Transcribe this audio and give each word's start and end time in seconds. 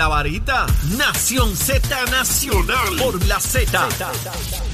la 0.00 0.08
varita. 0.08 0.66
Nación 0.96 1.54
Z 1.54 2.06
Nacional 2.06 2.96
por 2.98 3.22
la 3.26 3.38
Z. 3.38 4.69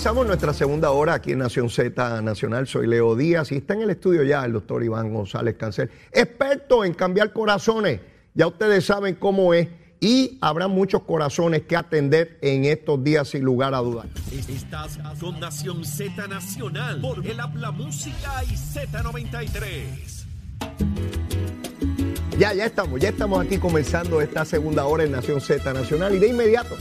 Comenzamos 0.00 0.26
nuestra 0.28 0.54
segunda 0.54 0.92
hora 0.92 1.12
aquí 1.12 1.32
en 1.32 1.40
Nación 1.40 1.68
Z 1.68 2.22
Nacional. 2.22 2.66
Soy 2.66 2.86
Leo 2.86 3.14
Díaz 3.14 3.52
y 3.52 3.56
está 3.56 3.74
en 3.74 3.82
el 3.82 3.90
estudio 3.90 4.22
ya 4.22 4.42
el 4.46 4.54
doctor 4.54 4.82
Iván 4.82 5.12
González 5.12 5.56
Cancel, 5.58 5.90
experto 6.10 6.86
en 6.86 6.94
cambiar 6.94 7.34
corazones. 7.34 8.00
Ya 8.32 8.46
ustedes 8.46 8.86
saben 8.86 9.16
cómo 9.16 9.52
es 9.52 9.68
y 10.00 10.38
habrá 10.40 10.68
muchos 10.68 11.02
corazones 11.02 11.64
que 11.68 11.76
atender 11.76 12.38
en 12.40 12.64
estos 12.64 13.04
días 13.04 13.28
sin 13.28 13.42
lugar 13.42 13.74
a 13.74 13.80
dudas. 13.80 14.06
Estás 14.48 14.98
con 15.20 15.38
Nación 15.38 15.84
Z 15.84 16.26
Nacional 16.28 17.02
por 17.02 17.26
el 17.26 17.38
Habla 17.38 17.70
Música 17.70 18.42
y 18.44 18.54
Z93. 18.54 20.24
Ya, 22.38 22.54
ya 22.54 22.64
estamos, 22.64 22.98
ya 22.98 23.10
estamos 23.10 23.44
aquí 23.44 23.58
comenzando 23.58 24.22
esta 24.22 24.46
segunda 24.46 24.86
hora 24.86 25.04
en 25.04 25.12
Nación 25.12 25.42
Z 25.42 25.74
Nacional 25.74 26.14
y 26.14 26.18
de 26.18 26.28
inmediato 26.28 26.74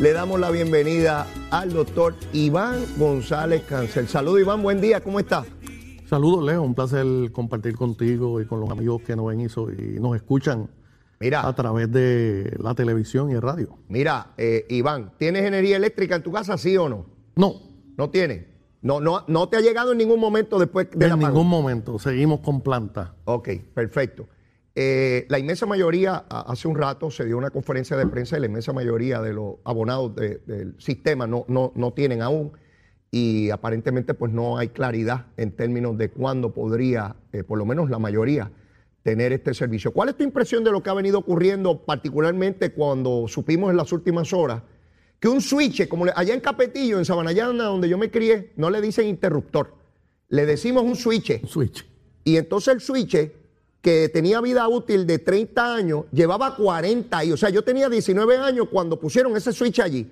le 0.00 0.12
damos 0.12 0.38
la 0.38 0.50
bienvenida 0.50 1.26
al 1.50 1.72
doctor 1.72 2.14
Iván 2.32 2.84
González 2.96 3.62
Cancel. 3.62 4.06
Saludos 4.06 4.40
Iván, 4.40 4.62
buen 4.62 4.80
día, 4.80 5.00
¿cómo 5.02 5.18
estás? 5.18 5.46
Saludos 6.06 6.44
Leo, 6.44 6.62
un 6.62 6.74
placer 6.74 7.04
compartir 7.32 7.76
contigo 7.76 8.40
y 8.40 8.46
con 8.46 8.60
los 8.60 8.70
amigos 8.70 9.02
que 9.02 9.16
nos 9.16 9.26
ven 9.26 9.40
y 9.40 10.00
nos 10.00 10.16
escuchan 10.16 10.70
Mira, 11.20 11.46
a 11.46 11.52
través 11.54 11.90
de 11.90 12.56
la 12.62 12.74
televisión 12.74 13.30
y 13.30 13.34
el 13.34 13.42
radio. 13.42 13.76
mira, 13.88 14.34
eh, 14.38 14.66
Iván, 14.68 15.12
¿tienes 15.18 15.44
energía 15.44 15.76
eléctrica 15.76 16.14
en 16.14 16.22
tu 16.22 16.30
casa, 16.30 16.56
sí 16.56 16.76
o 16.76 16.88
no? 16.88 17.06
No, 17.34 17.54
¿No 17.96 18.10
tienes? 18.10 18.46
No, 18.80 19.00
no, 19.00 19.24
no 19.26 19.48
te 19.48 19.56
ha 19.56 19.60
llegado 19.60 19.90
en 19.90 19.98
ningún 19.98 20.20
momento 20.20 20.60
después 20.60 20.88
de 20.92 21.04
en 21.06 21.10
la 21.10 21.16
ningún 21.16 21.48
momento, 21.48 21.98
seguimos 21.98 22.38
con 22.40 22.60
planta. 22.60 23.16
Ok, 23.24 23.48
perfecto. 23.74 24.28
Eh, 24.80 25.26
la 25.28 25.40
inmensa 25.40 25.66
mayoría, 25.66 26.18
hace 26.30 26.68
un 26.68 26.76
rato 26.76 27.10
se 27.10 27.24
dio 27.24 27.36
una 27.36 27.50
conferencia 27.50 27.96
de 27.96 28.06
prensa 28.06 28.36
y 28.36 28.40
la 28.40 28.46
inmensa 28.46 28.72
mayoría 28.72 29.20
de 29.20 29.32
los 29.32 29.56
abonados 29.64 30.14
de- 30.14 30.38
del 30.46 30.76
sistema 30.78 31.26
no, 31.26 31.44
no, 31.48 31.72
no 31.74 31.92
tienen 31.94 32.22
aún 32.22 32.52
y 33.10 33.50
aparentemente 33.50 34.14
pues 34.14 34.30
no 34.32 34.56
hay 34.56 34.68
claridad 34.68 35.26
en 35.36 35.50
términos 35.50 35.98
de 35.98 36.10
cuándo 36.10 36.54
podría, 36.54 37.16
eh, 37.32 37.42
por 37.42 37.58
lo 37.58 37.66
menos 37.66 37.90
la 37.90 37.98
mayoría, 37.98 38.52
tener 39.02 39.32
este 39.32 39.52
servicio. 39.52 39.92
¿Cuál 39.92 40.10
es 40.10 40.16
tu 40.16 40.22
impresión 40.22 40.62
de 40.62 40.70
lo 40.70 40.80
que 40.80 40.90
ha 40.90 40.94
venido 40.94 41.18
ocurriendo, 41.18 41.84
particularmente 41.84 42.70
cuando 42.70 43.26
supimos 43.26 43.72
en 43.72 43.76
las 43.78 43.90
últimas 43.92 44.32
horas 44.32 44.62
que 45.18 45.26
un 45.26 45.40
switch, 45.40 45.88
como 45.88 46.04
le- 46.04 46.12
allá 46.14 46.34
en 46.34 46.40
Capetillo, 46.40 46.98
en 46.98 47.04
Sabanayana, 47.04 47.64
donde 47.64 47.88
yo 47.88 47.98
me 47.98 48.12
crié, 48.12 48.52
no 48.54 48.70
le 48.70 48.80
dicen 48.80 49.08
interruptor, 49.08 49.74
le 50.28 50.46
decimos 50.46 50.84
un 50.84 50.94
switch. 50.94 51.42
Un 51.42 51.48
switch. 51.48 51.84
Y 52.22 52.36
entonces 52.36 52.74
el 52.74 52.80
switch, 52.80 53.16
que 53.80 54.08
tenía 54.08 54.40
vida 54.40 54.66
útil 54.68 55.06
de 55.06 55.18
30 55.18 55.74
años, 55.74 56.04
llevaba 56.12 56.56
40 56.56 57.24
y, 57.24 57.32
o 57.32 57.36
sea, 57.36 57.48
yo 57.50 57.62
tenía 57.62 57.88
19 57.88 58.36
años 58.38 58.68
cuando 58.70 58.98
pusieron 58.98 59.36
ese 59.36 59.52
switch 59.52 59.80
allí. 59.80 60.10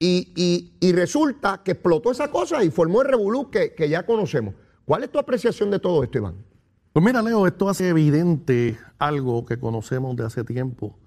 Y, 0.00 0.32
y- 0.36 0.72
y 0.80 0.92
resulta 0.92 1.62
que 1.64 1.72
explotó 1.72 2.10
esa 2.12 2.30
cosa 2.30 2.62
y 2.62 2.70
formó 2.70 3.02
el 3.02 3.08
revolú 3.08 3.50
que, 3.50 3.74
que 3.74 3.88
ya 3.88 4.04
conocemos. 4.06 4.54
¿Cuál 4.84 5.04
es 5.04 5.10
tu 5.12 5.18
apreciación 5.18 5.70
de 5.70 5.78
todo 5.80 6.02
esto, 6.04 6.18
Iván? 6.18 6.34
Pues 6.92 7.04
mira 7.04 7.20
Leo, 7.22 7.46
esto 7.46 7.68
hace 7.68 7.88
evidente 7.88 8.78
algo 8.98 9.44
que 9.44 9.58
conocemos 9.58 10.16
de 10.16 10.24
hace 10.24 10.44
tiempo 10.44 10.98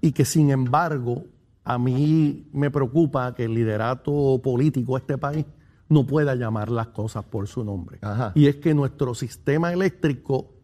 y 0.00 0.12
que 0.12 0.24
sin 0.24 0.50
embargo 0.50 1.24
a 1.64 1.78
mí 1.78 2.48
me 2.52 2.70
preocupa 2.70 3.34
que 3.34 3.44
el 3.44 3.54
liderato 3.54 4.40
político 4.42 4.94
de 4.94 5.00
este 5.00 5.18
país 5.18 5.44
no 5.88 6.06
pueda 6.06 6.34
llamar 6.34 6.70
las 6.70 6.88
cosas 6.88 7.24
por 7.24 7.46
su 7.46 7.62
nombre. 7.64 7.98
Ajá. 8.00 8.32
Y 8.34 8.46
es 8.46 8.56
que 8.56 8.72
nuestro 8.74 9.14
sistema 9.14 9.72
eléctrico 9.72 10.54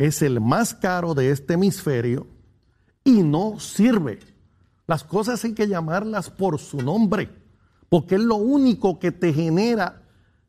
es 0.00 0.22
el 0.22 0.40
más 0.40 0.72
caro 0.72 1.12
de 1.12 1.30
este 1.30 1.54
hemisferio 1.54 2.26
y 3.04 3.22
no 3.22 3.60
sirve. 3.60 4.18
Las 4.86 5.04
cosas 5.04 5.44
hay 5.44 5.52
que 5.52 5.68
llamarlas 5.68 6.30
por 6.30 6.58
su 6.58 6.78
nombre, 6.78 7.28
porque 7.90 8.14
es 8.14 8.22
lo 8.22 8.36
único 8.36 8.98
que 8.98 9.12
te 9.12 9.34
genera 9.34 10.00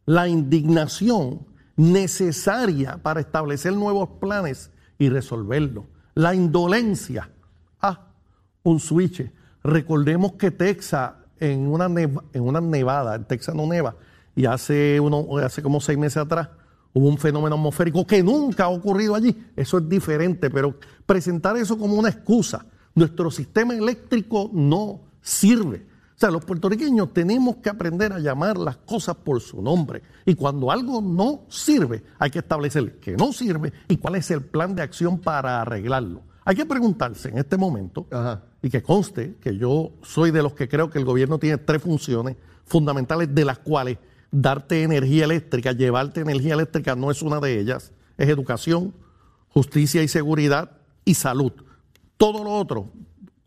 la 0.05 0.29
indignación 0.29 1.45
necesaria 1.75 2.97
para 3.03 3.19
establecer 3.19 3.73
nuevos 3.73 4.07
planes 4.21 4.71
y 4.97 5.09
resolverlo. 5.09 5.85
La 6.13 6.33
indolencia. 6.33 7.29
Ah, 7.81 8.07
un 8.63 8.79
switch. 8.79 9.29
Recordemos 9.65 10.33
que 10.33 10.51
Texas, 10.51 11.11
en 11.41 11.67
una, 11.67 11.87
en 11.87 12.41
una 12.41 12.61
nevada, 12.61 13.15
en 13.15 13.25
Texas 13.25 13.53
no 13.53 13.67
neva, 13.67 13.97
y 14.33 14.45
hace, 14.45 15.01
uno, 15.01 15.27
hace 15.39 15.61
como 15.61 15.81
seis 15.81 15.97
meses 15.97 16.17
atrás 16.17 16.47
hubo 16.93 17.07
un 17.07 17.17
fenómeno 17.17 17.55
atmosférico 17.55 18.05
que 18.05 18.23
nunca 18.23 18.65
ha 18.65 18.69
ocurrido 18.69 19.15
allí. 19.15 19.35
Eso 19.55 19.77
es 19.77 19.87
diferente, 19.89 20.49
pero 20.49 20.77
presentar 21.05 21.57
eso 21.57 21.77
como 21.77 21.95
una 21.95 22.09
excusa. 22.09 22.65
Nuestro 22.95 23.31
sistema 23.31 23.73
eléctrico 23.75 24.49
no 24.53 25.01
sirve. 25.21 25.85
O 26.15 26.19
sea, 26.21 26.29
los 26.29 26.45
puertorriqueños 26.45 27.13
tenemos 27.13 27.55
que 27.57 27.69
aprender 27.69 28.13
a 28.13 28.19
llamar 28.19 28.57
las 28.57 28.77
cosas 28.77 29.15
por 29.15 29.41
su 29.41 29.61
nombre. 29.61 30.03
Y 30.25 30.35
cuando 30.35 30.69
algo 30.69 31.01
no 31.01 31.45
sirve, 31.49 32.03
hay 32.19 32.29
que 32.29 32.39
establecer 32.39 32.99
que 32.99 33.17
no 33.17 33.33
sirve 33.33 33.73
y 33.87 33.97
cuál 33.97 34.15
es 34.15 34.29
el 34.29 34.41
plan 34.43 34.75
de 34.75 34.83
acción 34.83 35.17
para 35.17 35.61
arreglarlo. 35.61 36.21
Hay 36.45 36.55
que 36.55 36.65
preguntarse 36.65 37.29
en 37.29 37.37
este 37.37 37.57
momento, 37.57 38.07
Ajá. 38.11 38.43
y 38.61 38.69
que 38.69 38.83
conste 38.83 39.35
que 39.41 39.57
yo 39.57 39.93
soy 40.03 40.31
de 40.31 40.43
los 40.43 40.53
que 40.53 40.67
creo 40.67 40.89
que 40.89 40.99
el 40.99 41.05
gobierno 41.05 41.39
tiene 41.39 41.57
tres 41.57 41.81
funciones 41.81 42.35
fundamentales 42.65 43.33
de 43.33 43.45
las 43.45 43.59
cuales 43.59 43.97
darte 44.31 44.83
energía 44.83 45.25
eléctrica, 45.25 45.73
llevarte 45.73 46.21
energía 46.21 46.53
eléctrica 46.53 46.95
no 46.95 47.11
es 47.11 47.21
una 47.21 47.39
de 47.39 47.59
ellas, 47.59 47.91
es 48.17 48.29
educación, 48.29 48.93
justicia 49.49 50.01
y 50.03 50.07
seguridad 50.07 50.71
y 51.05 51.15
salud. 51.15 51.51
Todo 52.17 52.43
lo 52.43 52.51
otro, 52.51 52.89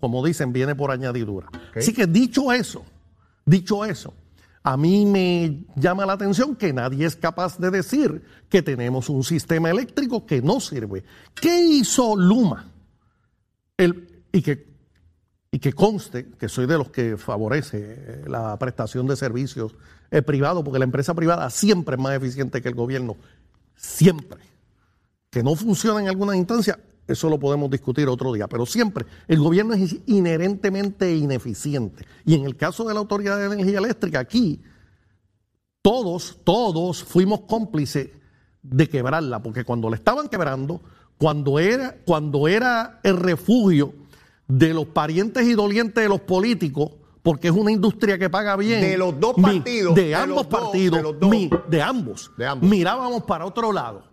como 0.01 0.25
dicen, 0.25 0.53
viene 0.53 0.75
por 0.75 0.91
añadidura. 0.91 1.49
Así 1.75 1.93
que 1.95 2.07
dicho 2.07 2.53
eso, 2.53 2.85
dicho 3.47 3.85
eso, 3.85 4.13
a 4.63 4.77
mí 4.77 5.05
me 5.07 5.65
llama 5.77 6.07
la 6.07 6.15
atención 6.15 6.57
que 6.57 6.73
nadie 6.73 7.07
es 7.07 7.17
capaz 7.17 7.59
de 7.59 7.71
decir 7.71 8.23
que 8.49 8.63
tenemos 8.63 9.09
un 9.09 9.23
sistema 9.23 9.71
eléctrico 9.71 10.25
que 10.27 10.41
no 10.43 10.59
sirve. 10.61 11.05
¿Qué 11.35 11.59
hizo 11.65 12.17
Luma? 12.17 12.71
El- 13.77 14.23
y, 14.33 14.43
que, 14.43 14.67
y 15.51 15.59
que 15.59 15.73
conste 15.73 16.31
que 16.39 16.49
soy 16.49 16.67
de 16.67 16.79
los 16.79 16.91
que 16.91 17.17
favorece 17.17 17.79
eh, 17.83 18.25
la 18.27 18.59
prestación 18.59 19.07
de 19.07 19.17
servicios 19.17 19.75
eh, 20.11 20.23
privados, 20.23 20.63
porque 20.63 20.79
la 20.79 20.85
empresa 20.85 21.15
privada 21.15 21.49
siempre 21.51 21.97
es 21.97 22.03
más 22.03 22.15
eficiente 22.17 22.63
que 22.63 22.69
el 22.69 22.75
gobierno. 22.75 23.17
Siempre. 23.77 24.41
Que 25.31 25.43
no 25.43 25.55
funciona 25.57 26.01
en 26.01 26.09
algunas 26.09 26.37
instancias, 26.37 26.79
eso 27.07 27.29
lo 27.29 27.39
podemos 27.39 27.71
discutir 27.71 28.09
otro 28.09 28.33
día, 28.33 28.49
pero 28.49 28.65
siempre 28.65 29.05
el 29.29 29.39
gobierno 29.39 29.75
es 29.75 29.97
inherentemente 30.07 31.15
ineficiente. 31.15 32.07
Y 32.25 32.35
en 32.35 32.45
el 32.45 32.57
caso 32.57 32.85
de 32.85 32.95
la 32.95 33.01
Autoridad 33.01 33.39
de 33.39 33.47
Energía 33.55 33.79
Eléctrica, 33.79 34.21
aquí 34.21 34.63
todos, 35.83 36.39
todos 36.45 37.05
fuimos 37.05 37.41
cómplices 37.41 38.09
de 38.63 38.89
quebrarla, 38.89 39.43
porque 39.43 39.65
cuando 39.65 39.91
la 39.91 39.97
estaban 39.97 40.29
quebrando, 40.29 40.81
cuando 41.19 41.59
era, 41.59 41.97
cuando 42.07 42.49
era 42.49 43.01
el 43.03 43.19
refugio 43.19 43.95
de 44.49 44.73
los 44.73 44.87
parientes 44.87 45.47
y 45.47 45.53
dolientes 45.53 46.03
de 46.03 46.09
los 46.09 46.21
políticos, 46.21 46.93
porque 47.25 47.49
es 47.49 47.55
una 47.55 47.73
industria 47.73 48.19
que 48.19 48.29
paga 48.31 48.55
bien. 48.55 48.83
De 48.83 48.99
los 48.99 49.19
dos 49.19 49.37
mi- 49.39 49.43
partidos, 49.43 49.95
de 49.95 50.05
de 50.05 50.15
ambos 50.15 50.47
dos, 50.49 50.61
partidos, 50.61 50.97
de 50.99 51.03
los 51.03 51.19
dos. 51.19 51.31
mi- 51.31 51.51
de 51.69 51.83
ambos, 51.83 52.31
De 52.37 52.47
ambos. 52.47 52.69
mirábamos 52.71 53.23
para 53.25 53.47
otro 53.47 53.73
lado. 53.73 54.05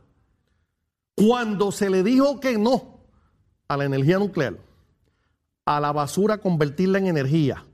Cuando 1.15 1.71
se 1.71 1.89
le 1.89 2.03
dijo 2.03 2.39
que 2.39 2.57
no 2.57 3.01
a 3.67 3.77
la 3.77 3.85
energía 3.85 4.17
nuclear, 4.17 4.57
a 5.65 5.79
la 5.79 5.91
basura 5.91 6.37
convertirla 6.39 6.97
en 6.99 7.07
energía, 7.07 7.65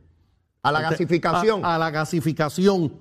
A 0.63 0.71
la 0.71 0.79
Este, 0.79 0.91
gasificación. 1.06 1.63
A, 1.63 1.75
a 1.75 1.77
la 1.77 1.91
gasificación. 1.91 2.91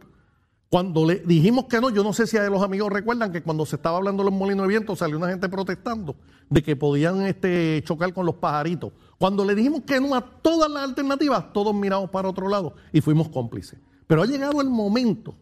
Cuando 0.68 1.04
le 1.06 1.16
dijimos 1.16 1.64
que 1.64 1.80
no, 1.80 1.90
yo 1.90 2.04
no 2.04 2.12
sé 2.12 2.26
si 2.26 2.36
a 2.36 2.48
los 2.50 2.62
amigos 2.62 2.92
recuerdan 2.92 3.32
que 3.32 3.42
cuando 3.42 3.64
se 3.66 3.76
estaba 3.76 3.96
hablando 3.96 4.22
de 4.22 4.30
los 4.30 4.38
molinos 4.38 4.64
de 4.64 4.68
viento 4.68 4.94
salió 4.94 5.16
una 5.16 5.28
gente 5.28 5.48
protestando 5.48 6.14
de 6.50 6.62
que 6.62 6.76
podían 6.76 7.22
este, 7.22 7.82
chocar 7.84 8.12
con 8.12 8.24
los 8.26 8.36
pajaritos. 8.36 8.92
Cuando 9.18 9.44
le 9.44 9.54
dijimos 9.54 9.82
que 9.86 10.00
no 10.00 10.14
a 10.14 10.20
todas 10.20 10.70
las 10.70 10.84
alternativas, 10.84 11.52
todos 11.52 11.74
miramos 11.74 12.10
para 12.10 12.28
otro 12.28 12.48
lado 12.48 12.74
y 12.92 13.00
fuimos 13.00 13.28
cómplices. 13.28 13.78
Pero 14.06 14.22
ha 14.22 14.26
llegado 14.26 14.60
el 14.60 14.68
momento 14.68 15.34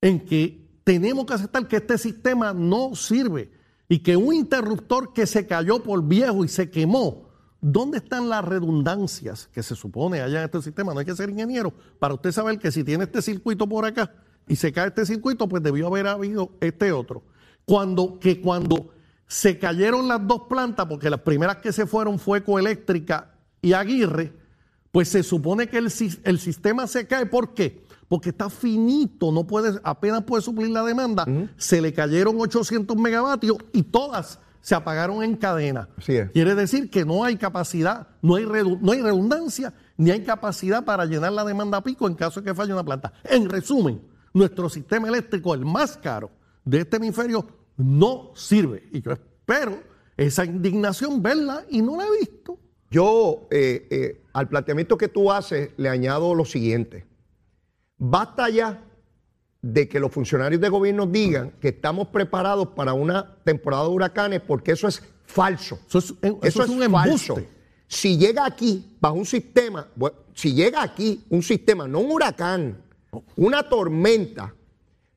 en 0.00 0.24
que 0.24 0.80
tenemos 0.84 1.26
que 1.26 1.34
aceptar 1.34 1.68
que 1.68 1.76
este 1.76 1.98
sistema 1.98 2.54
no 2.54 2.94
sirve 2.94 3.52
y 3.88 3.98
que 3.98 4.16
un 4.16 4.34
interruptor 4.34 5.12
que 5.12 5.26
se 5.26 5.46
cayó 5.46 5.82
por 5.82 6.02
viejo 6.02 6.44
y 6.44 6.48
se 6.48 6.70
quemó, 6.70 7.28
¿dónde 7.60 7.98
están 7.98 8.28
las 8.28 8.44
redundancias 8.44 9.48
que 9.52 9.62
se 9.62 9.74
supone 9.74 10.20
haya 10.20 10.38
en 10.38 10.44
este 10.46 10.62
sistema? 10.62 10.94
No 10.94 11.00
hay 11.00 11.06
que 11.06 11.16
ser 11.16 11.30
ingeniero 11.30 11.72
para 11.98 12.14
usted 12.14 12.32
saber 12.32 12.58
que 12.58 12.70
si 12.70 12.84
tiene 12.84 13.04
este 13.04 13.20
circuito 13.20 13.68
por 13.68 13.84
acá 13.84 14.14
y 14.46 14.56
se 14.56 14.72
cae 14.72 14.88
este 14.88 15.04
circuito, 15.04 15.48
pues 15.48 15.62
debió 15.62 15.88
haber 15.88 16.06
habido 16.06 16.50
este 16.60 16.92
otro. 16.92 17.22
Cuando, 17.66 18.18
que 18.18 18.40
cuando 18.40 18.90
Se 19.28 19.58
cayeron 19.58 20.08
las 20.08 20.26
dos 20.26 20.42
plantas 20.48 20.86
porque 20.86 21.10
las 21.10 21.20
primeras 21.20 21.58
que 21.58 21.72
se 21.72 21.86
fueron 21.86 22.18
fue 22.18 22.38
Ecoeléctrica 22.38 23.34
y 23.62 23.74
Aguirre. 23.74 24.32
Pues 24.90 25.10
se 25.10 25.22
supone 25.22 25.68
que 25.68 25.78
el, 25.78 25.92
el 26.24 26.38
sistema 26.38 26.86
se 26.86 27.06
cae. 27.06 27.26
¿Por 27.26 27.54
qué? 27.54 27.84
Porque 28.08 28.30
está 28.30 28.48
finito, 28.48 29.30
no 29.30 29.46
puede, 29.46 29.78
apenas 29.84 30.24
puede 30.24 30.42
suplir 30.42 30.70
la 30.70 30.82
demanda. 30.82 31.26
Se 31.58 31.80
le 31.82 31.92
cayeron 31.92 32.40
800 32.40 32.96
megavatios 32.96 33.58
y 33.74 33.82
todas 33.82 34.40
se 34.62 34.74
apagaron 34.74 35.22
en 35.22 35.36
cadena. 35.36 35.88
Quiere 36.32 36.54
decir 36.54 36.90
que 36.90 37.04
no 37.04 37.22
hay 37.22 37.36
capacidad, 37.36 38.08
no 38.22 38.36
hay, 38.36 38.46
no 38.46 38.92
hay 38.92 39.02
redundancia, 39.02 39.74
ni 39.98 40.10
hay 40.10 40.24
capacidad 40.24 40.84
para 40.84 41.04
llenar 41.04 41.32
la 41.32 41.44
demanda 41.44 41.82
pico 41.82 42.06
en 42.06 42.14
caso 42.14 42.40
de 42.40 42.46
que 42.46 42.54
falle 42.54 42.72
una 42.72 42.84
planta. 42.84 43.12
En 43.24 43.48
resumen, 43.48 44.00
nuestro 44.32 44.70
sistema 44.70 45.08
eléctrico, 45.08 45.54
el 45.54 45.64
más 45.64 45.98
caro 45.98 46.30
de 46.64 46.80
este 46.80 46.96
hemisferio, 46.96 47.46
no 47.78 48.32
sirve. 48.34 48.88
Y 48.92 49.00
yo 49.00 49.12
espero 49.12 49.80
esa 50.16 50.44
indignación 50.44 51.22
verla 51.22 51.64
y 51.70 51.80
no 51.80 51.96
la 51.96 52.04
he 52.06 52.18
visto. 52.18 52.58
Yo 52.90 53.46
eh, 53.50 53.86
eh, 53.90 54.22
al 54.32 54.48
planteamiento 54.48 54.98
que 54.98 55.08
tú 55.08 55.32
haces 55.32 55.70
le 55.76 55.88
añado 55.88 56.34
lo 56.34 56.44
siguiente. 56.44 57.06
Basta 57.96 58.50
ya 58.50 58.84
de 59.60 59.88
que 59.88 59.98
los 59.98 60.12
funcionarios 60.12 60.60
de 60.60 60.68
gobierno 60.68 61.06
digan 61.06 61.52
que 61.60 61.68
estamos 61.68 62.08
preparados 62.08 62.68
para 62.68 62.92
una 62.92 63.36
temporada 63.44 63.84
de 63.84 63.90
huracanes, 63.90 64.40
porque 64.40 64.72
eso 64.72 64.86
es 64.86 65.02
falso. 65.24 65.78
Eso 65.88 66.16
es, 66.22 66.68
un 66.68 66.90
falso. 66.90 67.36
Si 67.86 68.16
llega 68.16 68.46
aquí, 68.46 68.96
bajo 69.00 69.16
un 69.16 69.26
sistema, 69.26 69.88
si 70.34 70.54
llega 70.54 70.82
aquí 70.82 71.24
un 71.30 71.42
sistema, 71.42 71.88
no 71.88 72.00
un 72.00 72.12
huracán, 72.12 72.82
una 73.36 73.68
tormenta, 73.68 74.54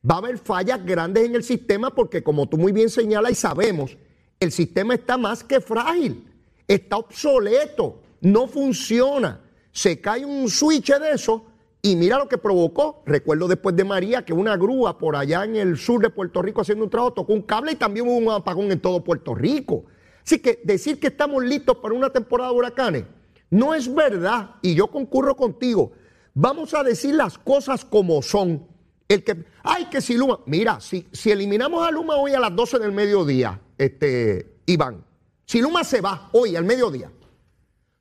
va 0.10 0.16
a 0.16 0.18
haber 0.20 0.38
fallas 0.38 0.84
grandes 0.86 1.26
en 1.26 1.36
el 1.36 1.44
sistema 1.44 1.92
porque 1.92 2.24
como 2.24 2.48
tú 2.48 2.58
muy 2.58 2.72
bien 2.72 2.90
señalas 2.90 3.32
y 3.32 3.36
sabemos, 3.36 3.98
el 4.40 4.52
sistema 4.52 4.96
está 4.96 5.18
más 5.18 5.44
que 5.44 5.62
frágil, 5.62 6.28
está 6.68 6.98
obsoleto, 6.98 8.02
no 8.22 8.48
funciona. 8.48 9.42
Se 9.72 10.02
cae 10.02 10.26
un 10.26 10.50
switch 10.50 10.92
de 10.98 11.12
eso 11.12 11.46
y 11.82 11.96
mira 11.96 12.18
lo 12.18 12.28
que 12.28 12.38
provocó. 12.38 13.04
Recuerdo 13.06 13.48
después 13.48 13.76
de 13.76 13.84
María 13.84 14.26
que 14.26 14.34
una 14.34 14.58
grúa 14.58 14.98
por 14.98 15.16
allá 15.16 15.46
en 15.46 15.56
el 15.56 15.78
sur 15.78 16.02
de 16.02 16.10
Puerto 16.10 16.42
Rico 16.42 16.62
haciendo 16.62 16.84
un 16.84 16.90
trabajo 16.90 17.14
tocó 17.14 17.34
un 17.34 17.44
cable 17.44 17.74
y 17.74 17.76
también 17.76 18.08
hubo 18.08 18.18
un 18.18 18.30
apagón 18.30 18.72
en 18.72 18.80
todo 18.80 19.04
Puerto 19.04 19.36
Rico. 19.36 19.86
Así 20.24 20.40
que 20.40 20.60
decir 20.64 21.00
que 21.00 21.08
estamos 21.08 21.44
listos 21.44 21.78
para 21.78 21.96
una 21.96 22.10
temporada 22.10 22.52
de 22.52 22.58
huracanes 22.58 23.04
no 23.52 23.76
es 23.76 23.94
verdad 23.94 24.56
y 24.62 24.74
yo 24.74 24.88
concurro 24.88 25.36
contigo. 25.36 25.92
Vamos 26.34 26.74
a 26.74 26.84
decir 26.84 27.14
las 27.14 27.38
cosas 27.38 27.86
como 27.86 28.22
son. 28.22 28.66
El 29.12 29.26
que, 29.26 29.44
ay, 29.64 29.86
que 29.92 30.00
si 30.00 30.16
Luma, 30.16 30.40
mira, 30.46 30.80
si, 30.80 31.06
si 31.12 31.32
eliminamos 31.32 31.86
a 31.86 31.92
Luma 31.92 32.16
hoy 32.16 32.34
a 32.34 32.40
las 32.40 32.56
12 32.56 32.80
del 32.80 32.94
mediodía, 32.94 33.60
este, 33.78 34.60
Iván, 34.68 35.04
si 35.46 35.62
Luma 35.62 35.84
se 35.84 36.00
va 36.00 36.30
hoy 36.32 36.56
al 36.56 36.64
mediodía, 36.64 37.12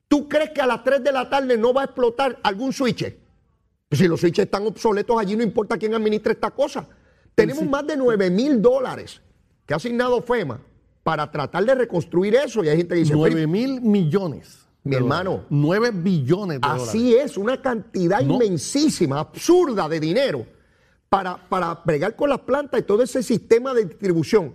¿tú 0.06 0.28
crees 0.28 0.50
que 0.50 0.60
a 0.60 0.68
las 0.68 0.84
3 0.84 1.02
de 1.02 1.10
la 1.10 1.28
tarde 1.28 1.58
no 1.58 1.74
va 1.74 1.82
a 1.82 1.84
explotar 1.86 2.38
algún 2.44 2.72
switch? 2.72 3.12
Si 3.90 4.06
los 4.06 4.20
switches 4.20 4.44
están 4.44 4.64
obsoletos 4.68 5.18
allí, 5.18 5.34
no 5.34 5.42
importa 5.42 5.76
quién 5.76 5.94
administre 5.94 6.34
esta 6.34 6.52
cosa. 6.52 6.86
Tenemos 7.34 7.64
más 7.64 7.84
de 7.88 7.96
9 7.96 8.30
mil 8.30 8.62
dólares 8.62 9.20
que 9.66 9.74
ha 9.74 9.78
asignado 9.78 10.22
FEMA 10.22 10.60
para 11.02 11.28
tratar 11.28 11.64
de 11.64 11.74
reconstruir 11.74 12.36
eso. 12.36 12.62
Y 12.62 12.68
hay 12.68 12.76
gente 12.76 12.94
que 12.94 13.00
dice: 13.00 13.14
9 13.14 13.48
mil 13.48 13.80
millones. 13.80 14.60
Mi 14.84 14.94
hermano. 14.94 15.44
9 15.50 15.90
billones 15.90 16.60
de 16.60 16.68
así 16.68 17.16
es, 17.16 17.36
una 17.36 17.60
cantidad 17.60 18.20
inmensísima, 18.20 19.18
absurda 19.18 19.88
de 19.88 19.98
dinero 19.98 20.59
para, 21.10 21.36
para 21.48 21.74
bregar 21.84 22.16
con 22.16 22.30
las 22.30 22.38
plantas 22.38 22.80
y 22.80 22.84
todo 22.84 23.02
ese 23.02 23.22
sistema 23.22 23.74
de 23.74 23.84
distribución. 23.84 24.54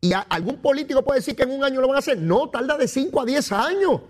Y 0.00 0.12
algún 0.12 0.62
político 0.62 1.02
puede 1.02 1.18
decir 1.18 1.34
que 1.34 1.42
en 1.42 1.50
un 1.50 1.64
año 1.64 1.80
lo 1.80 1.88
van 1.88 1.96
a 1.96 1.98
hacer. 1.98 2.16
No, 2.16 2.48
tarda 2.48 2.78
de 2.78 2.86
5 2.86 3.20
a 3.20 3.24
10 3.24 3.52
años. 3.52 4.00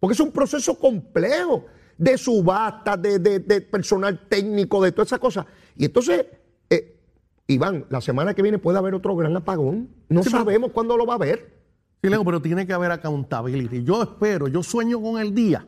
Porque 0.00 0.14
es 0.14 0.20
un 0.20 0.32
proceso 0.32 0.78
complejo 0.78 1.66
de 1.98 2.16
subasta, 2.16 2.96
de, 2.96 3.18
de, 3.18 3.60
personal 3.60 4.26
técnico, 4.28 4.82
de 4.82 4.92
todas 4.92 5.08
esas 5.08 5.18
cosas. 5.18 5.44
Y 5.76 5.84
entonces, 5.84 6.24
eh, 6.70 6.98
Iván, 7.46 7.84
la 7.90 8.00
semana 8.00 8.32
que 8.32 8.40
viene 8.40 8.58
puede 8.58 8.78
haber 8.78 8.94
otro 8.94 9.14
gran 9.14 9.36
apagón. 9.36 9.90
No 10.08 10.22
sabemos 10.22 10.72
cuándo 10.72 10.96
lo 10.96 11.04
va 11.04 11.12
a 11.12 11.16
haber. 11.16 11.52
Sí, 12.02 12.10
pero 12.10 12.40
tiene 12.40 12.66
que 12.66 12.72
haber 12.72 12.90
accountability. 12.90 13.82
Yo 13.82 14.02
espero, 14.02 14.48
yo 14.48 14.62
sueño 14.62 15.00
con 15.00 15.18
el 15.20 15.34
día, 15.34 15.66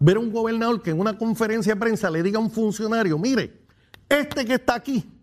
ver 0.00 0.16
a 0.16 0.20
un 0.20 0.32
gobernador 0.32 0.82
que 0.82 0.90
en 0.90 1.00
una 1.00 1.16
conferencia 1.16 1.74
de 1.74 1.80
prensa 1.80 2.10
le 2.10 2.22
diga 2.22 2.38
a 2.38 2.42
un 2.42 2.50
funcionario, 2.50 3.18
mire, 3.18 3.62
este 4.06 4.44
que 4.44 4.54
está 4.54 4.74
aquí 4.74 5.17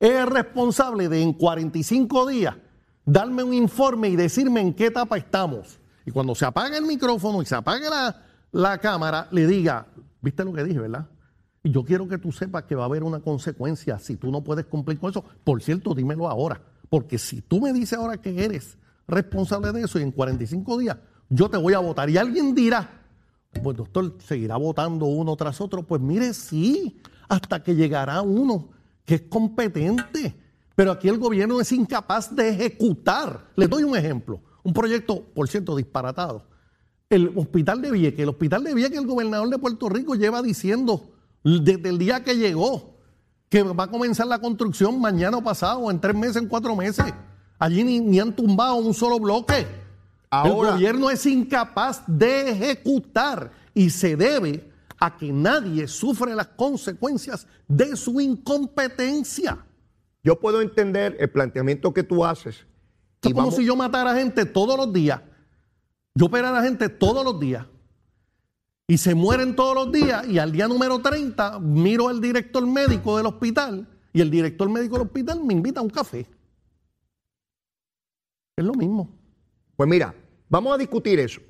es 0.00 0.26
responsable 0.26 1.08
de 1.08 1.22
en 1.22 1.32
45 1.32 2.26
días 2.26 2.56
darme 3.04 3.42
un 3.42 3.54
informe 3.54 4.08
y 4.08 4.16
decirme 4.16 4.60
en 4.60 4.74
qué 4.74 4.86
etapa 4.86 5.16
estamos. 5.16 5.78
Y 6.04 6.10
cuando 6.10 6.34
se 6.34 6.44
apague 6.44 6.76
el 6.76 6.84
micrófono 6.84 7.42
y 7.42 7.46
se 7.46 7.54
apague 7.54 7.88
la, 7.88 8.22
la 8.52 8.78
cámara, 8.78 9.28
le 9.30 9.46
diga, 9.46 9.86
¿Viste 10.26 10.44
lo 10.44 10.52
que 10.52 10.64
dije, 10.64 10.80
verdad? 10.80 11.06
Y 11.62 11.70
yo 11.70 11.84
quiero 11.84 12.08
que 12.08 12.18
tú 12.18 12.32
sepas 12.32 12.64
que 12.64 12.74
va 12.74 12.82
a 12.82 12.86
haber 12.86 13.04
una 13.04 13.20
consecuencia 13.20 13.96
si 14.00 14.16
tú 14.16 14.32
no 14.32 14.42
puedes 14.42 14.66
cumplir 14.66 14.98
con 14.98 15.10
eso. 15.10 15.24
Por 15.44 15.62
cierto, 15.62 15.94
dímelo 15.94 16.28
ahora. 16.28 16.60
Porque 16.88 17.16
si 17.16 17.42
tú 17.42 17.60
me 17.60 17.72
dices 17.72 17.96
ahora 17.96 18.16
que 18.16 18.44
eres 18.44 18.76
responsable 19.06 19.70
de 19.70 19.82
eso 19.82 20.00
y 20.00 20.02
en 20.02 20.10
45 20.10 20.78
días 20.78 20.96
yo 21.28 21.48
te 21.48 21.56
voy 21.56 21.74
a 21.74 21.78
votar 21.78 22.10
y 22.10 22.18
alguien 22.18 22.56
dirá, 22.56 23.02
pues 23.62 23.76
doctor, 23.76 24.16
seguirá 24.18 24.56
votando 24.56 25.06
uno 25.06 25.36
tras 25.36 25.60
otro. 25.60 25.84
Pues 25.84 26.02
mire, 26.02 26.34
sí, 26.34 27.00
hasta 27.28 27.62
que 27.62 27.76
llegará 27.76 28.20
uno 28.20 28.70
que 29.06 29.14
es 29.14 29.22
competente. 29.22 30.34
Pero 30.74 30.92
aquí 30.92 31.08
el 31.08 31.16
gobierno 31.16 31.58
es 31.58 31.72
incapaz 31.72 32.36
de 32.36 32.50
ejecutar. 32.50 33.48
Les 33.56 33.70
doy 33.70 33.84
un 33.84 33.96
ejemplo. 33.96 34.42
Un 34.62 34.74
proyecto, 34.74 35.24
por 35.34 35.48
cierto, 35.48 35.74
disparatado 35.74 36.44
el 37.10 37.32
hospital 37.36 37.80
de 37.80 37.90
Vieques. 37.90 38.20
El 38.20 38.28
hospital 38.28 38.64
de 38.64 38.74
Vieques, 38.74 38.98
el 38.98 39.06
gobernador 39.06 39.48
de 39.48 39.58
Puerto 39.58 39.88
Rico 39.88 40.14
lleva 40.14 40.42
diciendo 40.42 41.10
desde 41.44 41.88
el 41.88 41.98
día 41.98 42.24
que 42.24 42.36
llegó 42.36 42.96
que 43.48 43.62
va 43.62 43.84
a 43.84 43.90
comenzar 43.90 44.26
la 44.26 44.40
construcción 44.40 45.00
mañana 45.00 45.36
o 45.36 45.42
pasado, 45.42 45.88
en 45.90 46.00
tres 46.00 46.16
meses, 46.16 46.36
en 46.36 46.48
cuatro 46.48 46.74
meses. 46.74 47.06
Allí 47.58 47.84
ni, 47.84 48.18
han 48.18 48.34
tumbado 48.34 48.74
un 48.76 48.92
solo 48.92 49.20
bloque. 49.20 49.66
el 50.44 50.52
gobierno 50.52 51.10
es 51.10 51.24
incapaz 51.26 52.02
de 52.06 52.50
ejecutar 52.50 53.52
y 53.72 53.90
se 53.90 54.16
debe 54.16 54.68
a 54.98 55.16
que 55.16 55.32
nadie 55.32 55.86
sufre 55.88 56.34
las 56.34 56.48
consecuencias 56.48 57.46
de 57.68 57.96
su 57.96 58.20
incompetencia. 58.20 59.64
Yo 60.22 60.40
puedo 60.40 60.60
entender 60.60 61.16
el 61.20 61.30
planteamiento 61.30 61.92
que 61.92 62.02
tú 62.02 62.24
haces. 62.24 62.66
Es 63.22 63.32
como 63.34 63.50
si 63.50 63.64
yo 63.64 63.76
matara 63.76 64.14
gente 64.14 64.44
todos 64.44 64.76
los 64.76 64.92
días 64.92 65.20
yo 66.16 66.26
opero 66.26 66.48
a 66.48 66.50
la 66.50 66.62
gente 66.62 66.88
todos 66.88 67.22
los 67.22 67.38
días 67.38 67.66
y 68.88 68.96
se 68.96 69.14
mueren 69.14 69.54
todos 69.54 69.74
los 69.74 69.92
días 69.92 70.26
y 70.26 70.38
al 70.38 70.50
día 70.50 70.66
número 70.66 70.98
30 70.98 71.60
miro 71.60 72.08
al 72.08 72.22
director 72.22 72.66
médico 72.66 73.18
del 73.18 73.26
hospital 73.26 73.86
y 74.14 74.22
el 74.22 74.30
director 74.30 74.66
médico 74.70 74.96
del 74.96 75.08
hospital 75.08 75.44
me 75.44 75.52
invita 75.52 75.80
a 75.80 75.82
un 75.82 75.90
café. 75.90 76.26
Es 78.56 78.64
lo 78.64 78.72
mismo. 78.72 79.10
Pues 79.76 79.86
mira, 79.86 80.14
vamos 80.48 80.72
a 80.72 80.78
discutir 80.78 81.20
eso, 81.20 81.42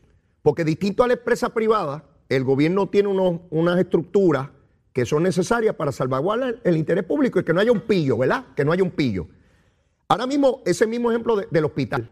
porque 0.43 0.65
distinto 0.65 1.05
a 1.05 1.07
la 1.07 1.13
empresa 1.13 1.49
privada, 1.49 2.05
el 2.29 2.45
gobierno 2.45 2.89
tiene 2.89 3.09
unas 3.09 3.79
estructuras 3.79 4.49
que 4.93 5.05
son 5.05 5.23
necesarias 5.23 5.75
para 5.75 5.93
salvaguardar 5.93 6.61
el 6.65 6.77
interés 6.77 7.05
público 7.05 7.39
y 7.39 7.45
que 7.45 7.53
no 7.53 7.61
haya 7.61 7.71
un 7.71 7.83
pillo, 7.83 8.17
¿verdad? 8.17 8.47
Que 8.57 8.65
no 8.65 8.73
haya 8.73 8.83
un 8.83 8.91
pillo. 8.91 9.29
Ahora 10.09 10.27
mismo, 10.27 10.63
ese 10.65 10.87
mismo 10.87 11.11
ejemplo 11.11 11.37
del 11.37 11.65
hospital. 11.65 12.11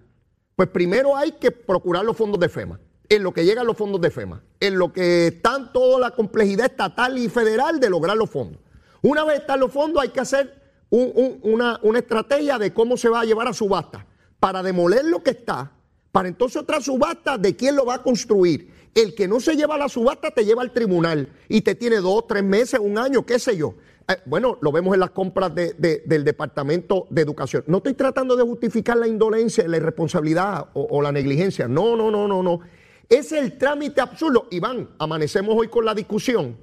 Pues 0.57 0.69
primero 0.69 1.17
hay 1.17 1.33
que 1.33 1.51
procurar 1.51 2.05
los 2.05 2.17
fondos 2.17 2.39
de 2.39 2.49
FEMA, 2.49 2.79
en 3.09 3.23
lo 3.23 3.33
que 3.33 3.45
llegan 3.45 3.67
los 3.67 3.77
fondos 3.77 4.01
de 4.01 4.11
FEMA, 4.11 4.43
en 4.61 4.79
lo 4.79 4.93
que 4.93 5.29
está 5.29 5.73
toda 5.73 5.99
la 5.99 6.11
complejidad 6.11 6.67
estatal 6.67 7.19
y 7.19 7.29
federal 7.29 7.81
de 7.81 7.91
lograr 7.91 8.17
los 8.17 8.31
fondos. 8.31 8.61
Una 9.03 9.25
vez 9.25 9.41
están 9.41 9.61
los 9.61 9.73
fondos 9.73 10.03
hay 10.03 10.11
que 10.11 10.21
hacer 10.21 10.63
una, 10.91 11.81
una 11.83 11.99
estrategia 11.99 12.59
de 12.59 12.73
cómo 12.73 12.97
se 12.97 13.09
va 13.09 13.21
a 13.21 13.25
llevar 13.25 13.49
a 13.49 13.53
subasta 13.53 14.07
para 14.39 14.63
demoler 14.63 15.05
lo 15.05 15.23
que 15.23 15.31
está, 15.31 15.73
para 16.15 16.29
entonces 16.29 16.63
otra 16.63 16.81
subasta 16.81 17.37
de 17.39 17.57
quién 17.57 17.75
lo 17.75 17.87
va 17.87 17.95
a 17.95 18.03
construir. 18.05 18.71
El 18.95 19.17
que 19.17 19.27
no 19.27 19.41
se 19.41 19.57
lleva 19.57 19.77
la 19.77 19.89
subasta 19.89 20.31
te 20.31 20.45
lleva 20.45 20.63
al 20.63 20.73
tribunal 20.73 21.29
y 21.49 21.63
te 21.63 21.75
tiene 21.75 21.97
dos, 21.97 22.29
tres 22.29 22.45
meses, 22.45 22.79
un 22.81 22.99
año, 22.99 23.27
qué 23.27 23.41
sé 23.41 23.57
yo. 23.57 23.75
Eh, 24.07 24.19
bueno, 24.25 24.57
lo 24.61 24.71
vemos 24.71 24.95
en 24.95 25.01
las 25.01 25.11
compras 25.11 25.53
del 25.53 26.25
Departamento 26.25 27.09
de 27.11 27.21
Educación. 27.21 27.65
No 27.67 27.79
estoy 27.79 27.95
tratando 27.95 28.37
de 28.37 28.45
justificar 28.45 28.97
la 28.97 29.09
indolencia, 29.09 29.67
la 29.67 29.79
irresponsabilidad 29.79 30.69
o, 30.75 31.03
la 31.03 31.11
negligencia. 31.11 31.67
No, 31.67 31.97
no, 31.97 32.13
no, 32.13 32.29
no, 32.29 32.45
no. 32.45 32.61
Es 33.09 33.33
el 33.33 33.59
trámite 33.59 34.01
absurdo. 34.01 34.47
Iván, 34.53 34.91
amanecemos 35.01 35.57
hoy 35.59 35.67
con 35.67 35.85
la 35.85 35.97
discusión 35.97 36.57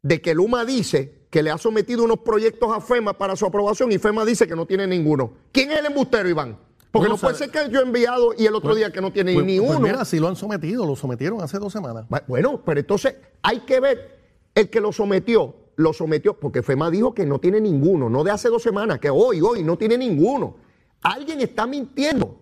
de 0.00 0.22
que 0.22 0.34
Luma 0.34 0.64
dice 0.64 1.26
que 1.28 1.42
le 1.42 1.50
ha 1.50 1.58
sometido 1.58 2.04
unos 2.04 2.20
proyectos 2.20 2.74
a 2.74 2.80
FEMA 2.80 3.18
para 3.18 3.36
su 3.36 3.44
aprobación 3.44 3.92
y 3.92 3.98
FEMA 3.98 4.24
dice 4.24 4.48
que 4.48 4.56
no 4.56 4.64
tiene 4.64 4.86
ninguno. 4.86 5.34
¿Quién 5.52 5.72
es 5.72 5.80
el 5.80 5.86
embustero, 5.86 6.26
Iván? 6.26 6.65
Porque 6.96 7.10
no 7.10 7.16
puede 7.16 7.34
ser 7.34 7.50
que 7.50 7.70
yo 7.70 7.80
he 7.80 7.82
enviado 7.82 8.32
y 8.36 8.46
el 8.46 8.54
otro 8.54 8.70
pues, 8.70 8.78
día 8.78 8.92
que 8.92 9.00
no 9.00 9.12
tiene 9.12 9.34
pues, 9.34 9.44
ni 9.44 9.58
pues 9.58 9.70
uno. 9.70 9.80
mira, 9.80 10.04
si 10.04 10.18
lo 10.18 10.28
han 10.28 10.36
sometido, 10.36 10.86
lo 10.86 10.96
sometieron 10.96 11.40
hace 11.42 11.58
dos 11.58 11.72
semanas. 11.72 12.06
Bueno, 12.26 12.62
pero 12.64 12.80
entonces 12.80 13.16
hay 13.42 13.60
que 13.60 13.80
ver 13.80 14.18
el 14.54 14.70
que 14.70 14.80
lo 14.80 14.92
sometió 14.92 15.66
lo 15.76 15.92
sometió, 15.92 16.34
porque 16.34 16.62
FEMA 16.62 16.90
dijo 16.90 17.14
que 17.14 17.26
no 17.26 17.38
tiene 17.38 17.60
ninguno, 17.60 18.08
no 18.08 18.24
de 18.24 18.30
hace 18.30 18.48
dos 18.48 18.62
semanas, 18.62 18.98
que 18.98 19.10
hoy, 19.10 19.40
hoy 19.40 19.62
no 19.62 19.76
tiene 19.76 19.96
ninguno. 19.96 20.56
Alguien 21.02 21.40
está 21.40 21.66
mintiendo. 21.66 22.40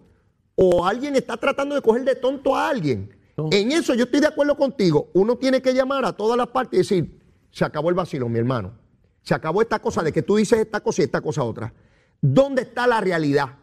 o 0.57 0.87
alguien 0.87 1.17
está 1.17 1.37
tratando 1.37 1.75
de 1.75 1.83
coger 1.83 2.05
de 2.05 2.15
tonto 2.15 2.55
a 2.55 2.69
alguien. 2.69 3.13
No. 3.37 3.49
En 3.51 3.73
eso 3.73 3.93
yo 3.95 4.05
estoy 4.05 4.21
de 4.21 4.29
acuerdo 4.29 4.57
contigo. 4.57 5.09
Uno 5.13 5.37
tiene 5.37 5.61
que 5.61 5.75
llamar 5.75 6.05
a 6.05 6.13
todas 6.13 6.39
las 6.39 6.47
partes 6.47 6.75
y 6.75 6.77
decir, 6.79 7.21
se 7.51 7.65
acabó 7.65 7.89
el 7.89 7.97
vacilo, 7.97 8.29
mi 8.29 8.39
hermano. 8.39 8.73
Se 9.23 9.35
acabó 9.35 9.63
esta 9.63 9.81
cosa 9.81 10.05
de 10.05 10.13
que 10.13 10.23
tú 10.23 10.37
dices 10.37 10.61
esta 10.61 10.79
cosa 10.79 11.03
y 11.03 11.07
esta 11.07 11.21
cosa 11.21 11.43
otra. 11.43 11.75
¿Dónde 12.21 12.63
está 12.63 12.87
la 12.87 13.01
realidad? 13.01 13.57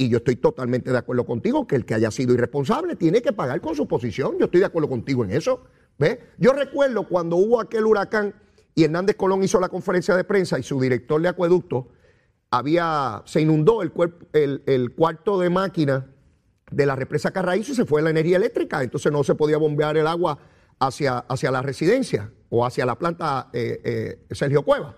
Y 0.00 0.08
yo 0.08 0.16
estoy 0.16 0.36
totalmente 0.36 0.90
de 0.90 0.96
acuerdo 0.96 1.26
contigo 1.26 1.66
que 1.66 1.76
el 1.76 1.84
que 1.84 1.92
haya 1.92 2.10
sido 2.10 2.32
irresponsable 2.32 2.96
tiene 2.96 3.20
que 3.20 3.34
pagar 3.34 3.60
con 3.60 3.74
su 3.74 3.86
posición. 3.86 4.38
Yo 4.38 4.46
estoy 4.46 4.60
de 4.60 4.66
acuerdo 4.66 4.88
contigo 4.88 5.26
en 5.26 5.30
eso. 5.30 5.64
¿Ves? 5.98 6.18
Yo 6.38 6.54
recuerdo 6.54 7.06
cuando 7.06 7.36
hubo 7.36 7.60
aquel 7.60 7.84
huracán 7.84 8.34
y 8.74 8.84
Hernández 8.84 9.16
Colón 9.16 9.42
hizo 9.42 9.60
la 9.60 9.68
conferencia 9.68 10.16
de 10.16 10.24
prensa 10.24 10.58
y 10.58 10.62
su 10.62 10.80
director 10.80 11.20
de 11.20 11.28
acueducto 11.28 11.88
había, 12.50 13.22
se 13.26 13.42
inundó 13.42 13.82
el, 13.82 13.92
cuarto 14.96 15.38
de 15.38 15.50
máquina 15.50 16.06
de 16.70 16.86
la 16.86 16.96
represa 16.96 17.30
Carraízo 17.30 17.72
y 17.72 17.74
se 17.74 17.84
fue 17.84 18.00
la 18.00 18.08
energía 18.08 18.38
eléctrica. 18.38 18.82
Entonces 18.82 19.12
no 19.12 19.22
se 19.22 19.34
podía 19.34 19.58
bombear 19.58 19.98
el 19.98 20.06
agua 20.06 20.38
hacia, 20.78 21.18
hacia 21.18 21.50
la 21.50 21.60
residencia 21.60 22.32
o 22.48 22.64
hacia 22.64 22.86
la 22.86 22.94
planta 22.94 23.50
eh, 23.52 23.82
eh, 23.84 24.34
Sergio 24.34 24.62
Cueva. 24.62 24.96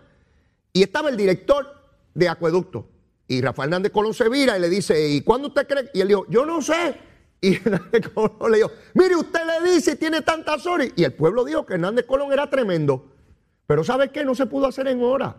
Y 0.73 0.85
estaba 0.85 1.09
el 1.09 1.17
director 1.17 1.67
de 2.15 2.29
acueducto. 2.29 2.92
Y 3.33 3.41
Rafael 3.41 3.69
Hernández 3.69 3.93
Colón 3.93 4.12
se 4.15 4.29
vira 4.29 4.57
y 4.57 4.61
le 4.61 4.69
dice, 4.69 5.09
¿y 5.09 5.21
cuándo 5.23 5.49
usted 5.49 5.67
cree? 5.67 5.91
Y 5.95 6.01
él 6.01 6.09
dijo, 6.09 6.27
yo 6.29 6.45
no 6.45 6.61
sé. 6.61 6.95
Y 7.41 7.55
Hernández 7.65 8.09
Colón 8.12 8.51
le 8.51 8.57
dijo, 8.59 8.71
mire, 8.95 9.17
usted 9.17 9.41
le 9.62 9.71
dice 9.73 9.93
y 9.93 9.97
tiene 9.97 10.21
tantas 10.23 10.67
horas. 10.67 10.89
Y 10.97 11.05
el 11.05 11.12
pueblo 11.15 11.45
dijo 11.45 11.65
que 11.65 11.75
Hernández 11.75 12.05
Colón 12.07 12.33
era 12.33 12.49
tremendo. 12.51 13.07
Pero 13.67 13.85
¿sabe 13.85 14.11
qué? 14.11 14.25
No 14.25 14.35
se 14.35 14.47
pudo 14.47 14.67
hacer 14.67 14.87
en 14.89 15.03
hora. 15.03 15.37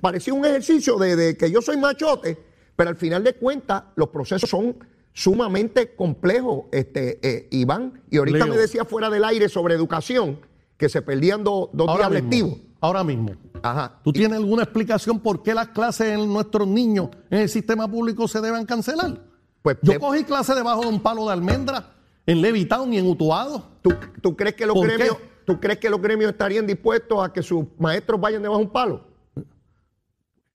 Parecía 0.00 0.32
un 0.34 0.44
ejercicio 0.44 0.96
de, 0.98 1.16
de 1.16 1.36
que 1.36 1.50
yo 1.50 1.60
soy 1.62 1.76
machote, 1.76 2.38
pero 2.76 2.90
al 2.90 2.96
final 2.96 3.24
de 3.24 3.34
cuentas 3.34 3.84
los 3.96 4.08
procesos 4.08 4.48
son 4.48 4.76
sumamente 5.12 5.94
complejos, 5.96 6.64
este, 6.72 7.18
eh, 7.22 7.48
Iván. 7.50 8.02
Y 8.10 8.18
ahorita 8.18 8.38
Leo. 8.44 8.46
me 8.48 8.56
decía 8.56 8.84
fuera 8.84 9.10
del 9.10 9.24
aire 9.24 9.48
sobre 9.48 9.74
educación 9.74 10.40
que 10.76 10.88
se 10.88 11.02
perdían 11.02 11.42
do- 11.42 11.70
dos 11.72 11.88
Ahora 11.88 12.08
días 12.08 12.22
mismo, 12.22 12.46
lectivos. 12.48 12.58
ahora 12.80 13.02
mismo. 13.04 13.32
Ajá. 13.62 14.00
¿Tú 14.02 14.12
tienes 14.12 14.38
alguna 14.38 14.62
explicación 14.62 15.20
por 15.20 15.42
qué 15.42 15.54
las 15.54 15.68
clases 15.68 16.08
de 16.08 16.26
nuestros 16.26 16.66
niños 16.66 17.08
en 17.30 17.40
el 17.40 17.48
sistema 17.48 17.88
público 17.88 18.28
se 18.28 18.40
deben 18.40 18.64
cancelar? 18.66 19.20
Pues 19.62 19.76
Yo 19.82 19.98
cogí 19.98 20.24
clase 20.24 20.54
debajo 20.54 20.82
de 20.82 20.88
un 20.88 21.00
palo 21.00 21.26
de 21.26 21.32
almendra 21.32 21.94
en 22.26 22.40
Levitown 22.40 22.92
y 22.92 22.98
en 22.98 23.06
Utuado. 23.06 23.68
¿Tú, 23.82 23.94
tú 24.22 24.36
crees 24.36 24.54
que 24.54 24.66
los 24.66 24.74
¿Por 24.74 24.86
gremios, 24.86 25.16
qué? 25.16 25.28
¿Tú 25.44 25.58
crees 25.60 25.78
que 25.78 25.90
los 25.90 26.00
gremios 26.00 26.30
estarían 26.30 26.66
dispuestos 26.66 27.24
a 27.24 27.32
que 27.32 27.42
sus 27.42 27.64
maestros 27.78 28.20
vayan 28.20 28.42
debajo 28.42 28.60
de 28.60 28.66
un 28.66 28.72
palo? 28.72 29.04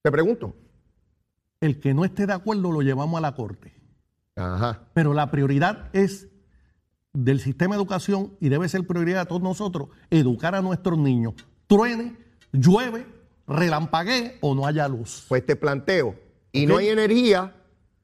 Te 0.02 0.12
pregunto. 0.12 0.56
El 1.62 1.80
que 1.80 1.94
no 1.94 2.06
esté 2.06 2.28
de 2.28 2.34
acuerdo 2.34 2.72
lo 2.72 2.82
llevamos 2.82 3.18
a 3.18 3.22
la 3.22 3.36
corte. 3.36 3.74
Ajá. 4.36 4.84
Pero 4.94 5.14
la 5.14 5.32
prioridad 5.32 5.90
es 5.94 6.28
del 7.14 7.40
sistema 7.40 7.76
de 7.76 7.82
educación 7.82 8.36
y 8.40 8.50
debe 8.50 8.68
ser 8.68 8.86
prioridad 8.86 9.22
de 9.22 9.26
todos 9.28 9.42
nosotros 9.42 9.90
educar 10.10 10.56
a 10.56 10.62
nuestros 10.62 10.98
niños. 10.98 11.36
Truene, 11.68 12.18
llueve, 12.54 13.06
relampaguee 13.48 14.38
o 14.40 14.56
no 14.56 14.66
haya 14.66 14.88
luz. 14.88 15.26
Pues 15.28 15.46
te 15.46 15.56
planteo. 15.56 16.16
Y 16.52 16.66
no 16.66 16.78
hay 16.78 16.90
energía 16.90 17.54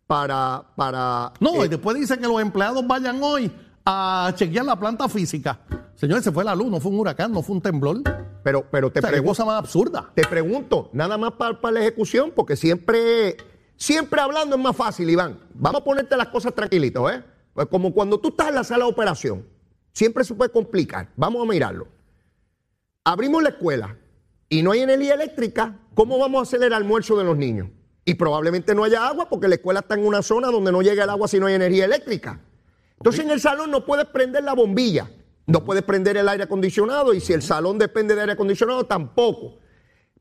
para. 0.08 0.64
para 0.76 1.32
No, 1.40 1.64
eh, 1.64 1.68
y 1.68 1.70
después 1.70 1.98
dice 1.98 2.18
que 2.18 2.28
los 2.28 2.42
empleados 2.42 2.86
vayan 2.86 3.22
hoy 3.22 3.52
a 3.86 4.34
chequear 4.36 4.66
la 4.66 4.76
planta 4.78 5.08
física. 5.08 5.60
Señores, 5.96 6.24
se 6.24 6.32
fue 6.32 6.44
la 6.44 6.56
luz, 6.56 6.68
no 6.70 6.80
fue 6.80 6.92
un 6.92 7.00
huracán, 7.00 7.32
no 7.32 7.42
fue 7.42 7.56
un 7.56 7.62
temblor. 7.62 8.02
pero, 8.44 8.66
pero 8.70 8.92
te 8.92 9.00
O 9.00 9.02
sea, 9.02 9.12
pregunto. 9.12 9.32
cosa 9.32 9.46
más 9.46 9.60
absurda. 9.60 10.10
Te 10.16 10.26
pregunto, 10.26 10.90
nada 10.94 11.18
más 11.18 11.34
para, 11.34 11.60
para 11.62 11.74
la 11.76 11.80
ejecución, 11.82 12.32
porque 12.36 12.56
siempre, 12.56 13.38
siempre 13.76 14.20
hablando 14.22 14.56
es 14.56 14.62
más 14.62 14.76
fácil, 14.76 15.10
Iván. 15.10 15.40
Vamos 15.54 15.82
a 15.82 15.84
ponerte 15.84 16.16
las 16.18 16.30
cosas 16.30 16.54
tranquilitos, 16.56 17.12
¿eh? 17.12 17.24
Pues 17.54 17.68
como 17.68 17.94
cuando 17.94 18.20
tú 18.20 18.30
estás 18.30 18.50
en 18.50 18.56
la 18.56 18.64
sala 18.64 18.86
de 18.86 18.92
operación, 18.92 19.46
siempre 19.92 20.24
se 20.24 20.34
puede 20.34 20.52
complicar. 20.52 21.10
Vamos 21.16 21.44
a 21.44 21.52
mirarlo. 21.52 21.88
Abrimos 23.04 23.44
la 23.44 23.50
escuela 23.50 23.98
y 24.50 24.64
no 24.64 24.72
hay 24.72 24.82
energía 24.82 25.14
eléctrica, 25.14 25.78
¿cómo 25.94 26.18
vamos 26.18 26.40
a 26.40 26.44
hacer 26.44 26.64
el 26.64 26.74
almuerzo 26.74 27.16
de 27.18 27.24
los 27.24 27.38
niños? 27.38 27.70
Y 28.04 28.16
probablemente 28.16 28.74
no 28.74 28.84
haya 28.84 29.08
agua 29.08 29.30
porque 29.30 29.48
la 29.48 29.56
escuela 29.56 29.82
está 29.82 29.94
en 29.94 30.06
una 30.06 30.24
zona 30.24 30.50
donde 30.50 30.72
no 30.72 30.82
llega 30.82 31.04
el 31.04 31.10
agua 31.12 31.28
si 31.28 31.40
no 31.40 31.46
hay 31.46 31.54
energía 31.54 31.86
eléctrica. 31.86 32.42
Entonces 32.98 33.24
en 33.24 33.30
el 33.30 33.40
salón 33.40 33.70
no 33.70 33.86
puedes 33.86 34.08
prender 34.08 34.44
la 34.44 34.54
bombilla, 34.54 35.10
no 35.46 35.64
puedes 35.64 35.84
prender 35.84 36.18
el 36.18 36.28
aire 36.28 36.44
acondicionado 36.44 37.14
y 37.14 37.20
si 37.20 37.34
el 37.34 37.44
salón 37.44 37.78
depende 37.78 38.16
de 38.16 38.22
aire 38.22 38.34
acondicionado 38.34 38.86
tampoco. 38.86 39.60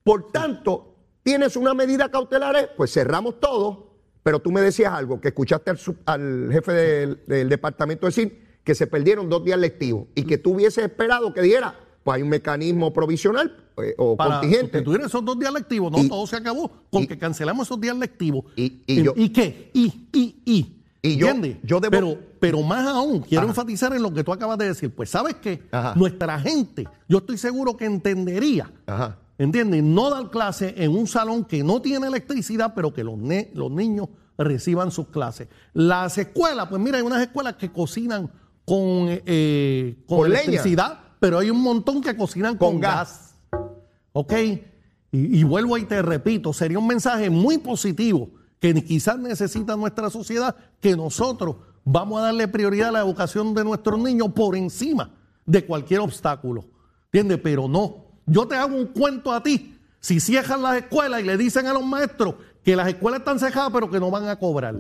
Por 0.05 0.31
tanto, 0.31 0.95
tienes 1.23 1.57
una 1.57 1.73
medida 1.73 2.11
cautelar, 2.11 2.57
eh, 2.57 2.69
pues 2.77 2.93
cerramos 2.93 3.41
todo, 3.41 3.97
pero 4.23 4.41
tú 4.41 4.53
me 4.53 4.61
decías 4.61 4.93
algo, 4.93 5.21
que 5.23 5.29
escuchaste 5.29 5.73
al, 6.05 6.49
jefe 6.53 6.73
del, 6.73 7.25
del 7.27 7.49
departamento 7.49 8.07
decir 8.07 8.61
que 8.63 8.75
se 8.75 8.87
perdieron 8.87 9.31
dos 9.31 9.43
días 9.43 9.59
lectivos 9.59 10.09
y 10.15 10.25
que 10.25 10.37
tú 10.37 10.53
hubieses 10.53 10.85
esperado 10.85 11.33
que 11.33 11.41
diera, 11.41 11.75
pues 12.05 12.17
hay 12.17 12.23
un 12.23 12.29
mecanismo 12.29 12.93
provisional 12.93 13.68
eh, 13.83 13.95
o 13.99 14.17
Para 14.17 14.41
contingente. 14.41 14.79
sustituir 14.79 15.01
esos 15.03 15.25
dos 15.25 15.39
días 15.39 15.53
lectivos, 15.53 15.91
no, 15.93 15.99
Y- 15.99 16.09
todo 16.09 16.27
se 16.27 16.37
acabó 16.37 16.71
con 16.91 17.03
y- 17.03 17.07
que 17.07 17.19
cancelamos 17.19 17.67
esos 17.67 17.81
días 17.81 17.97
lectivos. 17.97 18.45
Y- 18.57 18.83
y 18.87 19.03
yo- 19.03 19.15
qué? 19.15 19.71
¿Y, 19.75 19.87
y, 20.13 20.37
y? 20.45 20.75
Y 21.01 21.17
yo- 21.17 21.29
yo 21.63 21.81
debo- 21.81 21.91
pero, 21.91 22.19
pero 22.41 22.63
más 22.63 22.87
aún, 22.87 23.21
quiero 23.21 23.43
Ajá. 23.43 23.51
enfatizar 23.51 23.95
en 23.95 24.03
lo 24.03 24.13
que 24.13 24.25
tú 24.25 24.33
acabas 24.33 24.59
de 24.59 24.67
decir. 24.67 24.91
Pues, 24.95 25.09
¿sabes 25.11 25.37
qué? 25.37 25.63
Ajá. 25.71 25.95
Nuestra 25.97 26.39
gente, 26.41 26.89
yo 27.09 27.19
estoy 27.19 27.39
seguro 27.39 27.77
que 27.77 27.85
entendería, 27.85 28.71
Ajá. 28.87 29.17
¿entiendes? 29.39 29.83
No 29.85 30.11
dar 30.11 30.29
clase 30.31 30.75
en 30.77 30.91
un 30.91 31.07
salón 31.07 31.45
que 31.45 31.63
no 31.63 31.81
tiene 31.81 32.09
electricidad, 32.09 32.73
pero 32.75 32.93
que 32.93 33.05
los, 33.05 33.17
ne- 33.17 33.51
los 33.55 33.71
niños 33.71 34.09
reciban 34.37 34.91
sus 34.91 35.07
clases. 35.09 35.49
Las 35.73 36.19
escuelas, 36.19 36.67
pues 36.69 36.83
mira, 36.83 36.99
hay 36.99 37.05
unas 37.05 37.23
escuelas 37.23 37.55
que 37.55 37.71
cocinan 37.73 38.31
con, 38.65 39.07
eh, 39.25 39.97
con, 40.07 40.19
Con 40.19 40.31
leña. 40.31 40.43
electricidad, 40.43 40.99
pero 41.21 41.39
hay 41.39 41.51
un 41.51 41.61
montón 41.63 42.01
que 42.03 42.17
cocinan 42.17 42.57
con, 42.57 42.73
Con 42.73 42.81
gas. 42.81 43.09
gas. 43.09 43.28
¿Ok? 44.19 44.33
Y, 45.13 45.39
y 45.41 45.45
vuelvo 45.45 45.79
y 45.79 45.85
te 45.85 46.03
repito, 46.03 46.53
sería 46.53 46.81
un 46.81 46.89
mensaje 46.89 47.31
muy 47.31 47.57
positivo 47.59 48.29
que 48.59 48.75
quizás 48.83 49.17
necesita 49.17 49.77
nuestra 49.77 50.11
sociedad, 50.11 50.57
que 50.81 50.97
nosotros 50.97 51.55
vamos 51.85 52.19
a 52.19 52.25
darle 52.25 52.49
prioridad 52.49 52.89
a 52.89 52.93
la 52.93 52.99
educación 52.99 53.55
de 53.55 53.63
nuestros 53.63 53.97
niños 54.01 54.33
por 54.35 54.57
encima 54.57 55.15
de 55.47 55.65
cualquier 55.65 56.01
obstáculo. 56.01 56.65
¿Entiendes? 57.13 57.39
Pero 57.45 57.69
no. 57.69 58.07
Yo 58.27 58.49
te 58.49 58.57
hago 58.57 58.75
un 58.75 58.87
cuento 58.87 59.33
a 59.33 59.41
ti. 59.41 59.79
Si 60.01 60.19
cierran 60.19 60.63
las 60.63 60.79
escuelas 60.79 61.21
y 61.21 61.25
le 61.25 61.37
dicen 61.37 61.69
a 61.69 61.73
los 61.73 61.85
maestros 61.87 62.35
que 62.65 62.75
las 62.75 62.89
escuelas 62.89 63.21
están 63.21 63.39
cejadas, 63.39 63.71
pero 63.73 63.89
que 63.89 64.01
no 64.01 64.11
van 64.11 64.27
a 64.29 64.37
cobrar. 64.37 64.75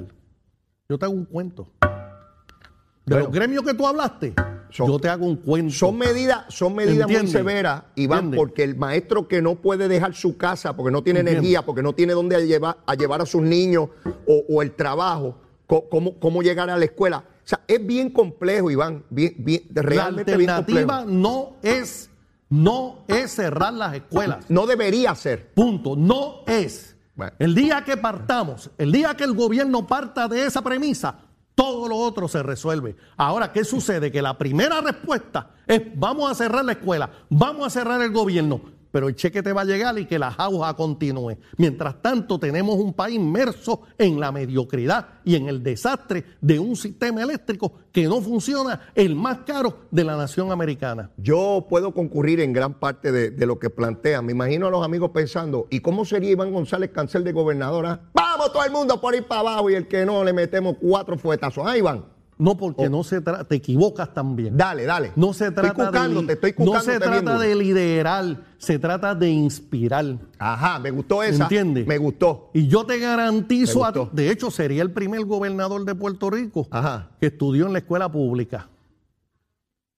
Yo 0.88 0.98
te 0.98 1.04
hago 1.04 1.14
un 1.14 1.26
cuento. 1.26 1.70
De 1.80 3.14
Bueno. 3.14 3.24
los 3.26 3.32
gremios 3.32 3.62
que 3.62 3.72
tú 3.74 3.86
hablaste, 3.86 4.34
Son- 4.70 4.86
yo 4.88 4.98
te 4.98 5.08
hago 5.08 5.24
un 5.26 5.36
cuento. 5.36 5.74
Son 5.74 5.96
medidas, 5.96 6.44
son 6.48 6.74
medidas 6.74 7.08
muy 7.08 7.26
severas, 7.26 7.82
Iván, 7.94 8.18
Entiende. 8.18 8.36
porque 8.36 8.64
el 8.64 8.76
maestro 8.76 9.26
que 9.28 9.40
no 9.42 9.54
puede 9.56 9.88
dejar 9.88 10.14
su 10.14 10.36
casa 10.36 10.74
porque 10.76 10.90
no 10.92 11.02
tiene 11.02 11.20
energía, 11.20 11.62
porque 11.62 11.82
no 11.82 11.94
tiene 11.94 12.12
dónde 12.12 12.36
a 12.36 12.40
llevar 12.40 12.78
a, 12.86 12.94
llevar 12.94 13.20
a 13.22 13.26
sus 13.26 13.42
niños 13.42 13.88
o, 14.26 14.44
o 14.48 14.62
el 14.62 14.72
trabajo, 14.72 15.36
cómo, 15.66 16.18
cómo 16.18 16.42
llegar 16.42 16.70
a 16.70 16.76
la 16.76 16.84
escuela. 16.84 17.18
O 17.18 17.48
sea, 17.48 17.60
es 17.66 17.86
bien 17.86 18.10
complejo, 18.10 18.70
Iván, 18.70 19.04
bien, 19.08 19.34
bien, 19.38 19.62
La 19.74 19.82
realmente 19.82 20.36
bien 20.36 20.50
alternativa 20.50 20.98
complejo. 20.98 21.18
no 21.20 21.56
es, 21.62 22.10
no 22.50 23.04
es 23.08 23.30
cerrar 23.32 23.72
las 23.72 23.94
escuelas. 23.94 24.44
No 24.50 24.66
debería 24.66 25.14
ser. 25.14 25.52
Punto. 25.54 25.96
No 25.96 26.42
es. 26.46 26.94
Bueno. 27.14 27.32
El 27.38 27.54
día 27.54 27.82
que 27.84 27.96
partamos, 27.96 28.70
el 28.78 28.92
día 28.92 29.14
que 29.16 29.24
el 29.24 29.32
gobierno 29.34 29.86
parta 29.86 30.28
de 30.28 30.44
esa 30.46 30.62
premisa, 30.62 31.18
todo 31.58 31.88
lo 31.88 31.96
otro 31.96 32.28
se 32.28 32.40
resuelve. 32.40 32.94
Ahora, 33.16 33.52
¿qué 33.52 33.64
sucede? 33.64 34.12
Que 34.12 34.22
la 34.22 34.38
primera 34.38 34.80
respuesta 34.80 35.56
es 35.66 35.82
vamos 35.96 36.30
a 36.30 36.34
cerrar 36.36 36.64
la 36.64 36.70
escuela, 36.70 37.10
vamos 37.28 37.66
a 37.66 37.70
cerrar 37.70 38.00
el 38.00 38.12
gobierno, 38.12 38.60
pero 38.90 39.08
el 39.08 39.14
cheque 39.14 39.42
te 39.42 39.52
va 39.52 39.62
a 39.62 39.64
llegar 39.64 39.98
y 39.98 40.06
que 40.06 40.18
la 40.18 40.30
jauja 40.30 40.74
continúe. 40.74 41.36
Mientras 41.56 42.00
tanto, 42.02 42.38
tenemos 42.38 42.76
un 42.76 42.94
país 42.94 43.16
inmerso 43.16 43.82
en 43.98 44.20
la 44.20 44.32
mediocridad 44.32 45.08
y 45.24 45.36
en 45.36 45.48
el 45.48 45.62
desastre 45.62 46.24
de 46.40 46.58
un 46.58 46.76
sistema 46.76 47.22
eléctrico 47.22 47.72
que 47.92 48.04
no 48.04 48.20
funciona, 48.20 48.92
el 48.94 49.14
más 49.14 49.38
caro 49.38 49.86
de 49.90 50.04
la 50.04 50.16
nación 50.16 50.52
americana. 50.52 51.10
Yo 51.16 51.66
puedo 51.68 51.92
concurrir 51.92 52.40
en 52.40 52.52
gran 52.52 52.74
parte 52.74 53.12
de, 53.12 53.46
lo 53.46 53.58
que 53.58 53.70
plantean. 53.70 54.26
Me 54.26 54.32
imagino 54.32 54.66
a 54.66 54.70
los 54.70 54.84
amigos 54.84 55.10
pensando, 55.10 55.66
¿y 55.70 55.80
cómo 55.80 56.04
sería 56.04 56.30
Iván 56.30 56.52
González 56.52 56.90
cancel 56.90 57.24
de 57.24 57.32
gobernadora? 57.32 58.02
Vamos 58.12 58.52
todo 58.52 58.64
el 58.64 58.70
mundo 58.70 59.00
por 59.00 59.14
ir 59.14 59.26
para 59.26 59.40
abajo 59.40 59.70
y 59.70 59.74
el 59.74 59.88
que 59.88 60.04
no 60.04 60.22
le 60.22 60.32
metemos 60.32 60.76
cuatro 60.80 61.16
fuetazos. 61.18 61.64
Ah, 61.66 61.76
Iván, 61.76 62.04
No 62.38 62.56
porque 62.56 62.88
no 62.88 63.02
se 63.02 63.20
trata, 63.20 63.44
te 63.44 63.56
equivocas 63.56 64.14
también. 64.14 64.56
dale, 64.56 64.84
dale. 64.84 65.12
No 65.16 65.32
se 65.32 65.48
Estoy 65.48 65.70
trata 65.70 65.90
de 65.90 66.32
estoy 66.32 66.50
no 66.58 66.64
cucándote 66.66 66.84
se 66.84 66.98
bien 66.98 67.24
trata 67.24 67.38
de 67.38 67.54
liderar, 67.56 68.36
se 68.58 68.78
trata 68.78 69.14
de 69.16 69.28
inspirar. 69.28 70.04
Ajá, 70.38 70.78
me 70.78 70.92
gustó 70.92 71.24
esa. 71.24 71.44
¿Entiendes? 71.44 71.86
Me 71.86 71.98
gustó. 71.98 72.50
Y 72.54 72.68
yo 72.68 72.86
te 72.86 73.00
garantizo, 73.00 73.84
a 73.84 73.90
de 74.12 74.30
hecho, 74.30 74.52
sería 74.52 74.82
el 74.82 74.92
primer 74.92 75.24
gobernador 75.24 75.84
de 75.84 75.96
Puerto 75.96 76.30
Rico 76.30 76.68
Ajá. 76.70 77.08
que 77.20 77.26
estudió 77.26 77.66
en 77.66 77.72
la 77.72 77.80
escuela 77.80 78.10
pública. 78.10 78.68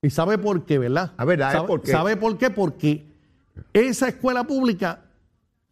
¿Y 0.03 0.09
sabe 0.09 0.39
por 0.39 0.65
qué, 0.65 0.79
verdad? 0.79 1.13
A 1.19 1.25
ver, 1.27 1.41
¿sabe 1.41 1.53
¿Sabe 1.53 1.67
por 1.67 1.83
qué? 1.83 1.91
¿Sabe 1.93 2.17
por 2.17 2.39
qué? 2.39 2.49
Porque 2.51 3.07
esa 3.75 4.09
escuela 4.09 4.45
pública, 4.45 5.01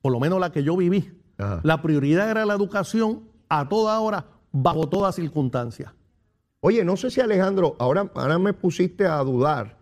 por 0.02 0.12
lo 0.12 0.20
menos 0.20 0.38
la 0.38 0.52
que 0.52 0.62
yo 0.62 0.76
viví, 0.76 1.10
Ajá. 1.38 1.60
la 1.62 1.80
prioridad 1.80 2.30
era 2.30 2.44
la 2.44 2.52
educación 2.52 3.22
a 3.48 3.66
toda 3.70 3.98
hora 4.00 4.26
bajo 4.52 4.86
toda 4.86 5.12
circunstancia. 5.12 5.94
Oye, 6.60 6.84
no 6.84 6.96
sé 6.96 7.10
si 7.10 7.20
Alejandro, 7.20 7.76
ahora, 7.78 8.10
ahora 8.14 8.38
me 8.38 8.52
pusiste 8.52 9.06
a 9.06 9.18
dudar. 9.18 9.78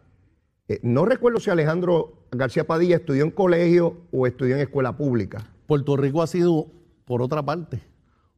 Eh, 0.69 0.81
no 0.83 1.05
recuerdo 1.05 1.41
si 1.41 1.49
Alejandro 1.51 2.27
García 2.31 2.67
Padilla 2.67 2.97
estudió 2.97 3.25
en 3.25 3.31
colegio 3.31 4.03
o 4.13 4.27
estudió 4.27 4.57
en 4.57 4.63
escuela 4.63 4.97
pública. 4.97 5.53
Puerto 5.67 5.97
Rico 5.97 6.23
ha 6.23 6.27
sido, 6.27 6.67
por 7.05 7.23
otra 7.23 7.43
parte, 7.43 7.83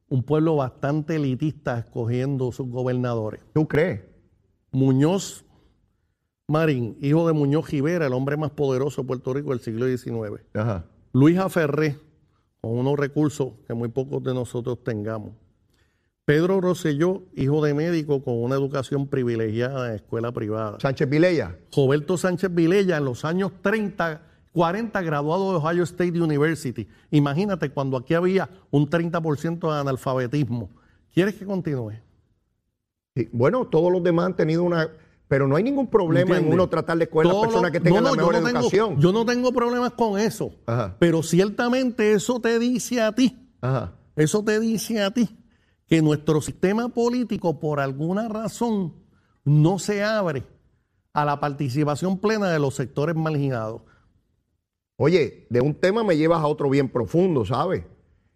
un 0.07 0.23
pueblo 0.23 0.55
bastante 0.55 1.15
elitista 1.15 1.79
escogiendo 1.79 2.51
sus 2.51 2.69
gobernadores. 2.69 3.41
¿Tú 3.53 3.67
crees? 3.67 4.01
Muñoz 4.71 5.45
Marín, 6.47 6.97
hijo 7.01 7.27
de 7.27 7.33
Muñoz 7.33 7.69
Rivera, 7.69 8.07
el 8.07 8.13
hombre 8.13 8.37
más 8.37 8.51
poderoso 8.51 9.01
de 9.01 9.07
Puerto 9.07 9.33
Rico 9.33 9.49
del 9.51 9.59
siglo 9.59 9.85
XIX. 9.85 10.41
Ajá. 10.53 10.85
Luis 11.13 11.37
Aferré, 11.37 11.99
con 12.61 12.71
unos 12.71 12.97
recursos 12.97 13.53
que 13.67 13.73
muy 13.73 13.89
pocos 13.89 14.23
de 14.23 14.33
nosotros 14.33 14.83
tengamos. 14.83 15.33
Pedro 16.29 16.61
Rosselló, 16.61 17.23
hijo 17.35 17.65
de 17.65 17.73
médico 17.73 18.21
con 18.21 18.35
una 18.43 18.53
educación 18.53 19.07
privilegiada 19.07 19.89
en 19.89 19.95
escuela 19.95 20.31
privada. 20.31 20.77
Sánchez 20.79 21.09
Vilella. 21.09 21.55
Roberto 21.75 22.17
Sánchez 22.17 22.53
Vilella, 22.53 22.97
en 22.97 23.05
los 23.05 23.25
años 23.25 23.51
30, 23.63 24.21
40, 24.51 25.01
graduado 25.01 25.49
de 25.49 25.57
Ohio 25.57 25.81
State 25.85 26.21
University. 26.21 26.87
Imagínate 27.09 27.71
cuando 27.71 27.97
aquí 27.97 28.13
había 28.13 28.47
un 28.69 28.87
30% 28.87 29.73
de 29.73 29.79
analfabetismo. 29.79 30.69
¿Quieres 31.11 31.33
que 31.33 31.45
continúe? 31.47 31.93
Sí, 33.15 33.27
Bueno, 33.31 33.65
todos 33.65 33.91
los 33.91 34.03
demás 34.03 34.27
han 34.27 34.35
tenido 34.35 34.61
una. 34.61 34.87
Pero 35.27 35.47
no 35.47 35.55
hay 35.55 35.63
ningún 35.63 35.87
problema 35.87 36.37
en 36.37 36.53
uno 36.53 36.69
tratar 36.69 36.95
de 36.99 37.05
las 37.11 37.23
Todo 37.23 37.41
personas 37.41 37.71
que 37.71 37.79
tengan 37.79 38.03
no, 38.03 38.11
la 38.11 38.15
mejor 38.15 38.35
yo 38.35 38.41
no 38.41 38.45
tengo- 38.45 38.59
educación. 38.59 38.99
yo 39.01 39.11
no 39.11 39.25
tengo 39.25 39.51
problemas 39.51 39.93
con 39.93 40.19
eso. 40.19 40.51
Ajá. 40.67 40.95
Pero 40.99 41.23
ciertamente 41.23 42.13
eso 42.13 42.39
te 42.39 42.59
dice 42.59 43.01
a 43.01 43.13
ti, 43.15 43.49
Ajá. 43.61 43.93
eso 44.15 44.43
te 44.43 44.59
dice 44.59 45.01
a 45.01 45.09
ti 45.09 45.27
que 45.89 46.01
nuestro 46.01 46.39
sistema 46.41 46.89
político 46.89 47.59
por 47.59 47.79
alguna 47.79 48.27
razón 48.29 48.93
no 49.43 49.79
se 49.79 50.03
abre 50.03 50.43
a 51.13 51.25
la 51.25 51.39
participación 51.39 52.19
plena 52.19 52.49
de 52.51 52.59
los 52.59 52.75
sectores 52.75 53.15
marginados. 53.15 53.81
Oye, 54.97 55.47
de 55.49 55.61
un 55.61 55.73
tema 55.73 56.03
me 56.03 56.17
llevas 56.17 56.41
a 56.41 56.47
otro 56.47 56.69
bien 56.69 56.89
profundo, 56.89 57.45
¿sabes? 57.45 57.83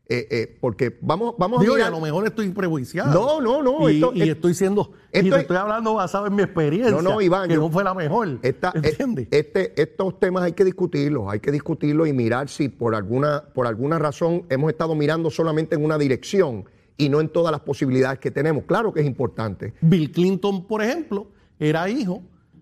Eh, 0.10 0.28
eh, 0.32 0.58
porque 0.60 0.98
vamos, 1.02 1.36
vamos 1.38 1.62
Digo, 1.62 1.76
a 1.76 1.80
y 1.80 1.82
a 1.82 1.90
lo 1.90 2.00
mejor 2.00 2.26
estoy 2.26 2.50
prejuiciado. 2.50 3.14
No, 3.14 3.40
no, 3.42 3.64
no, 3.64 3.90
Y, 3.90 3.96
esto- 3.96 4.12
y 4.14 4.22
es- 4.24 4.30
estoy 4.30 4.54
siendo. 4.54 4.92
y 5.14 5.18
esto 5.20 5.30
te 5.30 5.36
es- 5.36 5.42
estoy 5.44 5.58
hablando 5.58 5.94
basado 5.94 6.28
en 6.28 6.36
mi 6.36 6.44
experiencia. 6.44 6.92
No, 6.92 7.02
no, 7.02 7.22
Iván, 7.22 7.48
Que 7.48 7.56
yo- 7.56 7.62
no 7.62 7.70
fue 7.70 7.84
la 7.84 7.94
mejor. 7.94 8.40
Esta- 8.42 8.74
¿Entiendes? 8.76 9.28
eh, 9.32 9.40
este, 9.40 9.82
estos 9.82 10.20
temas 10.20 10.44
hay 10.44 10.54
que 10.54 10.66
discutirlos, 10.66 11.32
hay 11.32 11.40
que 11.40 11.52
discutirlos 11.52 12.08
y 12.08 12.14
mirar 12.14 12.50
si 12.50 12.68
por 12.70 12.96
alguna, 12.96 13.46
por 13.54 13.66
alguna 13.68 13.98
razón 13.98 14.46
hemos 14.50 14.72
estado 14.72 14.94
mirando 14.96 15.30
solamente 15.30 15.76
en 15.76 15.86
una 15.86 15.98
dirección 15.98 16.66
y 16.98 17.10
no 17.10 17.20
en 17.22 17.30
todas 17.30 17.52
las 17.52 17.62
posibilidades 17.62 18.20
que 18.20 18.32
tenemos. 18.32 18.64
Claro 18.66 18.94
que 18.94 19.02
es 19.02 19.06
importante. 19.08 19.74
Bill 19.82 20.12
Clinton, 20.12 20.66
por 20.68 20.82
ejemplo, 20.84 21.28
era 21.60 21.90
hijo 21.90 22.22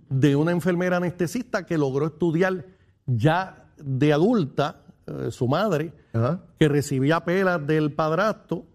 de 0.09 0.35
una 0.35 0.51
enfermera 0.51 0.97
anestesista 0.97 1.65
que 1.65 1.77
logró 1.77 2.07
estudiar 2.07 2.65
ya 3.05 3.65
de 3.77 4.13
adulta, 4.13 4.83
eh, 5.07 5.31
su 5.31 5.47
madre, 5.47 5.93
Ajá. 6.13 6.41
que 6.59 6.67
recibía 6.69 7.19
pelas 7.25 7.65
del 7.65 7.93
padrastro, 7.93 8.65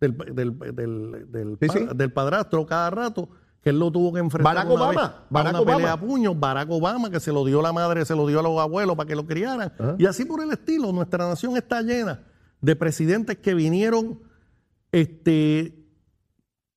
del, 0.00 0.16
del, 0.34 0.58
del, 0.74 1.26
del 1.30 1.58
Sí, 1.60 1.66
pa- 1.66 1.72
sí. 1.74 1.86
del 1.94 2.12
padrastro 2.12 2.64
cada 2.66 2.90
rato, 2.90 3.28
que 3.62 3.70
él 3.70 3.78
lo 3.78 3.90
tuvo 3.92 4.12
que 4.12 4.18
enfrentar 4.20 4.54
Barack 4.54 4.70
una 4.72 4.82
Obama, 4.84 5.02
vez 5.02 5.10
Barack 5.30 5.52
una 5.52 5.60
Obama. 5.60 5.76
pelea 5.76 5.92
a 5.92 6.00
puños, 6.00 6.38
Barack 6.40 6.70
Obama, 6.70 7.10
que 7.10 7.20
se 7.20 7.32
lo 7.32 7.44
dio 7.44 7.62
la 7.62 7.72
madre, 7.72 8.04
se 8.04 8.14
lo 8.16 8.26
dio 8.26 8.40
a 8.40 8.42
los 8.42 8.58
abuelos 8.58 8.96
para 8.96 9.06
que 9.06 9.14
lo 9.14 9.24
criaran. 9.26 9.72
Ajá. 9.78 9.94
Y 9.98 10.06
así 10.06 10.24
por 10.24 10.42
el 10.42 10.50
estilo, 10.50 10.90
nuestra 10.92 11.28
nación 11.28 11.56
está 11.56 11.80
llena 11.82 12.22
de 12.60 12.74
presidentes 12.76 13.38
que 13.38 13.54
vinieron 13.54 14.18
este, 14.92 15.74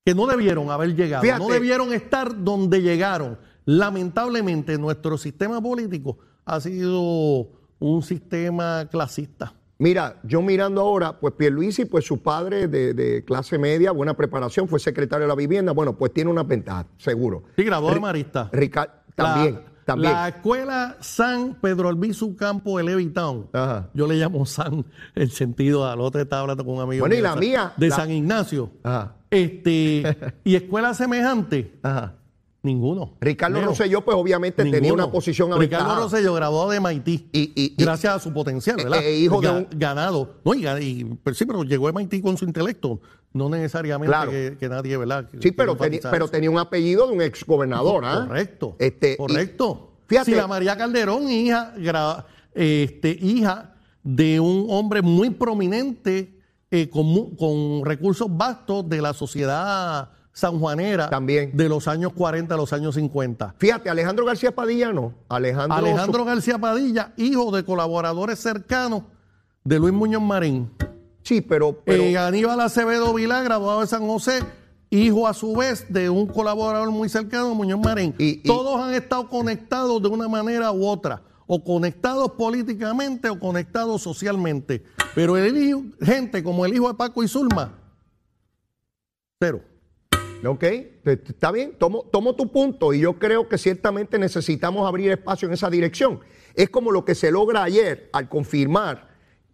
que 0.04 0.14
no 0.14 0.26
debieron 0.26 0.70
haber 0.70 0.94
llegado, 0.96 1.22
Fíjate. 1.22 1.42
no 1.42 1.48
debieron 1.48 1.92
estar 1.92 2.42
donde 2.42 2.82
llegaron. 2.82 3.38
Lamentablemente, 3.66 4.78
nuestro 4.78 5.18
sistema 5.18 5.60
político 5.60 6.18
ha 6.44 6.60
sido 6.60 7.48
un 7.78 8.02
sistema 8.02 8.88
clasista. 8.90 9.54
Mira, 9.78 10.20
yo 10.22 10.40
mirando 10.40 10.80
ahora, 10.80 11.20
pues 11.20 11.34
Pierluisi, 11.34 11.84
pues 11.84 12.06
su 12.06 12.22
padre 12.22 12.66
de, 12.66 12.94
de 12.94 13.24
clase 13.24 13.58
media, 13.58 13.92
buena 13.92 14.14
preparación, 14.14 14.68
fue 14.68 14.80
secretario 14.80 15.24
de 15.24 15.28
la 15.28 15.34
vivienda, 15.34 15.72
bueno, 15.72 15.98
pues 15.98 16.14
tiene 16.14 16.30
una 16.30 16.44
ventaja, 16.44 16.86
seguro. 16.96 17.42
Sí, 17.56 17.64
graduado 17.64 17.94
de 17.94 18.00
Marista. 18.00 18.48
Ricardo, 18.52 18.94
también, 19.14 19.54
la, 19.56 19.60
también. 19.86 20.12
La 20.12 20.28
escuela 20.28 20.96
San 21.00 21.54
Pedro 21.54 21.88
Albizu 21.88 22.36
Campo 22.36 22.76
de 22.76 22.84
Levitown. 22.84 23.46
Ajá. 23.54 23.88
Yo 23.94 24.06
le 24.06 24.16
llamo 24.16 24.44
San 24.44 24.84
el 25.14 25.30
sentido 25.30 25.86
al 25.88 26.00
otro 26.02 26.20
estaba 26.20 26.42
hablando 26.42 26.62
con 26.64 26.74
un 26.74 26.80
amigo 26.82 27.00
Bueno, 27.00 27.14
y 27.14 27.22
la 27.22 27.30
de 27.30 27.34
San- 27.34 27.40
mía, 27.40 27.72
de 27.76 27.88
la- 27.88 27.96
San 27.96 28.10
Ignacio. 28.10 28.70
Ajá, 28.82 29.14
Este, 29.30 30.02
y 30.44 30.54
escuela 30.56 30.92
semejante, 30.92 31.78
ajá. 31.82 32.14
ninguno. 32.62 33.14
Ricardo. 33.20 33.60
Rosselló, 33.62 34.04
pues 34.04 34.16
obviamente 34.16 34.64
tenía 34.64 34.92
una 34.92 35.10
posición 35.10 35.48
Ricardo 35.58 35.84
aventajada. 35.86 36.00
Rosselló, 36.00 36.34
graduado 36.34 36.70
de 36.70 36.80
MIT. 36.80 37.08
Y- 37.08 37.28
y- 37.32 37.52
y- 37.54 37.74
gracias 37.78 38.16
a 38.16 38.18
su 38.18 38.32
potencial, 38.32 38.76
¿verdad? 38.76 39.00
Eh, 39.02 39.14
eh, 39.14 39.18
hijo 39.20 39.40
de 39.40 39.48
Ga- 39.48 39.56
un- 39.58 39.78
Ganado. 39.78 40.34
No, 40.44 40.52
y, 40.54 41.04
pero 41.22 41.34
sí, 41.36 41.46
pero 41.46 41.62
llegó 41.62 41.86
a 41.86 41.92
MIT 41.92 42.20
con 42.22 42.36
su 42.36 42.44
intelecto. 42.44 43.00
No 43.36 43.48
necesariamente 43.48 44.10
Claro. 44.10 44.30
que, 44.30 44.56
que 44.58 44.68
nadie, 44.68 44.96
¿verdad? 44.96 45.28
Sí, 45.40 45.52
pero, 45.52 45.76
teni- 45.76 46.00
pero 46.10 46.28
tenía 46.28 46.50
un 46.50 46.58
apellido 46.58 47.06
de 47.06 47.12
un 47.14 47.20
exgobernador, 47.22 48.04
¿ah? 48.04 48.24
Correcto. 48.26 48.76
Este, 48.78 49.12
y- 49.12 49.16
correcto. 49.16 49.92
fíjate- 50.06 50.30
Si 50.32 50.36
la 50.36 50.46
María 50.46 50.76
Calderón, 50.76 51.28
hija, 51.30 51.74
gra- 51.76 52.24
este, 52.54 53.10
hija 53.20 53.74
de 54.02 54.40
un 54.40 54.66
hombre 54.70 55.02
muy 55.02 55.30
prominente 55.30 56.32
eh, 56.70 56.88
con, 56.88 57.36
con 57.36 57.84
recursos 57.84 58.26
vastos 58.30 58.88
de 58.88 59.00
la 59.00 59.12
sociedad 59.12 60.10
sanjuanera 60.32 61.08
También. 61.08 61.50
de 61.56 61.68
los 61.68 61.86
años 61.88 62.12
40 62.12 62.54
a 62.54 62.56
los 62.58 62.72
años 62.72 62.94
50. 62.96 63.54
Fíjate, 63.58 63.88
Alejandro 63.88 64.24
García 64.26 64.54
Padilla 64.54 64.92
no. 64.92 65.14
Alejandro, 65.28 65.76
Alejandro 65.76 66.24
García 66.24 66.58
Padilla, 66.58 67.12
hijo 67.16 67.50
de 67.54 67.64
colaboradores 67.64 68.38
cercanos 68.40 69.02
de 69.64 69.78
Luis 69.78 69.94
Muñoz 69.94 70.22
Marín. 70.22 70.70
Sí, 71.26 71.40
pero, 71.40 71.72
pero 71.84 72.04
Eh, 72.04 72.16
Aníbal 72.16 72.60
Acevedo 72.60 73.12
Vilá, 73.12 73.42
graduado 73.42 73.80
de 73.80 73.88
San 73.88 74.06
José, 74.06 74.44
hijo 74.90 75.26
a 75.26 75.34
su 75.34 75.56
vez 75.56 75.84
de 75.92 76.08
un 76.08 76.28
colaborador 76.28 76.88
muy 76.92 77.08
cercano, 77.08 77.52
Muñoz 77.52 77.80
Marín. 77.80 78.14
Y- 78.16 78.38
y- 78.38 78.42
Todos 78.44 78.80
han 78.80 78.94
estado 78.94 79.28
conectados 79.28 80.00
de 80.00 80.06
una 80.08 80.28
manera 80.28 80.70
u 80.70 80.86
otra, 80.86 81.22
o 81.48 81.64
conectados 81.64 82.30
políticamente 82.38 83.28
o 83.28 83.40
conectados 83.40 84.02
socialmente. 84.02 84.84
Pero 85.16 85.36
el 85.36 85.56
hijo- 85.56 85.82
gente 86.00 86.44
como 86.44 86.64
el 86.64 86.74
hijo 86.74 86.86
de 86.86 86.94
Paco 86.94 87.24
y 87.24 87.28
Zulma, 87.28 87.76
cero. 89.40 89.62
Ok, 90.46 90.62
está 91.04 91.50
bien, 91.50 91.74
tomo, 91.76 92.04
tomo 92.12 92.36
tu 92.36 92.52
punto 92.52 92.92
y 92.94 93.00
yo 93.00 93.18
creo 93.18 93.48
que 93.48 93.58
ciertamente 93.58 94.16
necesitamos 94.16 94.86
abrir 94.86 95.10
espacio 95.10 95.48
en 95.48 95.54
esa 95.54 95.68
dirección. 95.70 96.20
Es 96.54 96.68
como 96.70 96.92
lo 96.92 97.04
que 97.04 97.16
se 97.16 97.32
logra 97.32 97.64
ayer 97.64 98.10
al 98.12 98.28
confirmar 98.28 99.05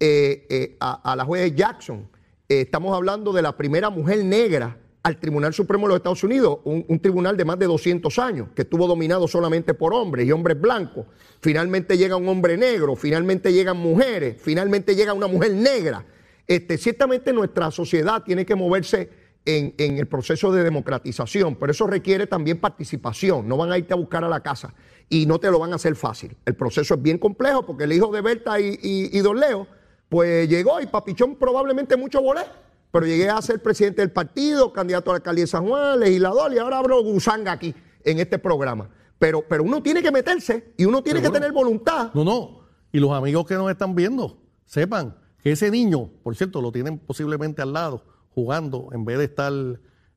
eh, 0.05 0.47
eh, 0.49 0.77
a, 0.81 1.13
a 1.13 1.15
la 1.15 1.25
juez 1.25 1.55
Jackson. 1.55 2.09
Eh, 2.49 2.63
estamos 2.63 2.93
hablando 2.93 3.33
de 3.33 3.41
la 3.41 3.57
primera 3.57 3.89
mujer 3.89 4.25
negra 4.25 4.77
al 5.05 5.21
Tribunal 5.21 5.55
Supremo 5.55 5.87
de 5.87 5.91
los 5.91 5.97
Estados 5.99 6.25
Unidos, 6.25 6.59
un, 6.65 6.85
un 6.89 6.99
tribunal 6.99 7.37
de 7.37 7.45
más 7.45 7.57
de 7.57 7.67
200 7.67 8.19
años, 8.19 8.49
que 8.53 8.63
estuvo 8.63 8.89
dominado 8.89 9.29
solamente 9.29 9.75
por 9.75 9.95
hombres 9.95 10.27
y 10.27 10.33
hombres 10.33 10.61
blancos. 10.61 11.07
Finalmente 11.41 11.97
llega 11.97 12.17
un 12.17 12.27
hombre 12.27 12.57
negro, 12.57 12.97
finalmente 12.97 13.53
llegan 13.53 13.77
mujeres, 13.77 14.43
finalmente 14.43 14.97
llega 14.97 15.13
una 15.13 15.29
mujer 15.29 15.53
negra. 15.53 16.05
Este, 16.49 16.79
ciertamente 16.79 17.33
nuestra 17.33 17.71
sociedad 17.71 18.25
tiene 18.25 18.45
que 18.45 18.57
moverse 18.57 19.09
en, 19.45 19.73
en 19.79 19.99
el 19.99 20.07
proceso 20.07 20.51
de 20.51 20.65
democratización, 20.65 21.55
pero 21.55 21.71
eso 21.71 21.87
requiere 21.87 22.27
también 22.27 22.59
participación. 22.59 23.47
No 23.47 23.57
van 23.57 23.71
a 23.71 23.79
irte 23.79 23.93
a 23.93 23.97
buscar 23.97 24.25
a 24.25 24.29
la 24.29 24.41
casa 24.41 24.75
y 25.09 25.27
no 25.27 25.39
te 25.39 25.49
lo 25.49 25.61
van 25.61 25.73
a 25.73 25.77
hacer 25.77 25.95
fácil. 25.95 26.37
El 26.45 26.57
proceso 26.57 26.95
es 26.95 27.03
bien 27.03 27.19
complejo 27.19 27.65
porque 27.65 27.85
el 27.85 27.93
hijo 27.93 28.11
de 28.11 28.21
Berta 28.21 28.59
y, 28.59 28.81
y, 28.83 29.17
y 29.17 29.21
Don 29.21 29.39
Leo, 29.39 29.69
pues 30.13 30.47
llegó 30.47 30.79
y 30.79 30.87
Papichón 30.87 31.37
probablemente 31.37 31.97
mucho 31.97 32.21
volé, 32.21 32.43
pero 32.91 33.07
llegué 33.07 33.31
a 33.31 33.41
ser 33.41 33.63
presidente 33.63 34.03
del 34.03 34.11
partido, 34.13 34.71
candidato 34.71 35.11
a 35.11 35.15
la 35.15 35.17
alcaldía 35.17 35.45
de 35.45 35.49
San 35.49 35.67
Juan, 35.67 36.01
legislador 36.01 36.53
y 36.53 36.59
ahora 36.59 36.77
abro 36.81 37.03
gusanga 37.03 37.51
aquí 37.53 37.75
en 38.05 38.19
este 38.19 38.39
programa. 38.39 38.91
Pero, 39.19 39.41
pero 39.49 39.63
uno 39.63 39.83
tiene 39.83 40.03
que 40.03 40.13
meterse 40.13 40.75
y 40.77 40.85
uno 40.85 41.03
tiene 41.03 41.23
que 41.23 41.31
tener 41.31 41.51
voluntad. 41.53 42.11
No, 42.13 42.25
no. 42.25 42.61
Y 42.93 43.01
los 43.01 43.11
amigos 43.13 43.47
que 43.47 43.55
nos 43.55 43.71
están 43.71 43.95
viendo, 43.95 44.39
sepan 44.67 45.17
que 45.43 45.53
ese 45.53 45.71
niño, 45.71 46.11
por 46.23 46.37
cierto, 46.37 46.61
lo 46.61 46.71
tienen 46.73 46.99
posiblemente 46.99 47.63
al 47.63 47.73
lado, 47.73 48.05
jugando, 48.35 48.91
en 48.93 49.07
vez 49.07 49.17
de 49.17 49.25
estar 49.25 49.51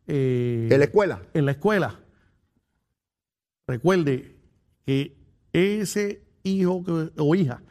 eh, 0.08 0.67
En 0.69 0.77
la 0.79 0.84
escuela. 0.84 1.21
en 1.34 1.45
la 1.45 1.51
escuela. 1.51 2.01
Recuerde 3.65 4.36
que 4.86 5.17
ese 5.53 6.21
hijo 6.43 6.84
que- 6.84 7.12
o 7.17 7.34
hija 7.34 7.63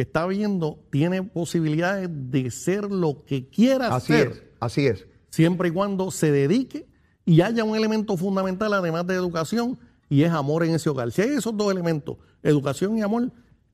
que 0.00 0.04
está 0.04 0.26
viendo 0.26 0.78
tiene 0.88 1.22
posibilidades 1.22 2.08
de 2.10 2.50
ser 2.50 2.90
lo 2.90 3.22
que 3.26 3.50
quiera 3.50 3.94
Así 3.94 4.14
ser, 4.14 4.28
es, 4.28 4.42
así 4.58 4.86
es. 4.86 5.06
siempre 5.28 5.68
y 5.68 5.72
cuando 5.72 6.10
se 6.10 6.32
dedique 6.32 6.88
y 7.26 7.42
haya 7.42 7.64
un 7.64 7.76
elemento 7.76 8.16
fundamental 8.16 8.72
además 8.72 9.06
de 9.06 9.14
educación 9.14 9.78
y 10.08 10.22
es 10.22 10.32
amor 10.32 10.64
en 10.64 10.74
ese 10.74 10.88
hogar. 10.88 11.12
Si 11.12 11.20
hay 11.20 11.28
esos 11.34 11.54
dos 11.54 11.70
elementos, 11.70 12.16
educación 12.42 12.96
y 12.96 13.02
amor, 13.02 13.30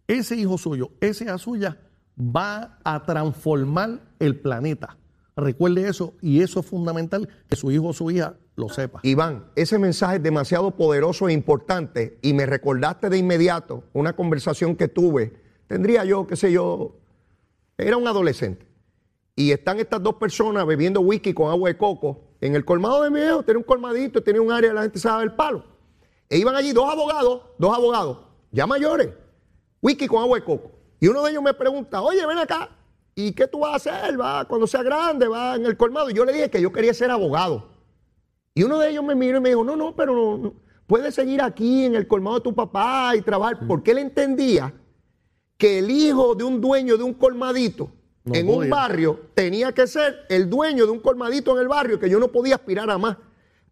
ese 0.08 0.34
hijo 0.34 0.58
suyo, 0.58 0.90
esa 1.00 1.22
hija 1.22 1.38
suya 1.38 1.78
va 2.18 2.80
a 2.82 3.04
transformar 3.06 4.00
el 4.18 4.34
planeta. 4.40 4.98
recuerde 5.36 5.88
eso 5.88 6.14
y 6.20 6.40
eso 6.40 6.58
es 6.58 6.66
fundamental 6.66 7.28
que 7.48 7.54
su 7.54 7.70
hijo 7.70 7.86
o 7.86 7.92
su 7.92 8.10
hija 8.10 8.34
lo 8.56 8.68
sepa. 8.68 8.98
Iván, 9.04 9.44
ese 9.54 9.78
mensaje 9.78 10.16
es 10.16 10.22
demasiado 10.24 10.72
poderoso 10.72 11.28
e 11.28 11.32
importante 11.32 12.18
y 12.20 12.32
me 12.32 12.46
recordaste 12.46 13.10
de 13.10 13.16
inmediato 13.16 13.84
una 13.92 14.16
conversación 14.16 14.74
que 14.74 14.88
tuve. 14.88 15.45
Tendría 15.66 16.04
yo, 16.04 16.26
qué 16.26 16.36
sé 16.36 16.52
yo, 16.52 16.96
era 17.76 17.96
un 17.96 18.06
adolescente. 18.06 18.66
Y 19.34 19.52
están 19.52 19.78
estas 19.78 20.02
dos 20.02 20.14
personas 20.14 20.66
bebiendo 20.66 21.00
whisky 21.00 21.34
con 21.34 21.50
agua 21.50 21.68
de 21.68 21.76
coco 21.76 22.20
en 22.40 22.54
el 22.54 22.64
colmado 22.64 23.02
de 23.02 23.10
mi 23.10 23.20
hijo. 23.20 23.42
Tenía 23.42 23.58
un 23.58 23.64
colmadito, 23.64 24.22
tenía 24.22 24.40
un 24.40 24.50
área, 24.50 24.72
la 24.72 24.82
gente 24.82 24.98
sabe 24.98 25.24
el 25.24 25.32
palo. 25.32 25.64
E 26.28 26.38
iban 26.38 26.56
allí 26.56 26.72
dos 26.72 26.90
abogados, 26.90 27.42
dos 27.58 27.76
abogados, 27.76 28.18
ya 28.50 28.66
mayores, 28.66 29.10
whisky 29.80 30.06
con 30.06 30.22
agua 30.22 30.38
de 30.38 30.44
coco. 30.44 30.72
Y 30.98 31.08
uno 31.08 31.22
de 31.22 31.30
ellos 31.30 31.42
me 31.42 31.54
pregunta, 31.54 32.00
oye, 32.00 32.24
ven 32.26 32.38
acá, 32.38 32.70
¿y 33.14 33.32
qué 33.32 33.46
tú 33.46 33.60
vas 33.60 33.86
a 33.86 34.00
hacer? 34.00 34.20
Va, 34.20 34.44
cuando 34.46 34.66
sea 34.66 34.82
grande, 34.82 35.28
va 35.28 35.54
en 35.56 35.66
el 35.66 35.76
colmado. 35.76 36.10
Y 36.10 36.14
yo 36.14 36.24
le 36.24 36.32
dije 36.32 36.50
que 36.50 36.60
yo 36.60 36.72
quería 36.72 36.94
ser 36.94 37.10
abogado. 37.10 37.68
Y 38.54 38.62
uno 38.62 38.78
de 38.78 38.90
ellos 38.90 39.04
me 39.04 39.14
miró 39.14 39.38
y 39.38 39.40
me 39.40 39.50
dijo, 39.50 39.62
no, 39.62 39.76
no, 39.76 39.94
pero 39.94 40.14
no, 40.38 40.54
puedes 40.86 41.14
seguir 41.14 41.42
aquí 41.42 41.84
en 41.84 41.94
el 41.94 42.08
colmado 42.08 42.36
de 42.36 42.42
tu 42.42 42.54
papá 42.54 43.14
y 43.14 43.20
trabajar. 43.20 43.66
Porque 43.68 43.90
él 43.90 43.98
entendía 43.98 44.72
que 45.56 45.78
el 45.78 45.90
hijo 45.90 46.34
de 46.34 46.44
un 46.44 46.60
dueño 46.60 46.96
de 46.96 47.04
un 47.04 47.14
colmadito 47.14 47.90
en 48.32 48.48
un 48.48 48.68
barrio 48.68 49.20
tenía 49.34 49.72
que 49.72 49.86
ser 49.86 50.26
el 50.28 50.50
dueño 50.50 50.84
de 50.84 50.92
un 50.92 51.00
colmadito 51.00 51.54
en 51.54 51.62
el 51.62 51.68
barrio 51.68 51.98
que 51.98 52.10
yo 52.10 52.18
no 52.18 52.28
podía 52.28 52.56
aspirar 52.56 52.90
a 52.90 52.98
más. 52.98 53.16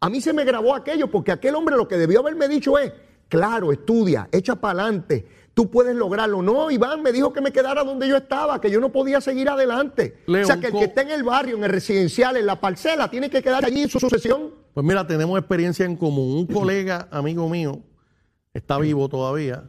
A 0.01 0.09
mí 0.09 0.21
se 0.21 0.33
me 0.33 0.45
grabó 0.45 0.75
aquello 0.75 1.11
porque 1.11 1.33
aquel 1.33 1.55
hombre 1.55 1.77
lo 1.77 1.89
que 1.89 1.97
debió 1.97 2.21
haberme 2.21 2.47
dicho 2.47 2.79
es, 2.79 2.93
claro, 3.29 3.73
estudia, 3.73 4.29
echa 4.31 4.55
para 4.55 4.83
adelante, 4.83 5.27
tú 5.55 5.71
puedes 5.71 5.97
lograrlo. 5.97 6.43
No, 6.43 6.71
Iván 6.71 7.03
me 7.03 7.11
dijo 7.11 7.33
que 7.33 7.41
me 7.41 7.53
quedara 7.53 7.83
donde 7.83 8.07
yo 8.07 8.17
estaba, 8.17 8.61
que 8.61 8.71
yo 8.71 8.81
no 8.81 8.93
podía 8.93 9.21
seguir 9.21 9.49
adelante. 9.49 10.19
o 10.29 10.45
sea, 10.45 10.61
que 10.61 10.69
el 10.69 10.73
que 10.73 10.85
está 10.85 11.03
en 11.03 11.11
el 11.11 11.23
barrio, 11.23 11.57
en 11.57 11.65
el 11.65 11.71
residencial, 11.71 12.37
en 12.37 12.47
la 12.47 12.61
parcela, 12.61 13.11
tiene 13.11 13.31
que 13.31 13.43
quedar 13.43 13.65
allí 13.65 13.83
en 13.83 13.89
su 13.89 13.99
sucesión. 13.99 14.53
Pues 14.73 14.85
mira, 14.85 15.07
tenemos 15.07 15.39
experiencia 15.39 15.85
en 15.85 15.97
común. 15.97 16.37
Un 16.37 16.47
colega, 16.47 17.09
amigo 17.11 17.49
mío, 17.49 17.81
está 18.53 18.79
vivo 18.79 19.09
todavía, 19.09 19.65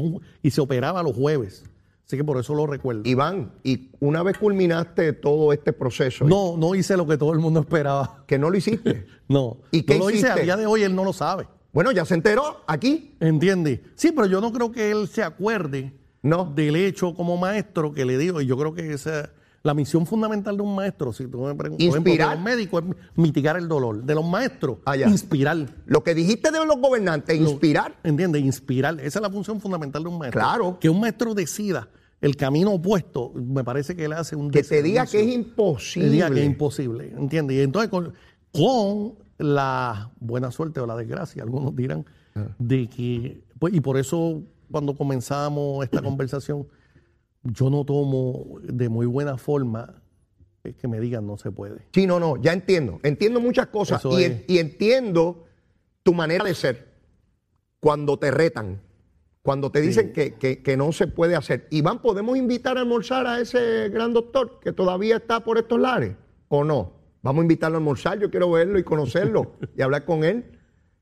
y, 0.42 0.52
se 0.52 0.62
operaba 0.62 1.04
los 1.04 1.16
jueves. 1.16 1.64
Así 2.08 2.18
que 2.18 2.24
por 2.24 2.40
eso 2.40 2.56
lo 2.56 2.66
recuerdo. 2.66 3.02
Iván, 3.06 3.52
y 3.64 3.92
una 4.00 4.24
vez 4.24 4.38
culminaste 4.38 5.14
todo 5.14 5.54
este 5.54 5.74
proceso. 5.74 6.26
No, 6.26 6.58
no 6.58 6.74
hice 6.74 6.98
lo 6.98 7.06
que 7.06 7.18
todo 7.18 7.34
el 7.34 7.40
mundo 7.40 7.60
esperaba. 7.60 8.24
¿Que 8.26 8.40
no 8.40 8.50
lo 8.50 8.58
hiciste? 8.58 9.06
no. 9.28 9.58
¿Y 9.70 9.84
qué 9.84 10.00
no 10.00 10.06
lo 10.06 10.10
hice 10.10 10.28
a 10.28 10.36
día 10.36 10.58
de 10.58 10.66
hoy, 10.66 10.82
él 10.82 10.96
no 10.96 11.04
lo 11.04 11.14
sabe. 11.14 11.48
Bueno, 11.72 11.92
ya 11.92 12.06
se 12.06 12.16
enteró 12.16 12.64
aquí. 12.66 13.16
¿Entiende? 13.20 13.84
Sí, 13.96 14.12
pero 14.12 14.26
yo 14.26 14.42
no 14.42 14.52
creo 14.52 14.72
que 14.72 14.90
él 14.90 15.08
se 15.08 15.22
acuerde 15.22 15.94
no. 16.24 16.46
del 16.46 16.78
hecho 16.78 17.14
como 17.14 17.38
maestro 17.38 17.94
que 17.94 18.06
le 18.06 18.18
digo. 18.18 18.42
Y 18.42 18.48
yo 18.48 18.58
creo 18.58 18.74
que 18.74 18.92
esa 18.92 19.30
la 19.64 19.74
misión 19.74 20.06
fundamental 20.06 20.56
de 20.56 20.64
un 20.64 20.74
maestro, 20.74 21.12
si 21.12 21.28
tú 21.28 21.42
me 21.42 21.56
preguntas, 21.56 21.86
inspirar. 21.86 22.30
de 22.30 22.36
los 22.36 22.44
médicos 22.44 22.84
es 22.84 22.96
mitigar 23.16 23.58
el 23.58 23.68
dolor. 23.68 24.04
De 24.04 24.16
los 24.16 24.26
maestros, 24.26 24.78
ah, 24.86 24.96
inspirar. 24.96 25.58
Lo 25.86 26.04
que 26.04 26.16
dijiste 26.16 26.52
de 26.52 26.66
los 26.66 26.78
gobernantes, 26.78 27.40
inspirar. 27.40 27.96
¿Entiendes? 28.04 28.42
Inspirar. 28.42 29.00
Esa 29.02 29.20
es 29.20 29.22
la 29.24 29.30
función 29.30 29.60
fundamental 29.60 30.04
de 30.04 30.10
un 30.10 30.18
maestro. 30.18 30.42
Claro. 30.42 30.78
Que 30.80 30.90
un 30.90 31.00
maestro 31.00 31.34
decida 31.34 31.90
el 32.22 32.36
camino 32.36 32.74
opuesto, 32.74 33.32
me 33.34 33.64
parece 33.64 33.96
que 33.96 34.06
él 34.06 34.14
hace 34.14 34.36
un 34.36 34.52
Que 34.52 34.64
te 34.64 34.84
diga 34.84 35.06
que 35.06 35.22
es 35.22 35.34
imposible. 35.34 36.10
Que 36.10 36.14
diga 36.14 36.30
que 36.30 36.42
es 36.42 36.46
imposible, 36.46 37.14
¿entiendes? 37.18 37.58
Y 37.58 37.62
entonces 37.62 37.90
con, 37.90 38.14
con 38.52 39.16
la 39.38 40.12
buena 40.20 40.52
suerte 40.52 40.82
o 40.82 40.86
la 40.86 40.98
desgracia, 40.98 41.44
algunos 41.44 41.76
dirán, 41.76 42.06
ah. 42.36 42.48
de 42.58 42.90
que, 42.90 43.42
pues, 43.58 43.74
y 43.74 43.80
por 43.80 43.98
eso 43.98 44.44
cuando 44.70 44.96
comenzamos 44.96 45.84
esta 45.84 46.02
conversación, 46.04 46.68
yo 47.44 47.70
no 47.70 47.86
tomo 47.86 48.60
de 48.62 48.90
muy 48.90 49.06
buena 49.06 49.38
forma 49.38 50.02
que 50.74 50.88
me 50.88 51.00
digan 51.00 51.26
no 51.26 51.38
se 51.38 51.52
puede. 51.52 51.88
Sí, 51.94 52.06
no, 52.06 52.20
no, 52.20 52.38
ya 52.38 52.54
entiendo. 52.54 53.00
Entiendo 53.04 53.40
muchas 53.40 53.68
cosas 53.68 54.04
y, 54.48 54.60
entiendo 54.60 55.46
tu 56.04 56.14
manera 56.14 56.44
de 56.44 56.54
ser 56.54 56.90
cuando 57.80 58.18
te 58.18 58.32
retan, 58.32 58.82
cuando 59.42 59.72
te 59.72 59.82
dicen 59.82 60.12
que, 60.14 60.36
que, 60.36 60.78
no 60.78 60.92
se 60.92 61.08
puede 61.08 61.36
hacer. 61.36 61.68
Iván, 61.72 62.02
¿podemos 62.02 62.38
invitar 62.38 62.78
a 62.78 62.82
almorzar 62.82 63.26
a 63.26 63.40
ese 63.40 63.90
gran 63.90 64.14
doctor 64.14 64.60
que 64.62 64.74
todavía 64.74 65.18
está 65.18 65.44
por 65.44 65.58
estos 65.58 65.80
lares 65.80 66.16
o 66.50 66.64
no? 66.64 66.94
Vamos 67.22 67.42
a 67.42 67.44
invitarlo 67.44 67.78
a 67.78 67.80
almorzar, 67.80 68.20
yo 68.20 68.30
quiero 68.30 68.52
verlo 68.52 68.80
y 68.80 68.84
conocerlo 68.84 69.54
y 69.78 69.82
hablar 69.82 70.06
con 70.06 70.24
él. 70.24 70.46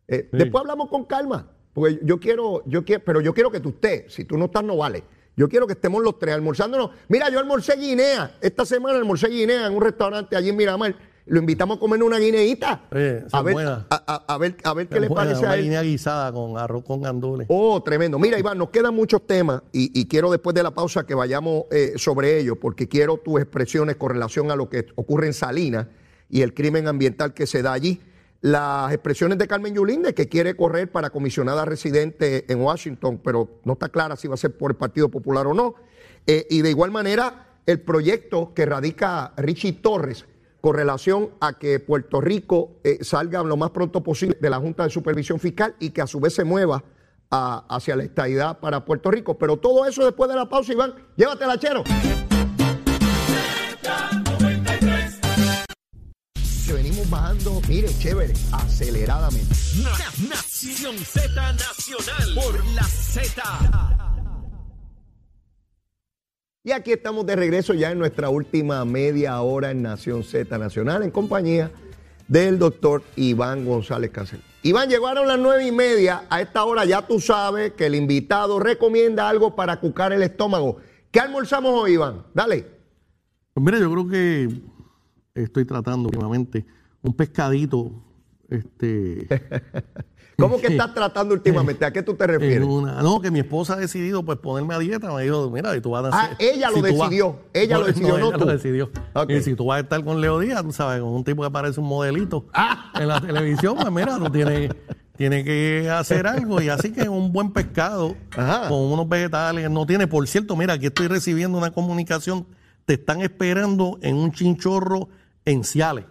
Eh, 0.08 0.30
después 0.32 0.62
hablamos 0.62 0.90
con 0.90 1.06
calma, 1.06 1.52
porque 1.74 2.00
yo 2.04 2.20
quiero, 2.20 2.64
yo 2.66 2.86
quiero, 2.86 3.04
pero 3.04 3.22
yo 3.22 3.34
quiero 3.34 3.52
que 3.52 3.60
tú 3.60 3.70
estés. 3.70 4.14
Si 4.14 4.24
tú 4.24 4.38
no 4.38 4.46
estás, 4.46 4.64
no 4.64 4.78
vale. 4.78 5.04
Yo 5.38 5.48
quiero 5.48 5.68
que 5.68 5.74
estemos 5.74 6.04
los 6.04 6.18
tres 6.18 6.34
almorzándonos. 6.34 6.90
Mira, 7.08 7.30
yo 7.30 7.38
almorcé 7.38 7.78
guinea. 7.78 8.38
Esta 8.42 8.66
semana 8.66 8.98
almorcé 8.98 9.30
guinea 9.30 9.68
en 9.68 9.76
un 9.76 9.84
restaurante 9.84 10.36
allí 10.36 10.50
en 10.50 10.58
Miramar. 10.58 10.96
Lo 11.28 11.40
invitamos 11.40 11.78
a 11.78 11.80
comer 11.80 12.02
una 12.02 12.18
guineita. 12.18 12.88
a, 12.90 12.96
ver, 12.96 13.28
a, 13.32 13.42
ver, 14.40 14.58
a, 14.64 14.74
ver, 14.74 14.88
qué 14.88 15.00
le 15.00 15.10
parece 15.12 15.46
a 15.46 15.56
él. 15.56 15.64
guinea 15.64 15.84
guisada 15.84 16.32
con 16.32 16.58
arroz 16.58 16.84
con 16.84 17.04
gandules. 17.04 17.46
Oh, 17.52 17.84
tremendo. 17.84 18.18
Mira, 18.18 18.40
Iván, 18.40 18.58
nos 18.58 18.72
quedan 18.72 18.96
muchos 18.96 19.28
temas 19.28 19.62
y, 19.72 20.08
quiero 20.08 20.32
después 20.32 20.56
de 20.56 20.64
la 20.64 20.72
pausa 20.72 21.06
que 21.06 21.14
vayamos 21.14 21.66
eh, 21.70 21.94
sobre 21.98 22.40
ellos, 22.40 22.58
porque 22.60 22.88
quiero 22.88 23.18
tus 23.18 23.40
expresiones 23.40 23.98
con 23.98 24.10
relación 24.10 24.50
a 24.50 24.56
lo 24.56 24.70
que 24.70 24.88
ocurre 24.96 25.28
en 25.28 25.34
Salinas 25.34 25.86
y 26.32 26.42
el 26.42 26.56
crimen 26.56 26.88
ambiental 26.88 27.36
que 27.36 27.46
se 27.46 27.62
da 27.62 27.74
allí. 27.74 28.02
Las 28.42 28.94
expresiones 28.94 29.38
de 29.38 29.48
Carmen 29.48 29.74
Yulinde, 29.74 30.14
que 30.14 30.30
quiere 30.30 30.56
correr 30.56 30.92
para 30.92 31.10
comisionada 31.10 31.66
residente 31.66 32.46
en 32.52 32.62
Washington, 32.62 33.20
pero 33.24 33.60
no 33.64 33.74
está 33.74 33.90
clara 33.90 34.16
si 34.16 34.28
va 34.28 34.36
a 34.36 34.38
ser 34.38 34.56
por 34.56 34.72
el 34.72 34.78
Partido 34.78 35.10
Popular 35.10 35.48
o 35.48 35.54
no. 35.54 35.76
Eh, 36.28 36.46
y 36.50 36.62
de 36.62 36.70
igual 36.70 36.92
manera, 36.92 37.48
el 37.66 37.82
proyecto 37.82 38.54
que 38.54 38.66
radica 38.66 39.34
Richie 39.38 39.74
Torres 39.74 40.26
con 40.62 40.76
relación 40.76 41.32
a 41.40 41.58
que 41.58 41.80
Puerto 41.80 42.22
Rico 42.22 42.80
eh, 42.84 43.00
salga 43.02 43.44
lo 43.44 43.58
más 43.58 43.72
pronto 43.72 44.04
posible 44.04 44.38
de 44.40 44.50
la 44.50 44.58
Junta 44.58 44.84
de 44.84 44.90
Supervisión 44.90 45.40
Fiscal 45.40 45.76
y 45.80 45.90
que 45.90 46.02
a 46.02 46.08
su 46.08 46.20
vez 46.20 46.34
se 46.34 46.44
mueva 46.44 46.84
hacia 47.30 47.96
la 47.96 48.04
estadidad 48.04 48.60
para 48.60 48.86
Puerto 48.86 49.12
Rico. 49.12 49.38
Pero 49.38 49.58
todo 49.58 49.86
eso 49.86 50.06
después 50.06 50.30
de 50.30 50.36
la 50.36 50.48
pausa, 50.48 50.74
Iván, 50.74 50.94
llévatela, 51.16 51.58
chero. 51.58 51.84
Venimos 56.74 57.10
bajando, 57.10 57.62
mire, 57.68 57.90
chévere, 58.00 58.34
aceleradamente. 58.52 59.56
Nación 60.30 60.98
Z 60.98 61.54
Nacional 61.54 62.36
por 62.36 62.66
la 62.74 62.84
Z. 62.84 63.44
Y 66.64 66.72
aquí 66.72 66.92
estamos 66.92 67.26
de 67.26 67.36
regreso 67.36 67.74
ya 67.74 67.92
en 67.92 68.00
nuestra 68.00 68.30
última 68.30 68.84
media 68.84 69.40
hora 69.42 69.72
en 69.72 69.82
Nación 69.82 70.24
Z 70.24 70.58
Nacional 70.58 71.04
en 71.04 71.12
compañía 71.12 71.72
del 72.28 72.60
doctor 72.60 73.04
Iván 73.16 73.66
González 73.66 74.12
Cancel. 74.12 74.42
Iván, 74.64 74.90
llegaron 74.90 75.30
las 75.30 75.40
nueve 75.40 75.66
y 75.66 75.72
media. 75.72 76.26
A 76.30 76.42
esta 76.42 76.66
hora 76.66 76.84
ya 76.84 77.08
tú 77.08 77.22
sabes 77.22 77.72
que 77.72 77.86
el 77.86 77.96
invitado 77.96 78.60
recomienda 78.60 79.30
algo 79.30 79.56
para 79.56 79.80
cucar 79.80 80.12
el 80.12 80.24
estómago. 80.24 80.78
¿Qué 81.10 81.22
almorzamos 81.22 81.72
hoy, 81.72 81.94
Iván? 81.94 82.26
Dale. 82.34 82.68
Pues 83.54 83.66
mira, 83.66 83.80
yo 83.80 83.90
creo 83.90 84.08
que 84.10 84.50
estoy 85.44 85.66
tratando 85.66 86.08
últimamente 86.10 86.66
un 87.02 87.14
pescadito. 87.14 87.92
Este, 88.50 89.28
¿Cómo 90.38 90.60
que 90.60 90.68
estás 90.68 90.94
tratando 90.94 91.34
últimamente? 91.34 91.84
¿A 91.84 91.92
qué 91.92 92.04
tú 92.04 92.14
te 92.14 92.28
refieres? 92.28 92.64
una- 92.68 93.02
no, 93.02 93.20
que 93.20 93.32
mi 93.32 93.40
esposa 93.40 93.74
ha 93.74 93.78
decidido 93.78 94.24
pues 94.24 94.38
ponerme 94.38 94.76
a 94.76 94.80
dieta. 94.80 95.12
Me 95.14 95.24
dijo, 95.24 95.50
mira, 95.50 95.76
y 95.76 95.82
tú 95.82 95.90
vas 95.92 96.06
a 96.06 96.10
Ah, 96.18 96.24
hacer- 96.26 96.38
ella 96.40 96.70
lo 96.70 96.76
tú 96.76 96.82
vas- 96.82 96.92
decidió. 96.94 97.40
Ella 97.54 97.78
lo 97.80 97.86
decidió, 97.88 98.18
no 98.20 98.28
ella 98.30 98.38
tú. 98.38 98.46
lo 98.46 98.52
decidió. 98.52 98.92
Ok. 99.14 99.30
Y 99.32 99.42
si 99.42 99.56
tú 99.56 99.66
vas 99.66 99.78
a 99.78 99.80
estar 99.82 100.04
con 100.04 100.22
Leo 100.22 100.40
Díaz, 100.40 100.62
tú 100.64 100.72
sabes, 100.72 101.02
con 101.02 101.10
un 101.10 101.24
tipo 101.24 101.44
que 101.44 101.50
parece 101.52 101.80
un 101.80 101.88
modelito 101.88 102.46
Ah. 102.54 102.92
en 103.00 103.08
la 103.08 103.20
televisión, 103.20 103.76
pues 103.80 103.92
mira, 103.92 104.18
tú 104.20 104.30
tienes, 104.30 104.72
tienes 105.18 105.44
que 105.44 105.90
hacer 105.90 106.28
algo. 106.28 106.62
Y 106.62 106.70
así 106.70 106.92
que 106.92 107.10
un 107.10 107.34
buen 107.34 107.52
pescado 107.52 108.16
Ajá. 108.38 108.70
con 108.70 108.78
unos 108.80 109.10
vegetales 109.10 109.70
no 109.72 109.86
tiene. 109.88 110.06
Por 110.08 110.28
cierto, 110.28 110.56
mira, 110.56 110.74
aquí 110.74 110.86
estoy 110.86 111.08
recibiendo 111.08 111.58
una 111.58 111.72
comunicación. 111.72 112.46
Te 112.86 112.94
están 112.94 113.22
esperando 113.22 113.98
en 114.04 114.16
un 114.16 114.32
chinchorro 114.32 115.10
en 115.48 115.64
Ciales. 115.64 116.06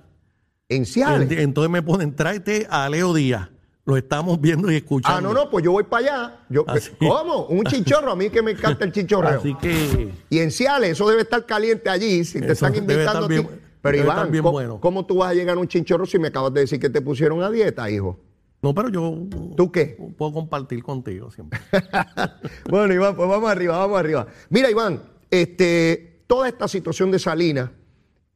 En 0.68 0.84
Ciales. 0.86 1.28
Ent- 1.30 1.38
Entonces 1.40 1.70
me 1.70 1.82
ponen, 1.82 2.14
tráete 2.16 2.66
a 2.68 2.88
Leo 2.88 3.14
Díaz. 3.14 3.50
Lo 3.84 3.96
estamos 3.96 4.40
viendo 4.40 4.68
y 4.72 4.74
escuchando. 4.76 5.16
Ah, 5.16 5.20
no, 5.20 5.32
no, 5.32 5.48
pues 5.48 5.64
yo 5.64 5.70
voy 5.70 5.84
para 5.84 6.04
allá. 6.06 6.40
Yo, 6.48 6.64
Así. 6.66 6.90
¿Cómo? 6.98 7.46
Un 7.46 7.64
chinchorro. 7.66 8.10
A 8.10 8.16
mí 8.16 8.30
que 8.30 8.42
me 8.42 8.50
encanta 8.50 8.84
el 8.84 8.90
chinchorreo. 8.90 9.38
Así 9.38 9.54
que 9.54 10.12
Y 10.28 10.40
en 10.40 10.50
Ciales, 10.50 10.90
eso 10.90 11.08
debe 11.08 11.22
estar 11.22 11.46
caliente 11.46 11.88
allí. 11.88 12.24
Si 12.24 12.40
te 12.40 12.50
están 12.52 12.74
invitando 12.74 13.04
estar 13.04 13.22
a 13.24 13.28
ti. 13.28 13.34
bien- 13.34 13.60
Pero 13.80 13.96
Iván, 13.98 14.32
¿cómo, 14.38 14.50
bueno. 14.52 14.80
cómo 14.80 15.06
tú 15.06 15.18
vas 15.18 15.30
a 15.30 15.34
llegar 15.34 15.56
a 15.56 15.60
un 15.60 15.68
chinchorro 15.68 16.04
si 16.04 16.18
me 16.18 16.28
acabas 16.28 16.52
de 16.52 16.62
decir 16.62 16.80
que 16.80 16.90
te 16.90 17.00
pusieron 17.00 17.40
a 17.44 17.50
dieta, 17.50 17.88
hijo? 17.88 18.18
No, 18.60 18.74
pero 18.74 18.88
yo 18.88 19.14
¿Tú 19.56 19.70
qué? 19.70 19.96
puedo 20.18 20.32
compartir 20.32 20.82
contigo 20.82 21.30
siempre. 21.30 21.60
bueno, 22.68 22.92
Iván, 22.92 23.14
pues 23.14 23.28
vamos 23.28 23.48
arriba, 23.48 23.78
vamos 23.78 23.98
arriba. 24.00 24.26
Mira, 24.48 24.68
Iván, 24.68 25.00
este, 25.30 26.22
toda 26.26 26.48
esta 26.48 26.66
situación 26.66 27.12
de 27.12 27.18
Salinas, 27.20 27.70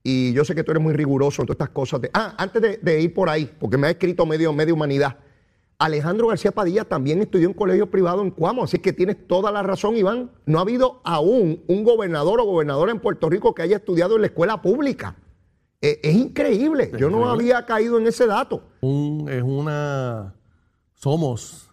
y 0.02 0.32
yo 0.32 0.44
sé 0.44 0.54
que 0.54 0.64
tú 0.64 0.70
eres 0.70 0.82
muy 0.82 0.92
riguroso 0.94 1.42
en 1.42 1.46
todas 1.46 1.56
estas 1.56 1.70
cosas. 1.70 2.00
de- 2.00 2.10
ah, 2.14 2.34
antes 2.38 2.60
de, 2.62 2.76
de 2.78 3.00
ir 3.02 3.12
por 3.14 3.28
ahí, 3.28 3.50
porque 3.58 3.76
me 3.76 3.86
ha 3.86 3.90
escrito 3.90 4.24
medio, 4.26 4.52
medio 4.52 4.74
humanidad. 4.74 5.18
Alejandro 5.78 6.26
García 6.28 6.52
Padilla 6.52 6.84
también 6.84 7.22
estudió 7.22 7.48
en 7.48 7.54
colegio 7.54 7.90
privado 7.90 8.20
en 8.22 8.30
Cuamo, 8.30 8.64
así 8.64 8.78
que 8.78 8.92
tienes 8.92 9.26
toda 9.26 9.50
la 9.50 9.62
razón, 9.62 9.96
Iván. 9.96 10.30
No 10.44 10.58
ha 10.58 10.62
habido 10.62 11.00
aún 11.04 11.62
un 11.68 11.84
gobernador 11.84 12.38
o 12.40 12.44
gobernadora 12.44 12.92
en 12.92 13.00
Puerto 13.00 13.30
Rico 13.30 13.54
que 13.54 13.62
haya 13.62 13.76
estudiado 13.78 14.16
en 14.16 14.20
la 14.22 14.26
escuela 14.26 14.60
pública. 14.60 15.16
Eh, 15.80 15.98
es 16.02 16.14
increíble. 16.14 16.92
Yo 16.98 17.08
no 17.08 17.26
había 17.30 17.64
caído 17.64 17.98
en 17.98 18.06
ese 18.06 18.26
dato. 18.26 18.62
Un- 18.82 19.26
es 19.30 19.42
una. 19.42 20.34
Somos 20.92 21.70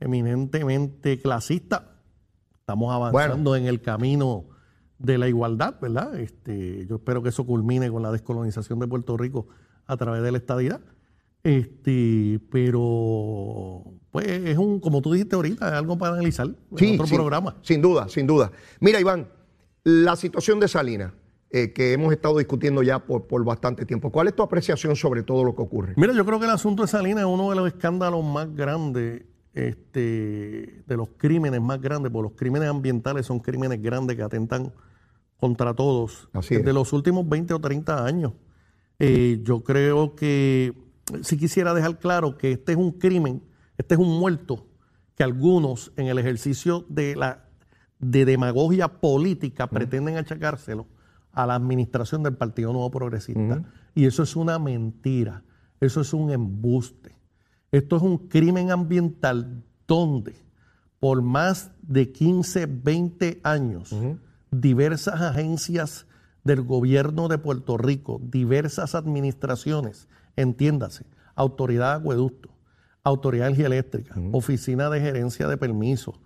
eminentemente 0.00 1.20
clasistas. 1.20 1.82
Estamos 2.60 2.92
avanzando 2.94 3.56
en 3.56 3.66
el 3.66 3.82
camino 3.82 4.44
de 5.04 5.18
la 5.18 5.28
igualdad, 5.28 5.76
¿verdad? 5.80 6.18
Este, 6.18 6.86
yo 6.86 6.96
espero 6.96 7.22
que 7.22 7.28
eso 7.28 7.44
culmine 7.44 7.90
con 7.90 8.02
la 8.02 8.10
descolonización 8.10 8.78
de 8.78 8.88
Puerto 8.88 9.16
Rico 9.16 9.46
a 9.86 9.96
través 9.96 10.22
de 10.22 10.32
la 10.32 10.38
estadidad. 10.38 10.80
Este, 11.42 12.40
pero, 12.50 13.84
pues 14.10 14.26
es 14.26 14.56
un, 14.56 14.80
como 14.80 15.02
tú 15.02 15.12
dijiste 15.12 15.36
ahorita, 15.36 15.68
es 15.68 15.74
algo 15.74 15.98
para 15.98 16.14
analizar 16.14 16.46
en 16.46 16.94
otro 16.94 17.06
sí, 17.06 17.14
programa. 17.14 17.56
Sin 17.62 17.82
duda, 17.82 18.08
sin 18.08 18.26
duda. 18.26 18.50
Mira, 18.80 18.98
Iván, 18.98 19.28
la 19.82 20.16
situación 20.16 20.58
de 20.58 20.68
Salinas, 20.68 21.12
eh, 21.50 21.74
que 21.74 21.92
hemos 21.92 22.12
estado 22.12 22.38
discutiendo 22.38 22.82
ya 22.82 22.98
por, 23.00 23.26
por 23.26 23.44
bastante 23.44 23.84
tiempo. 23.84 24.10
¿Cuál 24.10 24.28
es 24.28 24.34
tu 24.34 24.42
apreciación 24.42 24.96
sobre 24.96 25.22
todo 25.22 25.44
lo 25.44 25.54
que 25.54 25.62
ocurre? 25.62 25.92
Mira, 25.96 26.14
yo 26.14 26.24
creo 26.24 26.38
que 26.38 26.46
el 26.46 26.50
asunto 26.50 26.82
de 26.82 26.88
Salinas 26.88 27.20
es 27.20 27.30
uno 27.30 27.50
de 27.50 27.56
los 27.56 27.68
escándalos 27.68 28.24
más 28.24 28.52
grandes, 28.54 29.22
este, 29.52 30.82
de 30.86 30.96
los 30.96 31.10
crímenes 31.18 31.60
más 31.60 31.78
grandes, 31.80 32.10
porque 32.10 32.30
los 32.30 32.38
crímenes 32.38 32.70
ambientales 32.70 33.26
son 33.26 33.38
crímenes 33.38 33.82
grandes 33.82 34.16
que 34.16 34.22
atentan 34.22 34.72
contra 35.44 35.74
todos 35.74 36.30
Así 36.32 36.56
de 36.56 36.72
los 36.72 36.94
últimos 36.94 37.28
20 37.28 37.52
o 37.52 37.60
30 37.60 38.06
años. 38.06 38.32
Eh, 38.98 39.42
yo 39.42 39.62
creo 39.62 40.14
que 40.14 40.72
si 41.20 41.36
quisiera 41.36 41.74
dejar 41.74 41.98
claro 41.98 42.38
que 42.38 42.52
este 42.52 42.72
es 42.72 42.78
un 42.78 42.92
crimen, 42.92 43.42
este 43.76 43.92
es 43.92 44.00
un 44.00 44.18
muerto 44.18 44.66
que 45.14 45.22
algunos 45.22 45.92
en 45.98 46.06
el 46.06 46.18
ejercicio 46.18 46.86
de 46.88 47.14
la 47.14 47.44
de 47.98 48.24
demagogia 48.24 48.88
política 48.88 49.66
pretenden 49.66 50.16
achacárselo 50.16 50.86
a 51.30 51.44
la 51.44 51.56
administración 51.56 52.22
del 52.22 52.36
Partido 52.36 52.72
Nuevo 52.72 52.90
Progresista. 52.90 53.62
Y 53.94 54.06
eso 54.06 54.22
es 54.22 54.36
una 54.36 54.58
mentira, 54.58 55.42
eso 55.78 56.00
es 56.00 56.14
un 56.14 56.30
embuste. 56.30 57.18
Esto 57.70 57.96
es 57.96 58.02
un 58.02 58.16
crimen 58.28 58.70
ambiental 58.70 59.62
donde 59.86 60.36
por 61.00 61.20
más 61.20 61.70
de 61.82 62.10
15, 62.12 62.64
20 62.64 63.40
años, 63.44 63.94
diversas 64.60 65.20
agencias 65.20 66.06
del 66.44 66.62
gobierno 66.62 67.28
de 67.28 67.38
Puerto 67.38 67.78
Rico, 67.78 68.20
diversas 68.22 68.94
administraciones, 68.94 70.08
entiéndase, 70.36 71.06
Autoridad 71.34 71.92
de 71.92 72.00
Acueducto, 72.00 72.50
Autoridad 73.02 73.44
de 73.44 73.48
Energía 73.48 73.66
Eléctrica, 73.66 74.14
Oficina 74.32 74.90
de 74.90 75.00
Gerencia 75.00 75.48
de 75.48 75.56
Permisos, 75.56 76.20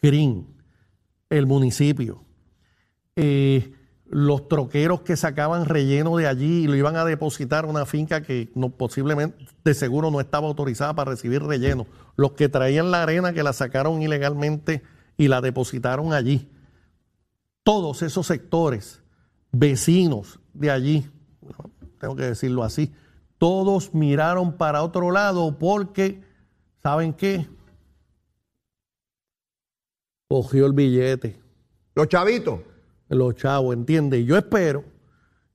CRIN, 0.00 0.46
el 1.30 1.46
municipio, 1.46 2.24
eh, 3.14 3.72
los 4.08 4.46
troqueros 4.48 5.00
que 5.00 5.16
sacaban 5.16 5.64
relleno 5.64 6.16
de 6.16 6.28
allí 6.28 6.64
y 6.64 6.66
lo 6.66 6.76
iban 6.76 6.96
a 6.96 7.04
depositar 7.04 7.64
a 7.64 7.68
una 7.68 7.86
finca 7.86 8.22
que 8.22 8.50
no, 8.54 8.70
posiblemente, 8.70 9.46
de 9.64 9.74
seguro 9.74 10.10
no 10.10 10.20
estaba 10.20 10.46
autorizada 10.46 10.94
para 10.94 11.10
recibir 11.12 11.42
relleno, 11.42 11.86
los 12.16 12.32
que 12.32 12.48
traían 12.48 12.90
la 12.90 13.02
arena 13.02 13.32
que 13.32 13.42
la 13.42 13.52
sacaron 13.52 14.02
ilegalmente 14.02 14.82
y 15.16 15.28
la 15.28 15.40
depositaron 15.40 16.12
allí. 16.12 16.48
Todos 17.66 18.02
esos 18.02 18.28
sectores, 18.28 19.02
vecinos 19.50 20.38
de 20.54 20.70
allí, 20.70 21.10
tengo 21.98 22.14
que 22.14 22.22
decirlo 22.22 22.62
así, 22.62 22.94
todos 23.38 23.92
miraron 23.92 24.56
para 24.56 24.84
otro 24.84 25.10
lado 25.10 25.58
porque, 25.58 26.22
¿saben 26.80 27.12
qué? 27.12 27.48
Cogió 30.28 30.66
el 30.66 30.74
billete 30.74 31.40
Los 31.96 32.06
chavitos. 32.06 32.60
los 33.08 33.34
chavos, 33.34 33.74
¿entiendes? 33.74 34.20
Y 34.20 34.26
yo 34.26 34.38
espero, 34.38 34.84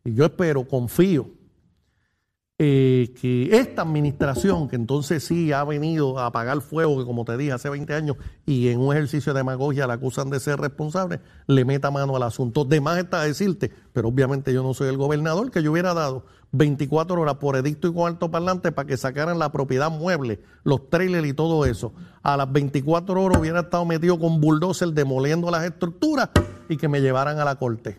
y 0.03 0.13
yo 0.13 0.25
espero, 0.25 0.67
confío, 0.67 1.29
eh, 2.63 3.11
que 3.19 3.57
esta 3.57 3.81
administración, 3.81 4.69
que 4.69 4.75
entonces 4.75 5.23
sí 5.23 5.51
ha 5.51 5.63
venido 5.63 6.19
a 6.19 6.27
apagar 6.27 6.61
fuego, 6.61 6.99
que 6.99 7.05
como 7.05 7.25
te 7.25 7.35
dije 7.35 7.53
hace 7.53 7.71
20 7.71 7.91
años, 7.95 8.17
y 8.45 8.67
en 8.67 8.79
un 8.79 8.95
ejercicio 8.95 9.33
de 9.33 9.39
demagogia 9.39 9.87
la 9.87 9.95
acusan 9.95 10.29
de 10.29 10.39
ser 10.39 10.59
responsable, 10.59 11.21
le 11.47 11.65
meta 11.65 11.89
mano 11.89 12.15
al 12.15 12.21
asunto. 12.21 12.63
De 12.63 12.79
más 12.79 12.99
está 12.99 13.23
decirte, 13.23 13.71
pero 13.93 14.09
obviamente 14.09 14.53
yo 14.53 14.61
no 14.61 14.75
soy 14.75 14.89
el 14.89 14.97
gobernador, 14.97 15.49
que 15.49 15.63
yo 15.63 15.71
hubiera 15.71 15.95
dado 15.95 16.23
24 16.51 17.19
horas 17.19 17.37
por 17.37 17.55
edicto 17.55 17.87
y 17.87 17.93
con 17.95 18.05
alto 18.05 18.29
parlante 18.29 18.71
para 18.71 18.87
que 18.87 18.95
sacaran 18.95 19.39
la 19.39 19.51
propiedad 19.51 19.89
mueble, 19.89 20.39
los 20.63 20.87
trailers 20.87 21.27
y 21.27 21.33
todo 21.33 21.65
eso. 21.65 21.93
A 22.21 22.37
las 22.37 22.51
24 22.51 23.23
horas 23.23 23.39
hubiera 23.39 23.61
estado 23.61 23.85
metido 23.85 24.19
con 24.19 24.39
bulldozer 24.39 24.89
demoliendo 24.89 25.49
las 25.49 25.63
estructuras 25.63 26.29
y 26.69 26.77
que 26.77 26.87
me 26.87 27.01
llevaran 27.01 27.39
a 27.39 27.43
la 27.43 27.55
corte. 27.55 27.97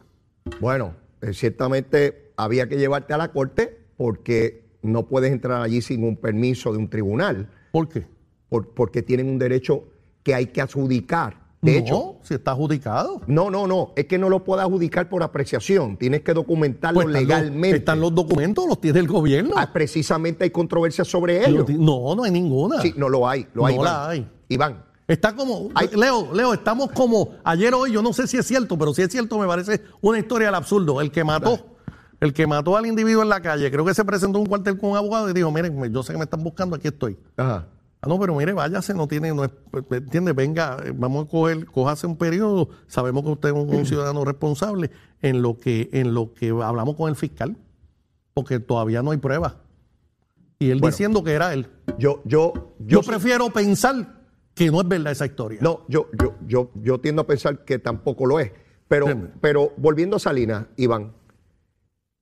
Bueno, 0.61 0.95
eh, 1.21 1.35
ciertamente 1.35 2.33
había 2.37 2.69
que 2.69 2.77
llevarte 2.77 3.13
a 3.13 3.17
la 3.17 3.33
corte 3.33 3.82
porque 3.97 4.65
no 4.83 5.07
puedes 5.07 5.33
entrar 5.33 5.63
allí 5.63 5.81
sin 5.83 6.05
un 6.05 6.17
permiso 6.17 6.73
de 6.73 6.79
un 6.79 6.89
tribunal, 6.89 7.49
¿Por 7.71 7.89
qué? 7.89 8.07
por- 8.49 8.69
porque 8.75 9.03
tienen 9.03 9.29
un 9.29 9.39
derecho 9.39 9.85
que 10.23 10.35
hay 10.35 10.47
que 10.47 10.61
adjudicar. 10.61 11.41
De 11.63 11.75
no, 11.75 11.79
hecho, 11.79 12.17
si 12.23 12.35
está 12.35 12.51
adjudicado. 12.51 13.21
no, 13.29 13.49
no, 13.49 13.69
no, 13.69 13.93
es 13.95 14.07
que 14.07 14.19
no 14.19 14.29
lo 14.29 14.43
puedes 14.43 14.65
adjudicar 14.65 15.09
por 15.09 15.23
apreciación, 15.23 15.97
tienes 15.97 16.23
que 16.23 16.35
documentarlo 16.35 17.03
Pues 17.03 17.07
están 17.15 17.23
los- 17.29 17.39
legalmente. 17.39 17.77
están 17.79 18.01
los 18.01 18.13
documentos, 18.13 18.67
los 18.67 18.81
tiene 18.81 18.99
el 18.99 19.07
gobierno. 19.07 19.53
Ah, 19.57 19.71
precisamente 19.73 20.43
hay 20.43 20.51
controversia 20.51 21.05
sobre 21.05 21.47
ello. 21.49 21.65
No, 21.79 22.17
no 22.17 22.25
hay 22.25 22.33
ninguna. 22.33 22.81
Sí, 22.83 22.93
no 22.97 23.09
lo 23.09 23.29
hay, 23.29 23.47
lo 23.55 23.65
hay. 23.65 23.77
No 23.77 23.83
Iván. 23.83 23.95
la 23.95 24.09
hay. 24.09 24.29
Iván, 24.49 24.85
Está 25.09 25.35
como, 25.37 25.69
Hay- 25.75 25.89
Leo, 25.95 26.33
Leo, 26.33 26.53
estamos 26.55 26.91
como 26.93 27.31
ayer 27.45 27.75
o 27.75 27.81
hoy, 27.81 27.93
yo 27.93 28.03
no 28.03 28.13
sé 28.13 28.27
si 28.27 28.39
es 28.39 28.47
cierto, 28.47 28.79
pero 28.79 28.95
si 28.95 29.03
es 29.03 29.09
cierto 29.11 29.39
me 29.39 29.47
parece 29.47 29.83
una 30.01 30.19
historia 30.19 30.47
del 30.49 30.55
absurdo. 30.55 31.01
El 31.01 31.11
que 31.11 31.23
mató, 31.23 31.61
el 32.23 32.33
que 32.33 32.47
mató 32.47 32.77
al 32.77 32.87
individuo 32.87 33.23
en 33.23 33.29
la 33.29 33.41
calle, 33.43 33.71
creo 33.71 33.85
que 33.85 33.95
se 33.95 34.05
presentó 34.05 34.39
a 34.39 34.41
un 34.41 34.47
cuartel 34.47 34.79
con 34.79 34.91
un 34.91 34.97
abogado 34.97 35.29
y 35.29 35.33
dijo, 35.33 35.51
miren, 35.51 35.93
yo 35.93 36.03
sé 36.03 36.13
que 36.13 36.19
me 36.19 36.25
están 36.25 36.43
buscando, 36.43 36.77
aquí 36.77 36.89
estoy. 36.89 37.19
ajá. 37.37 37.67
Ah, 38.05 38.09
no, 38.09 38.19
pero 38.19 38.35
mire, 38.35 38.53
váyase, 38.53 38.95
no 38.95 39.07
tiene, 39.07 39.33
no 39.33 39.45
es, 39.45 39.51
entiende, 39.93 40.33
venga, 40.33 40.77
eh, 40.85 40.93
vamos 40.93 41.25
a 41.27 41.31
coger, 41.31 41.67
cójase 41.67 42.05
un 42.09 42.17
periodo, 42.17 42.69
sabemos 42.89 43.23
que 43.23 43.31
usted 43.31 43.49
es 43.51 43.55
un, 43.55 43.73
un 43.73 43.87
ciudadano 43.87 44.25
responsable 44.25 44.91
en 45.21 45.41
lo 45.41 45.57
que, 45.57 45.89
en 45.93 46.13
lo 46.13 46.33
que 46.35 46.51
hablamos 46.51 46.97
con 46.97 47.09
el 47.11 47.15
fiscal, 47.15 47.57
porque 48.35 48.59
todavía 48.59 49.03
no 49.03 49.13
hay 49.13 49.19
pruebas. 49.19 49.55
Y 50.59 50.71
él 50.71 50.81
Bueno. 50.81 50.91
diciendo 50.93 51.23
que 51.23 51.31
era 51.33 51.53
él. 51.55 51.69
Yo, 51.99 52.23
yo, 52.25 52.53
Yo, 52.81 52.87
yo, 52.87 53.03
prefiero 53.03 53.51
pensar 53.51 54.15
que 54.55 54.69
no 54.71 54.81
es 54.81 54.89
verdad 54.89 55.13
esa 55.13 55.27
historia. 55.27 55.61
no, 55.63 55.83
yo, 55.89 56.09
yo, 56.21 56.35
yo, 56.49 56.71
yo 56.83 56.99
tiendo 57.01 57.23
a 57.23 57.27
pensar 57.29 57.65
que 57.65 57.79
tampoco 57.79 58.27
lo 58.27 58.41
es. 58.41 58.51
Pero, 58.89 59.07
Entiendo. 59.09 59.35
pero 59.41 59.73
volviendo 59.77 60.17
a 60.17 60.19
Salinas, 60.19 60.67
Iván, 60.77 61.13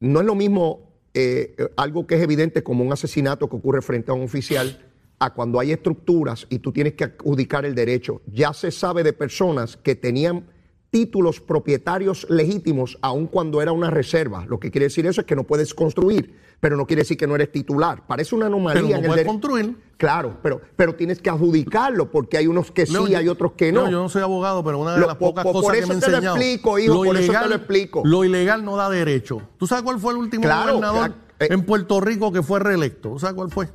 no 0.00 0.20
es 0.20 0.26
lo 0.26 0.34
mismo 0.34 0.90
eh, 1.14 1.54
algo 1.76 2.06
que 2.06 2.16
es 2.16 2.22
evidente 2.22 2.62
como 2.62 2.84
un 2.84 2.92
asesinato 2.92 3.48
que 3.48 3.56
ocurre 3.56 3.82
frente 3.82 4.10
a 4.10 4.14
un 4.14 4.22
oficial 4.22 4.86
a 5.18 5.34
cuando 5.34 5.60
hay 5.60 5.72
estructuras 5.72 6.46
y 6.48 6.60
tú 6.60 6.72
tienes 6.72 6.94
que 6.94 7.04
adjudicar 7.04 7.64
el 7.64 7.74
derecho. 7.74 8.22
Ya 8.26 8.52
se 8.54 8.70
sabe 8.70 9.02
de 9.02 9.12
personas 9.12 9.76
que 9.76 9.94
tenían 9.94 10.46
títulos 10.90 11.40
propietarios 11.40 12.26
legítimos 12.30 12.98
aun 13.02 13.26
cuando 13.26 13.60
era 13.60 13.72
una 13.72 13.90
reserva. 13.90 14.46
Lo 14.46 14.58
que 14.58 14.70
quiere 14.70 14.86
decir 14.86 15.06
eso 15.06 15.20
es 15.20 15.26
que 15.26 15.36
no 15.36 15.44
puedes 15.44 15.74
construir. 15.74 16.34
Pero 16.60 16.76
no 16.76 16.86
quiere 16.86 17.00
decir 17.02 17.16
que 17.16 17.26
no 17.26 17.34
eres 17.34 17.50
titular. 17.50 18.06
Parece 18.06 18.34
una 18.34 18.46
anomalía 18.46 18.80
Pero 18.82 18.88
no 18.94 19.00
en 19.02 19.06
puedes 19.06 19.26
construir. 19.26 19.76
Claro, 19.96 20.38
pero, 20.42 20.60
pero 20.76 20.94
tienes 20.94 21.20
que 21.20 21.28
adjudicarlo 21.28 22.10
porque 22.10 22.38
hay 22.38 22.46
unos 22.46 22.70
que 22.70 22.86
sí, 22.86 23.14
hay 23.14 23.28
otros 23.28 23.52
que 23.52 23.70
no. 23.72 23.82
Leo, 23.82 23.90
yo 23.90 24.02
no 24.02 24.08
soy 24.08 24.22
abogado, 24.22 24.64
pero 24.64 24.78
una 24.78 24.94
de 24.94 25.00
Lo- 25.00 25.06
las 25.06 25.16
po- 25.16 25.26
pocas 25.30 25.44
po- 25.44 25.52
cosas 25.52 25.62
por 25.66 25.72
que 25.74 25.78
eso 25.80 25.88
me 25.88 25.94
he 25.94 26.00
te 26.00 26.10
lo 26.10 26.18
explico, 26.18 26.78
hijo, 26.78 26.94
por 27.04 27.16
eso 27.16 27.32
te 27.32 27.48
lo 27.48 27.54
explico. 27.54 28.02
Lo 28.04 28.24
ilegal 28.24 28.64
no 28.64 28.76
da 28.76 28.88
derecho. 28.88 29.42
¿Tú 29.58 29.66
sabes 29.66 29.84
cuál 29.84 29.98
fue 29.98 30.12
el 30.12 30.18
último 30.18 30.42
Claro, 30.44 30.74
gobernador 30.76 31.14
eh, 31.38 31.48
en 31.50 31.64
Puerto 31.66 32.00
Rico 32.00 32.32
que 32.32 32.42
fue 32.42 32.60
reelecto? 32.60 33.10
¿Tú 33.10 33.18
sabes 33.18 33.34
cuál 33.34 33.50
fue? 33.50 33.68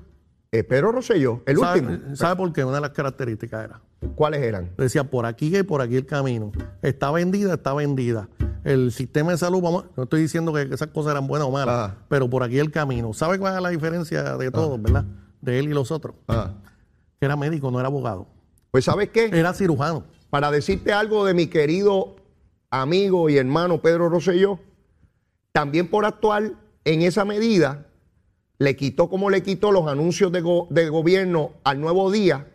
Eh, 0.55 0.63
Pedro 0.63 0.93
Rosselló, 0.93 1.41
el 1.45 1.57
¿Sabe, 1.57 1.81
último. 1.81 2.15
¿Sabe 2.15 2.37
por 2.37 2.53
qué? 2.53 2.63
Una 2.63 2.75
de 2.75 2.81
las 2.81 2.91
características 2.91 3.65
era. 3.65 3.81
¿Cuáles 4.15 4.41
eran? 4.41 4.71
Decía, 4.77 5.03
por 5.03 5.25
aquí 5.25 5.55
y 5.57 5.63
por 5.63 5.81
aquí 5.81 5.97
el 5.97 6.05
camino. 6.05 6.53
Está 6.81 7.11
vendida, 7.11 7.55
está 7.55 7.73
vendida. 7.73 8.29
El 8.63 8.93
sistema 8.93 9.31
de 9.31 9.37
salud, 9.37 9.61
vamos, 9.61 9.85
no 9.97 10.03
estoy 10.03 10.21
diciendo 10.21 10.53
que 10.53 10.61
esas 10.61 10.87
cosas 10.87 11.11
eran 11.11 11.27
buenas 11.27 11.49
o 11.49 11.51
malas, 11.51 11.75
Ajá. 11.75 11.97
pero 12.07 12.29
por 12.29 12.41
aquí 12.41 12.57
el 12.57 12.71
camino. 12.71 13.13
¿Sabe 13.13 13.37
cuál 13.37 13.57
es 13.57 13.61
la 13.61 13.69
diferencia 13.69 14.37
de 14.37 14.49
todos, 14.49 14.81
verdad? 14.81 15.03
De 15.41 15.59
él 15.59 15.65
y 15.65 15.73
los 15.73 15.91
otros. 15.91 16.15
Que 17.19 17.25
era 17.25 17.35
médico, 17.35 17.69
no 17.69 17.79
era 17.79 17.87
abogado. 17.87 18.27
Pues 18.71 18.85
¿sabes 18.85 19.09
qué? 19.09 19.25
Era 19.33 19.53
cirujano. 19.53 20.05
Para 20.29 20.51
decirte 20.51 20.93
algo 20.93 21.25
de 21.25 21.33
mi 21.33 21.47
querido 21.47 22.15
amigo 22.69 23.29
y 23.29 23.37
hermano 23.37 23.81
Pedro 23.81 24.07
Rosselló, 24.07 24.59
también 25.51 25.89
por 25.89 26.05
actuar 26.05 26.53
en 26.85 27.01
esa 27.01 27.25
medida, 27.25 27.87
le 28.57 28.75
quitó 28.75 29.09
como 29.09 29.29
le 29.29 29.43
quitó 29.43 29.71
los 29.71 29.87
anuncios 29.87 30.31
de, 30.31 30.41
go- 30.41 30.67
de 30.69 30.89
gobierno 30.89 31.51
al 31.63 31.79
nuevo 31.81 32.11
día 32.11 32.47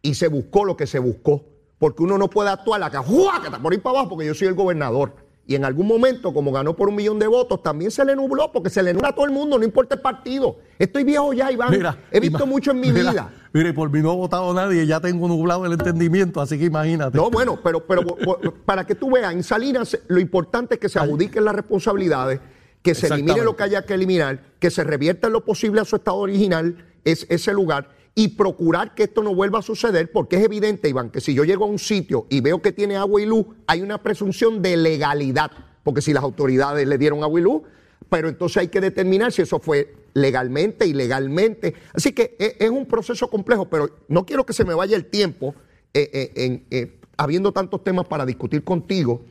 y 0.00 0.14
se 0.14 0.28
buscó 0.28 0.64
lo 0.64 0.76
que 0.76 0.86
se 0.86 0.98
buscó. 0.98 1.44
Porque 1.78 2.02
uno 2.04 2.16
no 2.16 2.30
puede 2.30 2.50
actuar 2.50 2.82
acá, 2.82 3.02
¡juácata! 3.02 3.58
por 3.60 3.74
ir 3.74 3.82
para 3.82 3.98
abajo, 3.98 4.10
porque 4.10 4.26
yo 4.26 4.34
soy 4.34 4.46
el 4.48 4.54
gobernador. 4.54 5.14
Y 5.44 5.56
en 5.56 5.64
algún 5.64 5.88
momento, 5.88 6.32
como 6.32 6.52
ganó 6.52 6.76
por 6.76 6.88
un 6.88 6.94
millón 6.94 7.18
de 7.18 7.26
votos, 7.26 7.60
también 7.64 7.90
se 7.90 8.04
le 8.04 8.14
nubló, 8.14 8.52
porque 8.52 8.70
se 8.70 8.80
le 8.80 8.94
nubla 8.94 9.08
a 9.08 9.12
todo 9.12 9.24
el 9.24 9.32
mundo, 9.32 9.58
no 9.58 9.64
importa 9.64 9.96
el 9.96 10.00
partido. 10.00 10.58
Estoy 10.78 11.02
viejo 11.02 11.32
ya, 11.32 11.50
Iván. 11.50 11.74
He 12.12 12.20
visto 12.20 12.46
mucho 12.46 12.70
en 12.70 12.78
mi 12.78 12.92
mira, 12.92 13.10
vida. 13.10 13.32
Mire, 13.52 13.72
por 13.74 13.90
mí 13.90 14.00
no 14.00 14.12
ha 14.12 14.14
votado 14.14 14.54
nadie, 14.54 14.86
ya 14.86 15.00
tengo 15.00 15.26
nublado 15.26 15.66
el 15.66 15.72
entendimiento, 15.72 16.40
así 16.40 16.56
que 16.56 16.66
imagínate. 16.66 17.18
No, 17.18 17.28
bueno, 17.28 17.58
pero, 17.60 17.84
pero 17.84 18.02
para 18.64 18.86
que 18.86 18.94
tú 18.94 19.10
veas, 19.10 19.32
en 19.34 19.42
Salinas 19.42 19.98
lo 20.06 20.20
importante 20.20 20.74
es 20.76 20.80
que 20.80 20.88
se 20.88 21.00
adjudiquen 21.00 21.44
las 21.44 21.56
responsabilidades, 21.56 22.38
que 22.82 22.94
se 22.94 23.06
elimine 23.06 23.42
lo 23.42 23.56
que 23.56 23.62
haya 23.62 23.86
que 23.86 23.94
eliminar, 23.94 24.42
que 24.58 24.70
se 24.70 24.84
revierta 24.84 25.28
en 25.28 25.32
lo 25.32 25.44
posible 25.44 25.80
a 25.80 25.84
su 25.84 25.96
estado 25.96 26.18
original 26.18 26.84
es, 27.04 27.26
ese 27.30 27.52
lugar 27.52 27.90
y 28.14 28.28
procurar 28.28 28.94
que 28.94 29.04
esto 29.04 29.22
no 29.22 29.34
vuelva 29.34 29.60
a 29.60 29.62
suceder, 29.62 30.10
porque 30.12 30.36
es 30.36 30.44
evidente, 30.44 30.88
Iván, 30.88 31.10
que 31.10 31.20
si 31.20 31.32
yo 31.34 31.44
llego 31.44 31.64
a 31.64 31.68
un 31.68 31.78
sitio 31.78 32.26
y 32.28 32.40
veo 32.40 32.60
que 32.60 32.72
tiene 32.72 32.96
agua 32.96 33.22
y 33.22 33.26
luz, 33.26 33.46
hay 33.66 33.80
una 33.80 34.02
presunción 34.02 34.60
de 34.60 34.76
legalidad, 34.76 35.50
porque 35.82 36.02
si 36.02 36.12
las 36.12 36.22
autoridades 36.22 36.86
le 36.86 36.98
dieron 36.98 37.22
agua 37.22 37.40
y 37.40 37.42
luz, 37.42 37.62
pero 38.10 38.28
entonces 38.28 38.58
hay 38.58 38.68
que 38.68 38.80
determinar 38.80 39.32
si 39.32 39.42
eso 39.42 39.58
fue 39.58 39.94
legalmente, 40.12 40.86
ilegalmente. 40.86 41.74
Así 41.94 42.12
que 42.12 42.36
es, 42.38 42.56
es 42.58 42.68
un 42.68 42.84
proceso 42.84 43.30
complejo, 43.30 43.70
pero 43.70 43.88
no 44.08 44.26
quiero 44.26 44.44
que 44.44 44.52
se 44.52 44.66
me 44.66 44.74
vaya 44.74 44.96
el 44.96 45.06
tiempo 45.06 45.54
eh, 45.94 46.30
eh, 46.36 46.62
eh, 46.70 47.00
habiendo 47.16 47.52
tantos 47.52 47.82
temas 47.84 48.06
para 48.06 48.26
discutir 48.26 48.64
contigo. 48.64 49.22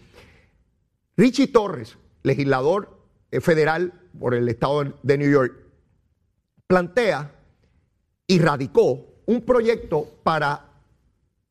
Richie 1.18 1.48
Torres, 1.48 1.98
legislador 2.24 3.01
federal 3.40 3.94
por 4.20 4.34
el 4.34 4.50
estado 4.50 4.94
de 5.04 5.18
New 5.18 5.32
York, 5.32 5.54
plantea 6.68 7.34
y 8.28 8.40
radicó 8.40 9.06
un 9.26 9.42
proyecto 9.42 10.08
para 10.24 10.66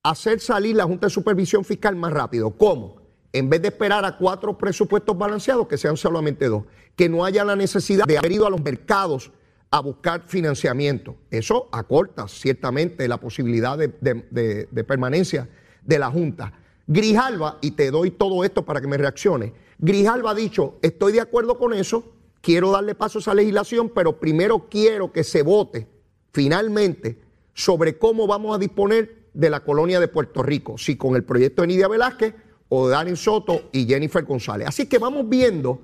hacer 0.02 0.40
salir 0.40 0.76
la 0.76 0.84
Junta 0.84 1.06
de 1.06 1.10
Supervisión 1.10 1.64
Fiscal 1.64 1.96
más 1.96 2.12
rápido. 2.12 2.50
¿Cómo? 2.50 3.00
En 3.32 3.48
vez 3.48 3.62
de 3.62 3.68
esperar 3.68 4.04
a 4.04 4.16
cuatro 4.16 4.58
presupuestos 4.58 5.16
balanceados, 5.16 5.68
que 5.68 5.78
sean 5.78 5.96
solamente 5.96 6.48
dos. 6.48 6.64
Que 6.96 7.08
no 7.08 7.24
haya 7.24 7.44
la 7.44 7.56
necesidad 7.56 8.06
de 8.06 8.18
haber 8.18 8.32
ido 8.32 8.46
a 8.46 8.50
los 8.50 8.62
mercados 8.62 9.30
a 9.70 9.80
buscar 9.80 10.22
financiamiento. 10.26 11.16
Eso 11.30 11.68
acorta 11.70 12.26
ciertamente 12.26 13.06
la 13.06 13.18
posibilidad 13.18 13.78
de, 13.78 14.84
permanencia 14.86 15.48
de 15.84 15.98
la 15.98 16.10
Junta. 16.10 16.52
Grijalva, 16.86 17.58
y 17.60 17.72
te 17.72 17.90
doy 17.92 18.10
todo 18.10 18.42
esto 18.42 18.64
para 18.64 18.80
que 18.80 18.88
me 18.88 18.96
reaccione, 18.96 19.52
Grijalva 19.82 20.32
ha 20.32 20.34
dicho, 20.34 20.78
estoy 20.82 21.14
de 21.14 21.20
acuerdo 21.20 21.56
con 21.56 21.72
eso, 21.72 22.12
quiero 22.42 22.70
darle 22.70 22.94
paso 22.94 23.18
a 23.18 23.20
esa 23.20 23.34
legislación, 23.34 23.88
pero 23.88 24.20
primero 24.20 24.68
quiero 24.68 25.10
que 25.10 25.24
se 25.24 25.42
vote 25.42 25.88
finalmente 26.32 27.18
sobre 27.54 27.96
cómo 27.96 28.26
vamos 28.26 28.54
a 28.54 28.58
disponer 28.58 29.30
de 29.32 29.48
la 29.48 29.60
colonia 29.60 29.98
de 29.98 30.08
Puerto 30.08 30.42
Rico, 30.42 30.76
si 30.76 30.96
con 30.96 31.16
el 31.16 31.24
proyecto 31.24 31.62
de 31.62 31.68
Nidia 31.68 31.88
Velázquez 31.88 32.34
o 32.68 32.88
de 32.88 33.16
Soto 33.16 33.70
y 33.72 33.86
Jennifer 33.86 34.22
González. 34.24 34.68
Así 34.68 34.86
que 34.86 34.98
vamos 34.98 35.26
viendo 35.28 35.80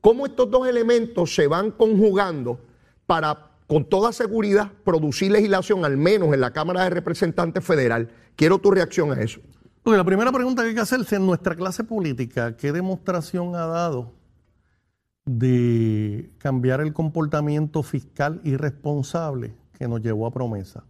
cómo 0.00 0.26
estos 0.26 0.48
dos 0.48 0.68
elementos 0.68 1.34
se 1.34 1.48
van 1.48 1.72
conjugando 1.72 2.60
para, 3.06 3.50
con 3.66 3.84
toda 3.84 4.12
seguridad, 4.12 4.70
producir 4.84 5.32
legislación, 5.32 5.84
al 5.84 5.96
menos 5.96 6.32
en 6.32 6.40
la 6.40 6.52
Cámara 6.52 6.84
de 6.84 6.90
Representantes 6.90 7.64
Federal. 7.64 8.10
Quiero 8.36 8.58
tu 8.58 8.70
reacción 8.70 9.10
a 9.10 9.20
eso. 9.20 9.40
Porque 9.82 9.96
la 9.96 10.04
primera 10.04 10.30
pregunta 10.30 10.62
que 10.62 10.68
hay 10.68 10.74
que 10.74 10.80
hacerse 10.80 11.16
en 11.16 11.26
nuestra 11.26 11.54
clase 11.56 11.84
política, 11.84 12.56
¿qué 12.56 12.70
demostración 12.72 13.54
ha 13.56 13.66
dado 13.66 14.12
de 15.24 16.30
cambiar 16.38 16.80
el 16.80 16.92
comportamiento 16.92 17.82
fiscal 17.82 18.40
irresponsable 18.44 19.54
que 19.78 19.88
nos 19.88 20.00
llevó 20.00 20.26
a 20.26 20.30
promesa? 20.32 20.84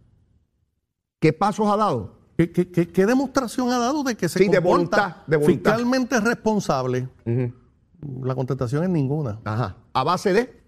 ¿Qué 1.19 1.33
pasos 1.33 1.67
ha 1.71 1.77
dado? 1.77 2.19
¿Qué, 2.37 2.51
qué- 2.51 2.71
qué- 2.71 2.89
qué 2.89 3.05
demostración 3.05 3.71
ha 3.71 3.77
dado 3.77 4.03
de 4.03 4.15
que 4.15 4.27
se 4.27 4.39
Sí, 4.39 4.45
de 4.47 4.57
comporta 4.61 4.69
voluntad, 4.69 5.15
de 5.27 5.37
voluntad. 5.37 5.71
fiscalmente 5.71 6.19
responsable? 6.19 7.07
La 8.23 8.33
contestación 8.33 8.83
es 8.83 8.89
ninguna. 8.89 9.39
Ajá. 9.45 9.77
¿A 9.93 10.03
base 10.03 10.33
de? 10.33 10.61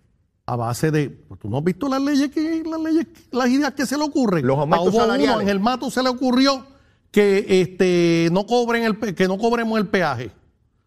A 0.46 0.56
base 0.56 0.92
de, 0.92 1.10
pues, 1.10 1.40
tú 1.40 1.50
no 1.50 1.58
has 1.58 1.64
visto 1.64 1.88
las 1.90 2.02
leyes 2.02 2.30
que, 2.30 2.64
las 2.70 2.80
leyes, 2.80 3.08
las 3.32 3.48
ideas 3.50 3.74
que 3.74 3.86
se 3.86 3.98
le 3.98 4.04
ocurren. 4.04 4.46
Los 4.46 4.60
aumentos 4.60 4.90
A 4.96 5.00
salariales. 5.00 5.36
uno, 5.36 5.42
en 5.42 5.50
el 5.50 5.60
mato 5.60 5.90
se 5.90 6.04
le 6.04 6.10
ocurrió 6.10 6.64
que 7.14 7.46
este 7.62 8.28
no 8.32 8.46
cobren 8.48 8.84
el 8.84 9.16
que 9.16 9.28
no 9.28 9.38
cobremos 9.38 9.78
el 9.80 9.88
peaje. 9.88 10.32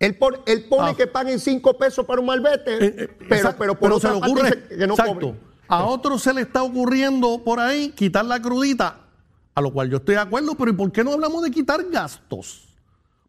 Él 0.00 0.18
pone, 0.18 0.38
él 0.46 0.64
pone 0.68 0.90
Ah. 0.90 0.94
que 0.94 1.06
paguen 1.06 1.38
cinco 1.38 1.78
pesos 1.78 2.04
para 2.04 2.20
un 2.20 2.26
malvete, 2.26 2.74
Eh, 2.74 2.94
eh, 2.98 3.08
pero, 3.20 3.34
exacto, 3.36 3.56
pero 3.60 3.78
por 3.78 3.90
se 3.92 3.96
otra 3.96 4.12
le 4.12 4.18
parte 4.20 4.32
ocurre, 4.32 4.50
dice 4.50 4.76
que 4.76 4.86
no 4.88 4.94
exacto. 4.94 5.14
cobren. 5.14 5.40
A 5.68 5.84
otros 5.84 6.20
se 6.22 6.34
le 6.34 6.40
está 6.42 6.62
ocurriendo 6.64 7.42
por 7.44 7.60
ahí 7.60 7.90
quitar 7.90 8.24
la 8.24 8.42
crudita, 8.42 8.98
a 9.54 9.60
lo 9.60 9.72
cual 9.72 9.88
yo 9.88 9.98
estoy 9.98 10.16
de 10.16 10.20
acuerdo, 10.20 10.54
pero 10.56 10.70
¿y 10.72 10.74
por 10.74 10.90
qué 10.92 11.02
no 11.04 11.12
hablamos 11.12 11.42
de 11.42 11.50
quitar 11.52 11.82
gastos? 11.90 12.64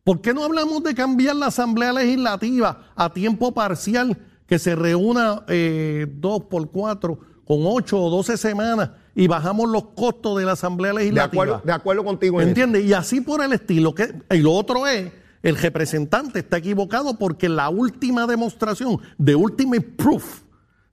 ¿Por 0.04 0.20
qué 0.20 0.34
no 0.34 0.44
hablamos 0.44 0.82
de 0.84 0.96
cambiar 0.96 1.36
la 1.36 1.48
Asamblea 1.48 1.94
Legislativa 1.94 2.90
a 2.96 3.14
tiempo 3.14 3.54
parcial, 3.54 4.18
que 4.48 4.58
se 4.58 4.76
reúna 4.76 5.44
eh, 5.48 6.08
dos 6.10 6.44
por 6.46 6.70
cuatro, 6.72 7.20
con 7.46 7.60
ocho 7.66 8.02
o 8.02 8.10
doce 8.10 8.38
semanas 8.38 8.90
y 9.18 9.26
bajamos 9.26 9.68
los 9.68 9.84
costos 9.96 10.38
de 10.38 10.46
la 10.46 10.52
Asamblea 10.52 10.94
De 10.94 11.00
Legislativa? 11.00 11.44
acuerdo, 11.44 11.62
de 11.66 11.74
acuerdo 11.74 12.04
contigo 12.06 12.40
en 12.40 12.42
eso. 12.42 12.50
¿Entiendes? 12.50 12.86
Y 12.86 12.94
así 12.94 13.20
por 13.20 13.44
el 13.44 13.52
estilo. 13.52 13.96
Que, 13.96 14.14
y 14.30 14.38
lo 14.38 14.52
otro 14.52 14.86
es, 14.86 15.12
el 15.42 15.58
representante 15.58 16.38
está 16.38 16.58
equivocado 16.58 17.18
porque 17.18 17.50
la 17.50 17.70
última 17.70 18.28
demostración, 18.28 19.00
de 19.18 19.36
ultimate 19.36 19.82
proof, 19.82 20.42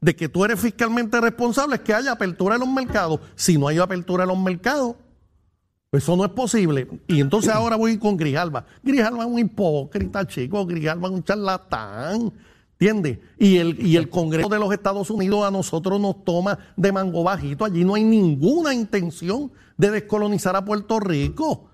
de 0.00 0.16
que 0.16 0.30
tú 0.30 0.42
eres 0.42 0.58
fiscalmente 0.58 1.20
responsable 1.20 1.76
es 1.76 1.82
que 1.82 1.92
haya 1.92 2.12
apertura 2.12 2.54
en 2.54 2.62
los 2.62 2.70
mercados. 2.70 3.20
Si 3.34 3.58
no 3.58 3.68
hay 3.68 3.76
apertura 3.76 4.24
en 4.24 4.30
los 4.30 4.38
mercados, 4.38 4.96
eso 5.92 6.16
no 6.16 6.24
es 6.24 6.30
posible. 6.30 6.88
Y 7.06 7.20
entonces 7.20 7.52
ahora 7.52 7.76
voy 7.76 7.98
con 7.98 8.16
Grijalva. 8.16 8.64
Grijalva 8.82 9.24
es 9.24 9.30
un 9.30 9.38
hipócrita, 9.38 10.26
chico. 10.26 10.64
Grijalva 10.64 11.08
es 11.08 11.14
un 11.14 11.24
charlatán. 11.24 12.32
¿Entiendes? 12.84 13.18
Y 13.38 13.56
el, 13.56 13.80
y 13.86 13.96
el 13.96 14.10
Congreso 14.10 14.48
de 14.50 14.58
los 14.58 14.70
Estados 14.70 15.08
Unidos 15.08 15.42
a 15.46 15.50
nosotros 15.50 15.98
nos 15.98 16.22
toma 16.22 16.58
de 16.76 16.92
mango 16.92 17.22
bajito. 17.22 17.64
Allí 17.64 17.82
no 17.82 17.94
hay 17.94 18.04
ninguna 18.04 18.74
intención 18.74 19.50
de 19.78 19.90
descolonizar 19.90 20.54
a 20.54 20.66
Puerto 20.66 21.00
Rico. 21.00 21.70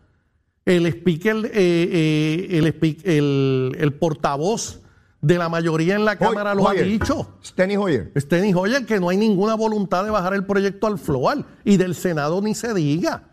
El 0.64 0.86
speaker, 0.86 1.46
eh, 1.46 1.50
eh, 1.52 2.48
el, 2.58 2.66
speak- 2.78 3.02
el, 3.04 3.76
el 3.80 3.92
portavoz 3.94 4.82
de 5.20 5.36
la 5.36 5.48
mayoría 5.48 5.96
en 5.96 6.04
la 6.04 6.16
Cámara 6.16 6.54
lo 6.54 6.68
ha 6.68 6.74
dicho. 6.74 7.34
Steny 7.44 7.76
Hoyer. 7.76 8.12
Steny 8.16 8.54
Hoyer, 8.54 8.86
que 8.86 9.00
no 9.00 9.08
hay 9.08 9.16
ninguna 9.16 9.54
voluntad 9.56 10.04
de 10.04 10.10
bajar 10.10 10.34
el 10.34 10.46
proyecto 10.46 10.86
al 10.86 10.96
floor 10.98 11.44
y 11.64 11.76
del 11.76 11.96
Senado 11.96 12.40
ni 12.40 12.54
se 12.54 12.72
diga. 12.72 13.24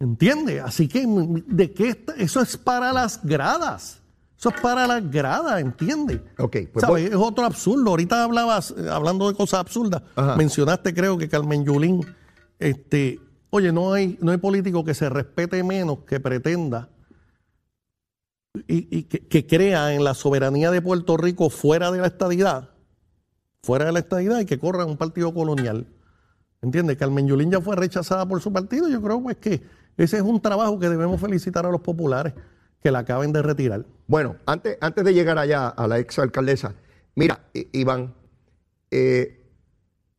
¿Entiende? 0.00 0.60
Así 0.60 0.88
que, 0.88 1.04
¿de 1.06 1.72
qué 1.74 1.90
está? 1.90 2.14
Eso 2.14 2.40
es 2.40 2.56
para 2.56 2.94
las 2.94 3.22
gradas. 3.22 4.00
Eso 4.38 4.50
es 4.50 4.60
para 4.60 4.86
las 4.86 5.10
gradas, 5.10 5.60
¿entiende? 5.60 6.22
Ok, 6.38 6.56
pues 6.72 6.82
¿Sabes? 6.86 6.88
voy- 6.88 7.04
Es 7.06 7.14
otro 7.16 7.44
absurdo. 7.44 7.90
Ahorita 7.90 8.22
hablabas, 8.22 8.72
eh, 8.76 8.88
hablando 8.88 9.28
de 9.28 9.34
cosas 9.36 9.60
absurdas, 9.60 10.02
Ajá. 10.14 10.36
mencionaste, 10.36 10.94
creo 10.94 11.18
que 11.18 11.28
Carmen 11.28 11.64
Yulín, 11.64 12.06
este, 12.60 13.20
oye, 13.50 13.72
no 13.72 13.92
hay, 13.92 14.16
no 14.22 14.30
hay 14.30 14.38
político 14.38 14.84
que 14.84 14.94
se 14.94 15.08
respete 15.08 15.62
menos 15.64 15.98
que 16.06 16.20
pretenda 16.20 16.88
y, 18.66 18.96
y 18.96 19.02
que, 19.04 19.26
que 19.26 19.46
crea 19.46 19.92
en 19.94 20.04
la 20.04 20.14
soberanía 20.14 20.70
de 20.70 20.82
Puerto 20.82 21.16
Rico 21.16 21.50
fuera 21.50 21.90
de 21.90 21.98
la 21.98 22.06
estadidad, 22.06 22.70
fuera 23.62 23.86
de 23.86 23.92
la 23.92 23.98
estadidad 24.00 24.40
y 24.40 24.46
que 24.46 24.58
corra 24.58 24.84
un 24.84 24.96
partido 24.96 25.34
colonial. 25.34 25.86
¿Entiendes? 26.62 26.96
Carmen 26.96 27.26
Yulín 27.28 27.50
ya 27.52 27.60
fue 27.60 27.76
rechazada 27.76 28.26
por 28.26 28.40
su 28.40 28.52
partido. 28.52 28.88
Yo 28.88 29.00
creo 29.00 29.22
pues 29.22 29.36
que 29.36 29.62
ese 29.96 30.16
es 30.16 30.22
un 30.22 30.40
trabajo 30.40 30.78
que 30.78 30.88
debemos 30.88 31.20
felicitar 31.20 31.64
a 31.66 31.70
los 31.70 31.80
populares 31.80 32.34
que 32.82 32.90
la 32.90 33.00
acaben 33.00 33.32
de 33.32 33.42
retirar. 33.42 33.84
Bueno, 34.06 34.36
antes, 34.46 34.78
antes 34.80 35.04
de 35.04 35.14
llegar 35.14 35.38
allá 35.38 35.68
a 35.68 35.86
la 35.86 35.98
ex 35.98 36.18
alcaldesa, 36.18 36.74
mira, 37.14 37.40
Iván, 37.72 38.14
Eh, 38.90 39.44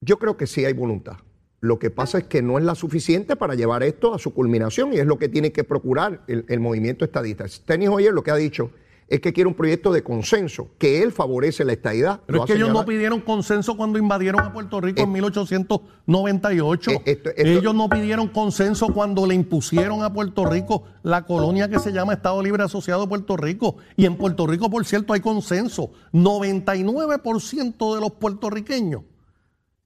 yo 0.01 0.19
creo 0.19 0.37
que 0.37 0.45
sí 0.45 0.63
hay 0.63 0.73
voluntad. 0.73 1.17
Lo 1.59 1.79
que 1.79 1.89
pasa 1.89 2.19
es 2.19 2.25
que 2.25 2.41
no 2.41 2.59
es 2.59 2.63
la 2.63 2.75
suficiente 2.75 3.35
para 3.35 3.55
llevar 3.55 3.81
esto 3.83 4.13
a 4.13 4.19
su 4.19 4.33
culminación 4.33 4.93
y 4.93 4.99
es 4.99 5.07
lo 5.07 5.17
que 5.17 5.27
tiene 5.27 5.51
que 5.51 5.63
procurar 5.63 6.23
el, 6.27 6.45
el 6.47 6.59
movimiento 6.59 7.03
estadista. 7.03 7.45
Tenis 7.65 7.89
Hoyer 7.89 8.13
lo 8.13 8.21
que 8.23 8.31
ha 8.31 8.35
dicho 8.35 8.71
es 9.09 9.19
que 9.21 9.33
quiere 9.33 9.47
un 9.47 9.55
proyecto 9.55 9.91
de 9.91 10.03
consenso, 10.03 10.69
que 10.77 11.01
él 11.01 11.11
favorece 11.11 11.65
la 11.65 11.73
estadidad. 11.73 12.21
Pero 12.27 12.39
es 12.43 12.45
que 12.45 12.53
ellos 12.53 12.71
no 12.71 12.85
pidieron 12.85 13.21
consenso 13.21 13.75
cuando 13.75 13.97
invadieron 13.97 14.41
a 14.41 14.53
Puerto 14.53 14.79
Rico 14.79 15.01
en 15.01 15.11
1898. 15.11 16.91
eh, 16.91 17.01
esto- 17.05 17.29
esto- 17.29 17.41
ellos 17.59 17.73
no 17.75 17.89
pidieron 17.89 18.27
consenso 18.27 18.87
cuando 18.93 19.25
le 19.25 19.35
impusieron 19.35 20.03
a 20.03 20.13
Puerto 20.13 20.45
Rico 20.45 20.83
la 21.03 21.25
colonia 21.25 21.67
que 21.69 21.79
se 21.79 21.91
llama 21.91 22.13
Estado 22.13 22.41
Libre 22.43 22.63
Asociado 22.63 23.01
de 23.01 23.07
Puerto 23.07 23.35
Rico. 23.35 23.77
Y 23.97 24.05
en 24.05 24.15
Puerto 24.15 24.45
Rico, 24.47 24.69
por 24.69 24.85
cierto, 24.85 25.13
hay 25.13 25.21
consenso. 25.21 25.91
99% 26.11 27.95
de 27.95 28.01
los 28.01 28.11
puertorriqueños 28.11 29.01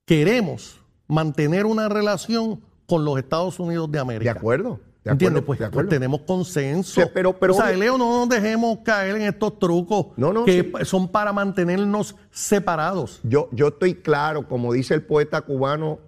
queremos 0.05 0.79
mantener 1.07 1.65
una 1.65 1.89
relación 1.89 2.61
con 2.85 3.05
los 3.05 3.17
Estados 3.17 3.59
Unidos 3.59 3.87
de 3.91 3.97
De 3.97 4.01
América. 4.01 4.31
acuerdo. 4.31 4.79
Acuerdo, 5.05 5.43
Pues, 5.43 5.59
pues 5.71 5.89
tenemos 5.89 6.21
consenso. 6.21 7.01
Sí, 7.01 7.07
pero- 7.13 7.37
pero 7.37 7.53
o 7.53 7.57
sea, 7.57 7.71
Leo, 7.73 7.97
no 7.97 8.19
nos 8.19 8.29
dejemos 8.29 8.79
caer 8.85 9.17
en 9.17 9.23
estos 9.23 9.59
trucos 9.59 10.07
No, 10.15 10.31
no, 10.31 10.45
que 10.45 10.71
sí. 10.79 10.85
son 10.85 11.11
para 11.11 11.33
mantenernos 11.33 12.15
separados. 12.31 13.19
Yo, 13.23 13.49
yo 13.51 13.67
estoy 13.69 13.95
claro, 13.95 14.47
como 14.47 14.71
dice 14.71 14.93
el 14.93 15.03
poeta 15.03 15.41
cubano 15.41 15.99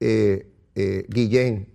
eh, 0.00 0.52
eh, 0.74 1.06
Guillén, 1.08 1.72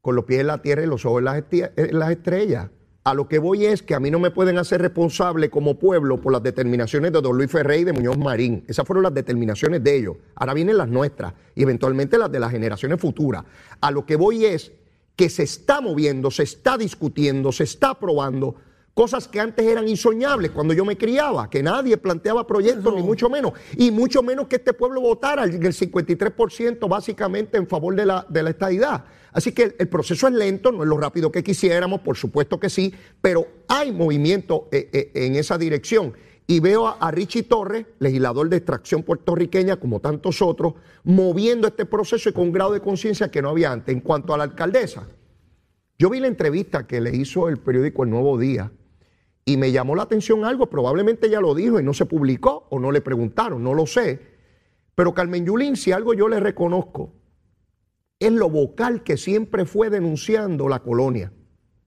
con 0.00 0.14
los 0.14 0.24
pies 0.26 0.40
en 0.40 0.46
la 0.46 0.62
tierra 0.62 0.82
y 0.82 0.86
los 0.86 1.04
ojos 1.04 1.18
en 1.18 1.24
las, 1.24 1.42
en 1.50 1.98
las 1.98 2.10
estrellas. 2.10 2.70
A 3.02 3.14
lo 3.14 3.26
que 3.28 3.38
voy 3.38 3.64
es 3.64 3.82
que 3.82 3.94
a 3.94 4.00
mí 4.00 4.10
no 4.10 4.20
me 4.20 4.30
pueden 4.30 4.58
hacer 4.58 4.80
responsable 4.82 5.48
como 5.50 5.78
pueblo 5.78 6.20
por 6.20 6.32
las 6.32 6.42
determinaciones 6.42 7.10
de 7.12 7.20
don 7.20 7.36
Luis 7.36 7.50
Ferrey 7.50 7.80
y 7.80 7.84
de 7.84 7.92
Muñoz 7.94 8.18
Marín. 8.18 8.62
Esas 8.68 8.86
fueron 8.86 9.02
las 9.02 9.14
determinaciones 9.14 9.82
de 9.82 9.96
ellos. 9.96 10.16
Ahora 10.36 10.54
vienen 10.54 10.76
las 10.76 10.86
nuestras 10.88 11.32
y 11.54 11.62
eventualmente 11.62 12.18
las 12.18 12.30
de 12.30 12.38
las 12.38 12.50
generaciones 12.52 13.00
futuras. 13.00 13.42
A 13.80 13.90
lo 13.90 14.04
que 14.04 14.16
voy 14.16 14.44
es 14.44 14.70
que 15.16 15.28
se 15.28 15.42
está 15.42 15.80
moviendo, 15.80 16.30
se 16.30 16.42
está 16.44 16.78
discutiendo, 16.78 17.52
se 17.52 17.64
está 17.64 17.90
aprobando 17.90 18.56
cosas 18.94 19.28
que 19.28 19.40
antes 19.40 19.64
eran 19.64 19.88
insoñables 19.88 20.50
cuando 20.50 20.74
yo 20.74 20.84
me 20.84 20.98
criaba, 20.98 21.48
que 21.48 21.62
nadie 21.62 21.96
planteaba 21.96 22.46
proyectos, 22.46 22.94
ni 22.94 23.02
mucho 23.02 23.30
menos, 23.30 23.52
y 23.76 23.90
mucho 23.90 24.22
menos 24.22 24.46
que 24.46 24.56
este 24.56 24.72
pueblo 24.72 25.00
votara 25.00 25.44
el 25.44 25.54
el 25.54 25.72
53% 25.72 26.88
básicamente 26.88 27.56
en 27.56 27.66
favor 27.66 27.94
de 27.94 28.06
la, 28.06 28.26
de 28.28 28.42
la 28.42 28.50
estadidad. 28.50 29.04
Así 29.32 29.52
que 29.52 29.62
el, 29.62 29.76
el 29.78 29.88
proceso 29.88 30.26
es 30.26 30.34
lento, 30.34 30.72
no 30.72 30.82
es 30.82 30.88
lo 30.88 30.98
rápido 30.98 31.30
que 31.30 31.44
quisiéramos, 31.44 32.00
por 32.00 32.16
supuesto 32.16 32.58
que 32.58 32.68
sí, 32.68 32.92
pero 33.20 33.46
hay 33.68 33.92
movimiento 33.92 34.68
eh, 34.72 34.90
eh, 34.92 35.10
en 35.14 35.36
esa 35.36 35.56
dirección. 35.56 36.14
Y 36.50 36.58
veo 36.58 36.88
a, 36.88 37.12
Richie 37.12 37.44
Torres, 37.44 37.86
legislador 38.00 38.48
de 38.48 38.56
extracción 38.56 39.04
puertorriqueña, 39.04 39.76
como 39.76 40.00
tantos 40.00 40.42
otros, 40.42 40.74
moviendo 41.04 41.68
este 41.68 41.86
proceso 41.86 42.28
y 42.28 42.32
con 42.32 42.48
un 42.48 42.52
grado 42.52 42.72
de 42.72 42.80
conciencia 42.80 43.30
que 43.30 43.40
no 43.40 43.50
había 43.50 43.70
antes. 43.70 43.94
En 43.94 44.00
cuanto 44.00 44.34
a 44.34 44.36
la 44.36 44.42
alcaldesa, 44.42 45.06
yo 45.96 46.10
vi 46.10 46.18
la 46.18 46.26
entrevista 46.26 46.88
que 46.88 47.00
le 47.00 47.14
hizo 47.14 47.48
el 47.48 47.58
periódico 47.58 48.02
El 48.02 48.10
Nuevo 48.10 48.36
Día 48.36 48.72
y 49.44 49.58
me 49.58 49.70
llamó 49.70 49.94
la 49.94 50.02
atención 50.02 50.44
algo, 50.44 50.66
probablemente 50.66 51.28
ella 51.28 51.40
lo 51.40 51.54
dijo 51.54 51.78
y 51.78 51.84
no 51.84 51.94
se 51.94 52.06
publicó 52.06 52.66
o 52.70 52.80
no 52.80 52.90
le 52.90 53.00
preguntaron, 53.00 53.62
no 53.62 53.72
lo 53.72 53.86
sé. 53.86 54.20
Pero 54.96 55.14
Carmen 55.14 55.46
Yulín, 55.46 55.76
si 55.76 55.92
algo 55.92 56.14
yo 56.14 56.26
le 56.26 56.40
reconozco, 56.40 57.12
es 58.18 58.32
lo 58.32 58.50
vocal 58.50 59.04
que 59.04 59.16
siempre 59.16 59.66
fue 59.66 59.88
denunciando 59.88 60.68
la 60.68 60.80
colonia, 60.80 61.32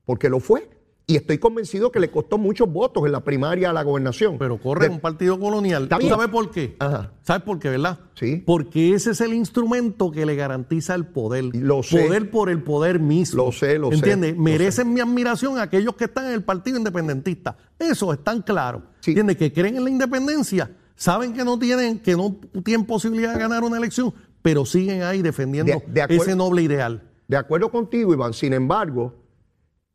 porque 0.06 0.30
lo 0.30 0.40
fue. 0.40 0.70
Y 1.06 1.18
estoy 1.18 1.38
convencido 1.38 1.92
que 1.92 2.00
le 2.00 2.10
costó 2.10 2.38
muchos 2.38 2.72
votos 2.72 3.06
en 3.06 3.12
la 3.12 3.20
primaria 3.26 3.72
a 3.72 3.74
la 3.74 3.84
gobernación. 3.84 4.38
Pero 4.38 4.58
corre 4.58 4.88
De- 4.88 4.94
un 4.94 5.02
partido 5.02 5.38
colonial. 5.38 5.90
¿Tú 5.90 6.08
sabes 6.08 6.30
por 6.30 6.50
qué? 6.50 6.78
Ajá. 6.80 7.12
¿Sabes 7.24 7.44
por 7.44 7.60
qué, 7.60 7.70
verdad? 7.70 8.00
Sí. 8.14 8.42
Porque 8.46 8.94
ese 8.94 9.12
es 9.12 9.20
el 9.20 9.34
instrumento 9.34 10.12
que 10.12 10.26
le 10.26 10.36
garantiza 10.36 10.96
el 10.96 11.06
poder. 11.06 11.54
Lo 11.56 11.84
sé. 11.84 12.06
Poder 12.06 12.32
por 12.32 12.50
el 12.50 12.64
poder 12.64 13.00
mismo. 13.00 13.44
Lo 13.46 13.52
sé, 13.52 13.78
lo 13.78 13.90
sé, 13.90 13.96
¿Entiendes? 13.96 14.38
Merecen 14.38 14.94
mi 14.94 15.02
admiración 15.02 15.60
aquellos 15.60 15.94
que 15.98 16.06
están 16.06 16.28
en 16.28 16.32
el 16.34 16.44
partido 16.44 16.78
independentista. 16.78 17.58
Eso 17.78 18.14
están 18.14 18.42
claros. 18.42 18.84
Sí. 19.02 19.12
¿Entiendes? 19.12 19.36
Que 19.36 19.52
creen 19.52 19.76
en 19.76 19.84
la 19.84 19.90
independencia, 19.90 20.72
saben 20.96 21.34
que 21.34 21.44
no 21.44 21.60
tienen, 21.60 22.00
que 22.00 22.16
no 22.16 22.38
tienen 22.64 22.86
posibilidad 22.86 23.34
de 23.34 23.40
ganar 23.40 23.64
una 23.66 23.78
elección, 23.78 24.14
pero 24.42 24.66
siguen 24.66 25.04
ahí 25.04 25.22
defendiendo 25.22 25.74
De- 25.74 25.84
de 25.94 26.02
acuerdo. 26.02 26.24
ese 26.24 26.36
noble 26.38 26.62
ideal. 26.62 27.04
De 27.28 27.36
acuerdo 27.36 27.70
contigo, 27.72 28.14
Iván, 28.14 28.34
sin 28.34 28.54
embargo, 28.54 29.16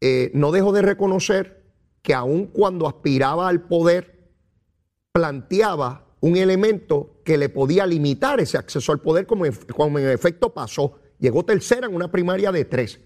eh, 0.00 0.30
no 0.34 0.52
dejo 0.52 0.72
de 0.72 0.82
reconocer 0.82 1.64
que 2.02 2.14
aun 2.14 2.46
cuando 2.46 2.86
aspiraba 2.86 3.48
al 3.48 3.62
poder, 3.62 4.30
planteaba 5.12 6.06
un 6.20 6.36
elemento 6.36 7.20
que 7.24 7.38
le 7.38 7.48
podía 7.48 7.86
limitar 7.86 8.40
ese 8.40 8.58
acceso 8.58 8.92
al 8.92 9.00
poder, 9.00 9.26
como, 9.26 9.46
en- 9.46 9.54
como 9.76 9.98
en 9.98 10.08
efecto 10.08 10.52
pasó. 10.52 10.98
Llegó 11.18 11.44
tercera 11.44 11.86
en 11.86 11.94
una 11.94 12.10
primaria 12.10 12.52
de 12.52 12.64
tres. 12.64 13.00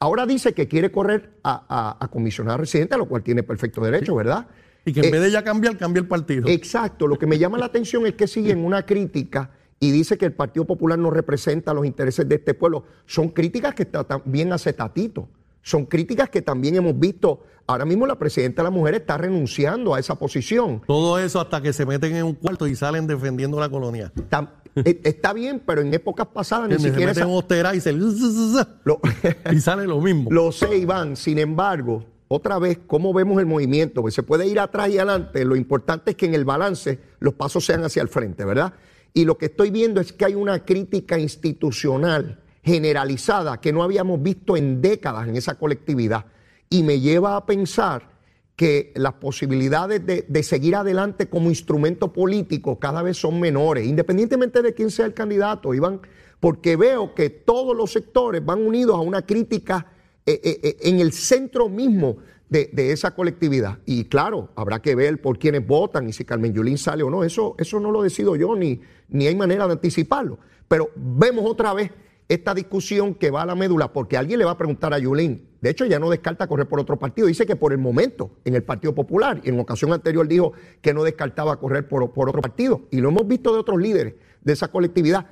Ahora 0.00 0.26
dice 0.26 0.52
que 0.54 0.68
quiere 0.68 0.90
correr 0.92 1.38
a, 1.42 1.96
a, 1.98 2.56
residente, 2.56 2.94
a 2.94 2.98
lo 2.98 3.06
cual 3.08 3.22
tiene 3.22 3.42
perfecto 3.42 3.80
derecho, 3.80 4.14
¿verdad? 4.14 4.46
Y 4.84 4.92
que 4.92 5.00
en 5.00 5.06
Eh, 5.06 5.10
vez 5.10 5.20
de 5.22 5.30
ya 5.30 5.42
cambiar, 5.42 5.76
cambia 5.76 6.00
el 6.00 6.06
partido. 6.08 6.48
Exacto, 6.48 7.06
lo 7.06 7.18
que 7.18 7.26
me 7.26 7.38
llama 7.38 7.58
la 7.58 7.66
atención 7.66 8.06
es 8.06 8.14
que 8.14 8.26
siguen 8.26 8.64
una 8.64 8.86
crítica 8.86 9.50
y 9.80 9.90
dice 9.90 10.16
que 10.16 10.24
el 10.26 10.32
Partido 10.32 10.66
Popular 10.66 10.98
no 10.98 11.10
representa 11.10 11.74
los 11.74 11.84
intereses 11.84 12.28
de 12.28 12.36
este 12.36 12.54
pueblo. 12.54 12.84
Son 13.06 13.28
críticas 13.28 13.74
que 13.74 13.84
también 13.84 14.52
hace 14.52 14.72
Tatito. 14.72 15.28
Son 15.62 15.86
críticas 15.86 16.30
que 16.30 16.42
también 16.42 16.76
hemos 16.76 16.98
visto. 16.98 17.42
Ahora 17.66 17.84
mismo 17.84 18.06
la 18.06 18.18
presidenta 18.18 18.62
de 18.62 18.64
la 18.64 18.70
mujer 18.70 18.94
está 18.94 19.18
renunciando 19.18 19.94
a 19.94 19.98
esa 20.00 20.14
posición. 20.18 20.80
Todo 20.86 21.18
eso 21.18 21.40
hasta 21.40 21.60
que 21.60 21.72
se 21.74 21.84
meten 21.84 22.16
en 22.16 22.24
un 22.24 22.34
cuarto 22.34 22.66
y 22.66 22.74
salen 22.74 23.06
defendiendo 23.06 23.60
la 23.60 23.68
colonia. 23.68 24.10
Está, 24.16 24.54
e- 24.76 25.00
está 25.04 25.34
bien, 25.34 25.62
pero 25.66 25.82
en 25.82 25.92
épocas 25.92 26.26
pasadas 26.28 26.68
ni 26.70 26.76
Se 26.76 26.88
siquiera 26.88 27.08
meten 27.10 27.22
esa- 27.24 27.30
en 27.30 27.36
Ostera 27.36 27.74
y 27.74 27.80
se 27.80 27.92
lo, 27.92 29.00
y 29.52 29.60
sale 29.60 29.86
lo 29.86 30.00
mismo. 30.00 30.30
Lo 30.30 30.50
sé, 30.50 30.78
Iván. 30.78 31.14
Sin 31.16 31.38
embargo, 31.38 32.04
otra 32.28 32.58
vez, 32.58 32.78
¿cómo 32.86 33.12
vemos 33.12 33.38
el 33.38 33.44
movimiento? 33.46 34.00
Pues 34.00 34.14
se 34.14 34.22
puede 34.22 34.46
ir 34.46 34.58
atrás 34.60 34.88
y 34.88 34.96
adelante. 34.96 35.44
Lo 35.44 35.54
importante 35.54 36.12
es 36.12 36.16
que 36.16 36.24
en 36.24 36.34
el 36.34 36.46
balance 36.46 36.98
los 37.20 37.34
pasos 37.34 37.66
sean 37.66 37.84
hacia 37.84 38.00
el 38.00 38.08
frente, 38.08 38.46
¿verdad? 38.46 38.72
Y 39.12 39.26
lo 39.26 39.36
que 39.36 39.46
estoy 39.46 39.70
viendo 39.70 40.00
es 40.00 40.14
que 40.14 40.24
hay 40.24 40.34
una 40.34 40.64
crítica 40.64 41.18
institucional 41.18 42.38
generalizada 42.62 43.60
que 43.60 43.72
no 43.72 43.82
habíamos 43.82 44.22
visto 44.22 44.56
en 44.56 44.80
décadas 44.80 45.28
en 45.28 45.36
esa 45.36 45.54
colectividad. 45.54 46.26
Y 46.70 46.82
me 46.82 47.00
lleva 47.00 47.36
a 47.36 47.46
pensar 47.46 48.18
que 48.56 48.92
las 48.96 49.14
posibilidades 49.14 50.04
de, 50.04 50.26
de 50.28 50.42
seguir 50.42 50.74
adelante 50.74 51.28
como 51.28 51.48
instrumento 51.48 52.12
político 52.12 52.78
cada 52.78 53.02
vez 53.02 53.16
son 53.16 53.38
menores, 53.38 53.86
independientemente 53.86 54.62
de 54.62 54.74
quién 54.74 54.90
sea 54.90 55.06
el 55.06 55.14
candidato, 55.14 55.74
Iván, 55.74 56.00
porque 56.40 56.76
veo 56.76 57.14
que 57.14 57.30
todos 57.30 57.76
los 57.76 57.92
sectores 57.92 58.44
van 58.44 58.66
unidos 58.66 58.96
a 58.96 59.00
una 59.00 59.22
crítica 59.22 59.86
eh, 60.26 60.40
eh, 60.44 60.60
eh, 60.62 60.76
en 60.80 61.00
el 61.00 61.12
centro 61.12 61.68
mismo 61.68 62.18
de, 62.48 62.70
de 62.72 62.92
esa 62.92 63.14
colectividad. 63.14 63.78
Y 63.86 64.04
claro, 64.04 64.50
habrá 64.56 64.80
que 64.80 64.94
ver 64.94 65.20
por 65.20 65.38
quiénes 65.38 65.66
votan 65.66 66.08
y 66.08 66.12
si 66.12 66.24
Carmen 66.24 66.52
Yulín 66.52 66.78
sale 66.78 67.02
o 67.02 67.10
no. 67.10 67.24
Eso, 67.24 67.54
eso 67.58 67.80
no 67.80 67.90
lo 67.90 68.02
decido 68.02 68.36
yo, 68.36 68.54
ni, 68.54 68.80
ni 69.08 69.26
hay 69.26 69.34
manera 69.34 69.66
de 69.66 69.72
anticiparlo. 69.72 70.38
Pero 70.66 70.90
vemos 70.94 71.44
otra 71.46 71.72
vez 71.72 71.90
esta 72.28 72.54
discusión 72.54 73.14
que 73.14 73.30
va 73.30 73.42
a 73.42 73.46
la 73.46 73.54
médula, 73.54 73.92
porque 73.92 74.16
alguien 74.16 74.38
le 74.38 74.44
va 74.44 74.52
a 74.52 74.58
preguntar 74.58 74.92
a 74.92 74.98
Yulín. 74.98 75.48
De 75.62 75.70
hecho, 75.70 75.86
ya 75.86 75.98
no 75.98 76.10
descarta 76.10 76.46
correr 76.46 76.68
por 76.68 76.78
otro 76.78 76.98
partido. 76.98 77.26
Dice 77.26 77.46
que 77.46 77.56
por 77.56 77.72
el 77.72 77.78
momento, 77.78 78.30
en 78.44 78.54
el 78.54 78.62
Partido 78.62 78.94
Popular, 78.94 79.40
y 79.42 79.48
en 79.48 79.58
ocasión 79.58 79.92
anterior 79.92 80.28
dijo 80.28 80.52
que 80.82 80.92
no 80.92 81.04
descartaba 81.04 81.58
correr 81.58 81.88
por, 81.88 82.02
otro 82.02 82.40
partido. 82.42 82.82
Y 82.90 83.00
lo 83.00 83.08
hemos 83.08 83.26
visto 83.26 83.52
de 83.52 83.58
otros 83.58 83.80
líderes 83.80 84.14
de 84.42 84.52
esa 84.52 84.68
colectividad. 84.68 85.26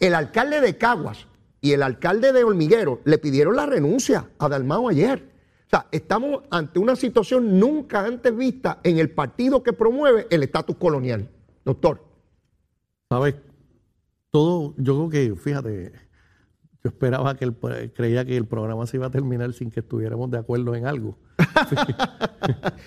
El 0.00 0.14
alcalde 0.14 0.60
de 0.60 0.76
Caguas 0.76 1.28
y 1.60 1.72
el 1.72 1.82
alcalde 1.82 2.32
de 2.32 2.42
Hormiguero 2.42 3.00
le 3.04 3.18
pidieron 3.18 3.54
la 3.54 3.66
renuncia 3.66 4.30
a 4.38 4.48
Dalmao 4.48 4.88
ayer. 4.88 5.30
O 5.66 5.70
sea, 5.70 5.86
estamos 5.92 6.42
ante 6.50 6.80
una 6.80 6.96
situación 6.96 7.60
nunca 7.60 8.04
antes 8.04 8.36
vista 8.36 8.80
en 8.82 8.98
el 8.98 9.10
partido 9.10 9.62
que 9.62 9.72
promueve 9.72 10.26
el 10.30 10.42
estatus 10.42 10.76
colonial. 10.76 11.28
Doctor. 11.64 12.04
¿Sabes? 13.08 13.36
Todo, 14.32 14.74
yo 14.78 15.08
creo 15.08 15.08
que, 15.10 15.36
fíjate, 15.36 15.92
yo 16.82 16.88
esperaba 16.88 17.36
que 17.36 17.44
el, 17.44 17.54
creía 17.92 18.24
que 18.24 18.36
el 18.36 18.46
programa 18.46 18.86
se 18.86 18.96
iba 18.96 19.06
a 19.06 19.10
terminar 19.10 19.52
sin 19.52 19.70
que 19.70 19.80
estuviéramos 19.80 20.30
de 20.30 20.38
acuerdo 20.38 20.74
en 20.74 20.86
algo. 20.86 21.18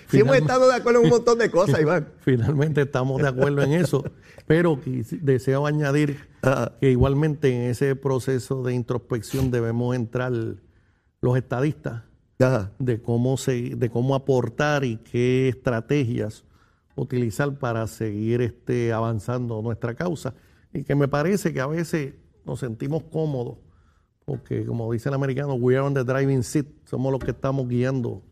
Sí 0.08 0.18
hemos 0.18 0.36
estado 0.36 0.68
de 0.68 0.74
acuerdo 0.74 1.00
en 1.00 1.06
un 1.06 1.10
montón 1.10 1.38
de 1.38 1.50
cosas, 1.50 1.80
Iván. 1.80 2.08
Finalmente 2.20 2.82
estamos 2.82 3.22
de 3.22 3.28
acuerdo 3.28 3.62
en 3.62 3.72
eso, 3.72 4.04
pero 4.46 4.78
deseo 4.84 5.66
añadir 5.66 6.18
que 6.80 6.90
igualmente 6.90 7.54
en 7.54 7.70
ese 7.70 7.96
proceso 7.96 8.62
de 8.62 8.74
introspección 8.74 9.50
debemos 9.50 9.94
entrar 9.94 10.32
los 11.20 11.36
estadistas 11.36 12.02
Ajá. 12.40 12.72
de 12.78 13.00
cómo 13.00 13.36
se, 13.36 13.76
de 13.76 13.90
cómo 13.90 14.14
aportar 14.14 14.84
y 14.84 14.96
qué 14.96 15.48
estrategias 15.48 16.44
utilizar 16.96 17.58
para 17.58 17.86
seguir 17.86 18.40
este, 18.40 18.92
avanzando 18.92 19.62
nuestra 19.62 19.94
causa. 19.94 20.34
Y 20.72 20.82
que 20.82 20.94
me 20.94 21.08
parece 21.08 21.52
que 21.52 21.60
a 21.60 21.66
veces 21.66 22.14
nos 22.44 22.60
sentimos 22.60 23.04
cómodos, 23.04 23.58
porque 24.24 24.64
como 24.64 24.92
dice 24.92 25.08
el 25.08 25.14
americano, 25.14 25.54
we 25.54 25.76
are 25.76 25.86
on 25.86 25.94
the 25.94 26.04
driving 26.04 26.42
seat, 26.42 26.66
somos 26.84 27.12
los 27.12 27.20
que 27.22 27.32
estamos 27.32 27.68
guiando 27.68 28.22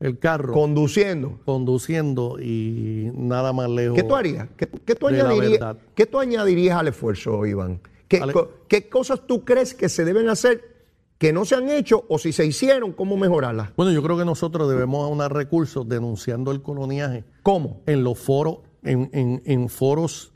el 0.00 0.18
carro. 0.18 0.52
Conduciendo. 0.52 1.40
Conduciendo 1.44 2.38
y 2.40 3.10
nada 3.14 3.52
más 3.52 3.70
lejos. 3.70 3.96
¿Qué 3.96 4.02
tú 4.02 4.14
harías? 4.14 4.48
¿Qué, 4.56 4.94
tú, 4.94 5.08
añadirías, 5.08 5.76
¿qué 5.94 6.06
tú 6.06 6.18
añadirías 6.18 6.78
al 6.78 6.88
esfuerzo, 6.88 7.46
Iván? 7.46 7.80
¿Qué, 8.08 8.22
¿Qué 8.68 8.88
cosas 8.88 9.26
tú 9.26 9.44
crees 9.44 9.74
que 9.74 9.88
se 9.88 10.04
deben 10.04 10.28
hacer 10.28 10.76
que 11.18 11.32
no 11.32 11.44
se 11.44 11.54
han 11.54 11.70
hecho 11.70 12.04
o 12.08 12.18
si 12.18 12.32
se 12.32 12.44
hicieron, 12.44 12.92
cómo 12.92 13.16
mejorarlas? 13.16 13.70
Bueno, 13.76 13.92
yo 13.92 14.02
creo 14.02 14.18
que 14.18 14.24
nosotros 14.24 14.68
debemos 14.68 15.04
aunar 15.04 15.32
recursos 15.32 15.88
denunciando 15.88 16.52
el 16.52 16.62
coloniaje. 16.62 17.24
¿Cómo? 17.42 17.80
En 17.86 18.04
los 18.04 18.18
foros, 18.18 18.58
en, 18.82 19.10
en, 19.44 19.68
foros 19.68 20.32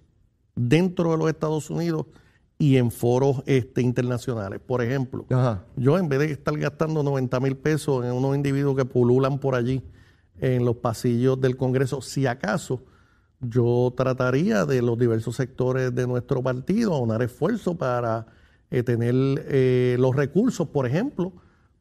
dentro 0.57 1.13
de 1.13 1.19
los 1.19 1.29
Estados 1.29 1.71
Unidos 1.71 2.07
y 2.61 2.77
en 2.77 2.91
foros 2.91 3.43
este, 3.47 3.81
internacionales. 3.81 4.61
Por 4.65 4.83
ejemplo, 4.83 5.25
yo 5.77 5.97
en 5.97 6.11
vez 6.11 6.19
de 6.19 6.27
estar 6.27 6.57
gastando 6.59 7.03
90 7.03 7.41
mil 7.41 7.57
pesos 7.57 8.05
en 8.05 8.13
unos 8.13 8.37
individuos 8.37 8.77
que 8.77 8.85
pululan 8.85 9.39
por 9.39 9.55
allí 9.55 9.83
en 10.39 10.67
los 10.67 10.77
pasillos 10.77 11.41
del 11.41 11.57
Congreso, 11.57 12.03
si 12.03 12.27
acaso 12.27 12.85
yo 13.41 13.95
trataría 13.97 14.67
de 14.67 14.83
los 14.83 14.99
diversos 14.99 15.37
sectores 15.37 15.95
de 15.95 16.07
nuestro 16.07 16.43
partido 16.43 16.95
aunar 16.95 17.23
esfuerzo 17.23 17.79
para 17.79 18.27
eh, 18.71 18.83
tener 18.83 19.15
eh, 19.17 19.97
los 19.99 20.15
recursos, 20.15 20.69
por 20.69 20.87
ejemplo, 20.87 21.33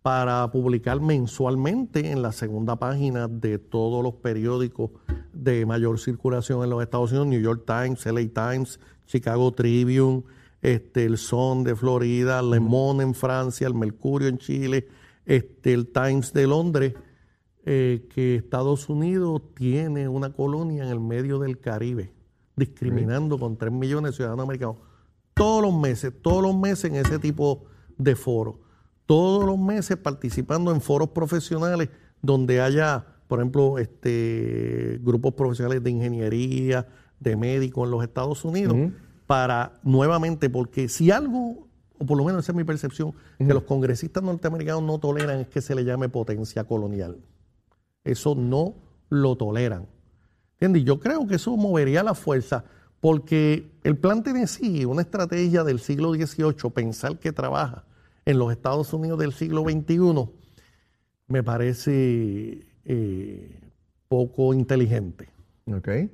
para 0.02 0.50
publicar 0.50 1.02
mensualmente 1.02 2.10
en 2.10 2.22
la 2.22 2.32
segunda 2.32 2.78
página 2.78 3.28
de 3.28 3.60
todos 3.60 4.02
los 4.02 4.14
periódicos 4.14 4.92
de 5.34 5.66
mayor 5.66 6.00
circulación 6.00 6.64
en 6.64 6.70
los 6.70 6.82
Estados 6.82 7.12
Unidos, 7.12 7.28
New 7.28 7.42
York 7.42 7.64
Times, 7.68 8.06
LA 8.06 8.30
Times, 8.34 8.80
Chicago 9.08 9.52
Tribune, 9.52 10.24
este, 10.62 11.06
el 11.06 11.18
Son 11.18 11.64
de 11.64 11.76
Florida, 11.76 12.42
Le 12.42 12.60
Monde 12.60 13.04
en 13.04 13.14
Francia, 13.14 13.68
el 13.68 13.74
Mercurio 13.74 14.28
en 14.28 14.38
Chile, 14.38 14.88
este, 15.26 15.74
el 15.74 15.88
Times 15.88 16.34
de 16.34 16.48
Londres, 16.48 16.94
eh, 17.66 18.08
que 18.14 18.36
Estados 18.36 18.90
Unidos 18.90 19.42
tiene 19.54 20.08
una 20.08 20.34
colonia 20.34 20.86
en 20.86 20.90
el 20.90 21.00
medio 21.00 21.40
del 21.40 21.60
Caribe, 21.60 22.14
discriminando 22.56 23.38
con 23.38 23.58
3 23.58 23.72
millones 23.72 24.12
de 24.12 24.16
ciudadanos 24.18 24.44
americanos. 24.44 24.78
Todos 25.34 25.62
los 25.62 25.74
meses, 25.74 26.14
todos 26.22 26.42
los 26.42 26.58
meses 26.58 26.86
en 26.86 26.96
ese 26.96 27.20
tipo 27.20 27.66
de 27.98 28.16
foros, 28.16 28.56
todos 29.06 29.46
los 29.46 29.58
meses 29.58 29.98
participando 29.98 30.72
en 30.72 30.82
foros 30.82 31.10
profesionales 31.10 31.90
donde 32.22 32.62
haya, 32.62 33.06
por 33.28 33.40
ejemplo, 33.40 33.78
este, 33.78 35.00
grupos 35.02 35.34
profesionales 35.34 35.84
de 35.84 35.92
ingeniería, 35.92 36.88
de 37.20 37.36
médicos 37.36 37.86
en 37.86 37.92
los 37.92 38.04
Estados 38.04 38.44
Unidos, 38.46 38.76
para 39.30 39.74
nuevamente, 39.84 40.50
porque 40.50 40.90
si 40.90 41.12
algo, 41.12 41.68
o 42.00 42.06
por 42.08 42.18
lo 42.18 42.26
menos 42.26 42.44
esa 42.44 42.52
es 42.52 42.56
mi 42.56 42.64
percepción, 42.64 43.14
que 43.38 43.54
los 43.54 43.62
congresistas 43.62 44.24
norteamericanos 44.24 44.82
no 44.82 44.98
toleran 44.98 45.42
es 45.42 45.48
que 45.50 45.62
se 45.62 45.76
le 45.76 45.86
llame 45.86 46.10
potencia 46.10 46.64
colonial. 46.64 47.20
Eso 48.04 48.34
no 48.34 48.74
lo 49.10 49.36
toleran. 49.36 49.86
¿Entiendes? 50.54 50.84
Yo 50.84 51.00
creo 51.00 51.28
que 51.28 51.36
eso 51.36 51.56
movería 51.58 52.02
la 52.02 52.16
fuerza 52.16 52.64
porque 53.02 53.70
el 53.84 53.98
plan 53.98 54.24
Tennessee, 54.24 54.86
una 54.86 55.04
estrategia 55.04 55.64
del 55.64 55.80
siglo 55.80 56.12
XVIII, 56.12 56.72
pensar 56.74 57.20
que 57.20 57.32
trabaja 57.32 57.84
en 58.26 58.40
los 58.40 58.52
Estados 58.52 58.92
Unidos 58.94 59.20
del 59.20 59.34
siglo 59.34 59.62
XXI, 59.62 60.28
me 61.28 61.44
parece 61.44 62.66
eh, 62.84 63.60
poco 64.08 64.56
inteligente. 64.56 65.30
Okay. 65.68 66.10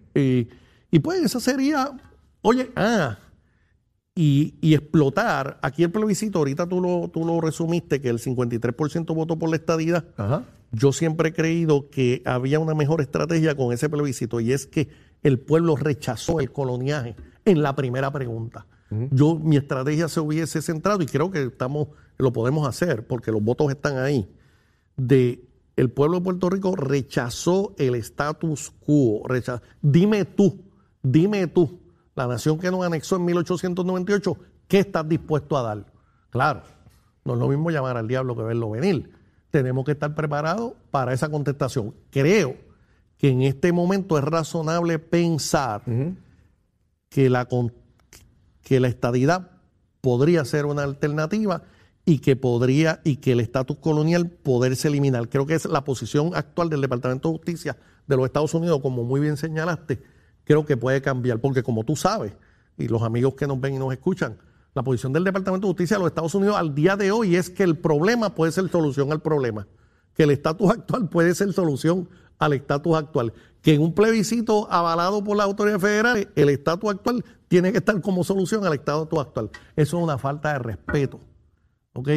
y 0.92 1.00
pues 1.00 1.24
eso 1.24 1.40
sería, 1.40 1.94
oye, 2.46 2.72
ah, 2.76 3.18
y, 4.14 4.74
explotar, 4.74 5.60
aquí 5.62 5.84
el 5.84 5.92
plebiscito, 5.92 6.40
ahorita 6.40 6.68
tú 6.68 6.80
lo, 6.80 7.10
tú 7.10 7.26
lo 7.26 7.42
resumiste, 7.42 8.00
que 8.00 8.10
el 8.10 8.20
53% 8.20 9.14
votó 9.14 9.38
por 9.38 9.50
la 9.50 9.58
estadidad. 9.58 10.06
Yo 10.72 10.94
siempre 10.94 11.30
he 11.30 11.34
creído 11.34 11.90
que 11.90 12.22
había 12.26 12.60
una 12.60 12.76
mejor 12.76 13.02
estrategia 13.02 13.56
con 13.56 13.74
ese 13.74 13.90
plebiscito 13.90 14.40
y 14.40 14.54
es 14.54 14.68
que 14.68 14.90
el 15.24 15.40
pueblo 15.40 15.76
rechazó 15.76 16.40
el 16.40 16.52
coloniaje 16.52 17.16
en 17.44 17.62
la 17.62 17.76
primera 17.76 18.12
pregunta. 18.12 18.68
Yo, 19.12 19.36
mi 19.36 19.58
estrategia 19.58 20.08
se 20.08 20.20
hubiese 20.22 20.62
centrado, 20.62 21.02
y 21.02 21.08
creo 21.08 21.32
que 21.32 21.44
estamos, 21.44 21.88
lo 22.18 22.32
podemos 22.32 22.68
hacer, 22.68 23.06
porque 23.08 23.32
los 23.32 23.44
votos 23.44 23.70
están 23.72 23.98
ahí, 23.98 24.30
de 24.96 25.44
el 25.76 25.90
pueblo 25.90 26.20
de 26.20 26.24
Puerto 26.24 26.50
Rico 26.50 26.76
rechazó 26.76 27.76
el 27.78 27.96
status 27.96 28.72
quo. 28.86 29.24
dime 29.82 30.24
tú, 30.24 30.62
dime 31.02 31.48
tú, 31.48 31.80
la 32.16 32.28
nación 32.28 32.58
que 32.58 32.72
nos 32.72 32.86
anexó 32.86 33.18
en 33.18 33.26
1898, 33.26 34.38
¿qué 34.68 34.80
estás 34.80 35.08
dispuesto 35.08 35.58
a 35.58 35.64
dar? 35.64 35.86
Claro, 36.30 36.64
no 37.24 37.34
es 37.34 37.40
lo 37.40 37.48
mismo 37.48 37.70
llamar 37.72 37.98
al 37.98 38.08
diablo 38.08 38.36
que 38.36 38.44
verlo 38.44 38.72
venir. 38.72 39.12
Tenemos 39.52 39.86
que 39.86 39.92
estar 39.92 40.16
preparados 40.16 40.74
para 40.92 41.14
esa 41.14 41.30
contestación. 41.30 41.94
Creo 42.10 42.56
que 43.18 43.30
en 43.30 43.42
este 43.42 43.72
momento 43.72 44.18
es 44.18 44.24
razonable 44.24 45.00
pensar 45.00 45.82
que, 47.10 47.30
la, 47.30 47.48
que 48.62 48.80
la 48.80 48.88
estadidad 48.88 49.52
podría 50.02 50.46
ser 50.46 50.66
una 50.66 50.84
alternativa 50.84 51.64
y 52.06 52.20
que 52.20 52.36
podría 52.36 53.02
y 53.04 53.18
que 53.18 53.32
el 53.32 53.40
estatus 53.40 53.78
colonial 53.78 54.30
poderse 54.30 54.88
eliminar. 54.88 55.30
Creo 55.30 55.46
que 55.46 55.56
es 55.56 55.66
la 55.66 55.84
posición 55.84 56.36
actual 56.36 56.70
del 56.70 56.82
Departamento 56.82 57.30
de 57.30 57.38
Justicia 57.38 57.78
de 58.08 58.16
los 58.16 58.26
Estados 58.26 58.54
Unidos, 58.54 58.80
como 58.82 59.04
muy 59.04 59.20
bien 59.20 59.38
señalaste, 59.38 60.04
creo 60.46 60.66
que 60.66 60.78
puede 60.78 61.02
cambiar, 61.02 61.40
porque 61.40 61.62
como 61.62 61.84
tú 61.84 61.96
sabes, 61.96 62.34
y 62.78 62.88
los 62.88 63.04
amigos 63.04 63.36
que 63.36 63.48
nos 63.48 63.60
ven 63.60 63.76
y 63.76 63.80
nos 63.80 63.92
escuchan, 63.92 64.38
la 64.74 64.84
posición 64.84 65.14
del 65.14 65.24
Departamento 65.24 65.68
de 65.68 65.72
Justicia 65.72 65.98
de 65.98 66.04
los 66.04 66.10
Estados 66.10 66.36
Unidos 66.36 66.58
al 66.58 66.76
día 66.76 66.96
de 66.96 67.12
hoy 67.12 67.36
es 67.36 67.50
que 67.50 67.64
el 67.64 67.78
problema 67.78 68.36
puede 68.36 68.52
ser 68.52 68.70
solución 68.70 69.12
al 69.12 69.22
problema, 69.22 69.68
que 70.14 70.24
el 70.24 70.32
estatus 70.32 70.70
actual 70.72 71.10
puede 71.10 71.34
ser 71.36 71.52
solución 71.54 72.10
al 72.40 72.54
estatus 72.54 72.96
actual. 72.96 73.34
Que 73.62 73.74
en 73.74 73.82
un 73.82 73.94
plebiscito 73.94 74.68
avalado 74.72 75.24
por 75.24 75.38
las 75.38 75.46
autoridades 75.46 75.82
federales, 75.82 76.28
el 76.36 76.50
estatus 76.50 76.92
actual 76.92 77.24
tiene 77.48 77.72
que 77.72 77.78
estar 77.80 78.00
como 78.02 78.24
solución 78.24 78.66
al 78.66 78.74
estatus 78.74 79.18
actual. 79.18 79.50
Eso 79.76 79.98
es 79.98 80.04
una 80.04 80.18
falta 80.18 80.54
de 80.54 80.60
respeto. 80.60 81.20
¿Ok? 81.94 82.10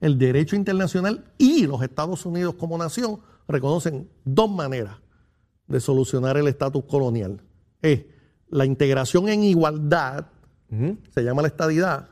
El 0.00 0.18
derecho 0.18 0.54
internacional 0.54 1.24
y 1.36 1.66
los 1.66 1.82
Estados 1.82 2.24
Unidos 2.24 2.54
como 2.54 2.78
nación 2.78 3.18
reconocen 3.48 4.08
dos 4.24 4.50
maneras 4.50 4.96
de 5.66 5.80
solucionar 5.80 6.36
el 6.36 6.46
estatus 6.46 6.84
colonial. 6.84 7.40
Es 7.84 8.04
la 8.48 8.64
integración 8.64 9.28
en 9.28 9.44
igualdad, 9.44 10.26
se 10.68 11.22
llama 11.22 11.42
la 11.42 11.48
estadidad, 11.48 12.08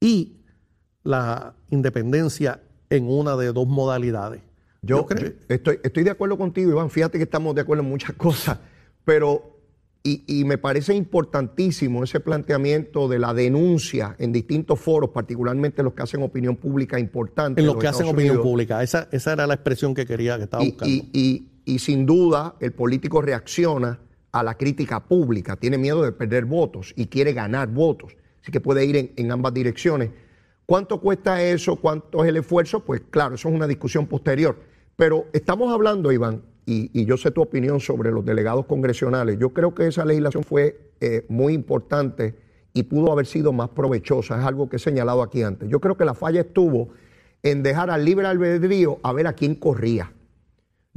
y 0.00 0.36
la 1.02 1.54
independencia 1.70 2.60
en 2.90 3.08
una 3.08 3.36
de 3.36 3.52
dos 3.52 3.66
modalidades. 3.66 4.42
Yo, 4.82 5.06
estoy, 5.48 5.80
estoy 5.82 6.04
de 6.04 6.10
acuerdo 6.10 6.38
contigo, 6.38 6.70
Iván. 6.70 6.88
Fíjate 6.88 7.18
que 7.18 7.24
estamos 7.24 7.54
de 7.54 7.62
acuerdo 7.62 7.82
en 7.82 7.88
muchas 7.88 8.12
cosas, 8.16 8.58
pero 9.04 9.58
y, 10.04 10.44
me 10.44 10.56
parece 10.56 10.94
importantísimo 10.94 12.02
ese 12.02 12.20
planteamiento 12.20 13.08
de 13.08 13.18
la 13.18 13.34
denuncia 13.34 14.16
en 14.18 14.32
distintos 14.32 14.80
foros, 14.80 15.10
particularmente 15.10 15.82
los 15.82 15.92
que 15.92 16.02
hacen 16.02 16.22
opinión 16.22 16.56
pública 16.56 16.98
importante. 16.98 17.60
En 17.60 17.66
los, 17.66 17.76
que 17.76 17.88
hacen 17.88 18.06
opinión 18.06 18.40
pública, 18.40 18.82
esa, 18.82 19.08
esa 19.12 19.32
era 19.34 19.46
la 19.46 19.54
expresión 19.54 19.94
que 19.94 20.06
quería, 20.06 20.38
que 20.38 20.44
estaba 20.44 20.64
buscando. 20.64 20.86
Y, 20.86 21.50
y, 21.66 21.78
sin 21.78 22.06
duda 22.06 22.54
el 22.60 22.72
político 22.72 23.20
reacciona 23.20 23.98
a 24.32 24.42
la 24.42 24.56
crítica 24.56 25.00
pública, 25.00 25.56
tiene 25.56 25.78
miedo 25.78 26.02
de 26.02 26.12
perder 26.12 26.44
votos 26.44 26.92
y 26.96 27.06
quiere 27.06 27.32
ganar 27.32 27.68
votos, 27.68 28.16
así 28.42 28.52
que 28.52 28.60
puede 28.60 28.84
ir 28.84 29.12
en, 29.16 29.32
ambas 29.32 29.54
direcciones. 29.54 30.10
¿Cuánto 30.66 31.00
cuesta 31.00 31.42
eso? 31.42 31.76
¿Cuánto 31.76 32.22
es 32.22 32.28
el 32.28 32.36
esfuerzo? 32.36 32.84
Pues 32.84 33.02
claro, 33.10 33.36
eso 33.36 33.48
es 33.48 33.54
una 33.54 33.66
discusión 33.66 34.06
posterior. 34.06 34.56
Pero 34.96 35.26
estamos 35.32 35.72
hablando, 35.72 36.12
Iván, 36.12 36.42
y, 36.66 37.06
yo 37.06 37.16
sé 37.16 37.30
tu 37.30 37.40
opinión 37.40 37.80
sobre 37.80 38.10
los 38.10 38.24
delegados 38.24 38.66
congresionales. 38.66 39.38
Yo 39.38 39.50
creo 39.50 39.74
que 39.74 39.86
esa 39.86 40.04
legislación 40.04 40.44
fue 40.44 40.78
eh, 41.00 41.24
muy 41.28 41.54
importante 41.54 42.34
y 42.74 42.82
pudo 42.82 43.10
haber 43.10 43.24
sido 43.24 43.52
más 43.52 43.70
provechosa. 43.70 44.38
Es 44.38 44.44
algo 44.44 44.68
que 44.68 44.76
he 44.76 44.78
señalado 44.78 45.22
aquí 45.22 45.42
antes. 45.42 45.68
Yo 45.70 45.80
creo 45.80 45.96
que 45.96 46.04
la 46.04 46.12
falla 46.12 46.42
estuvo 46.42 46.90
en 47.42 47.62
dejar 47.62 47.90
al 47.90 48.04
libre 48.04 48.26
albedrío 48.26 48.98
a 49.02 49.12
ver 49.12 49.26
a 49.26 49.32
quién 49.32 49.54
corría. 49.54 50.12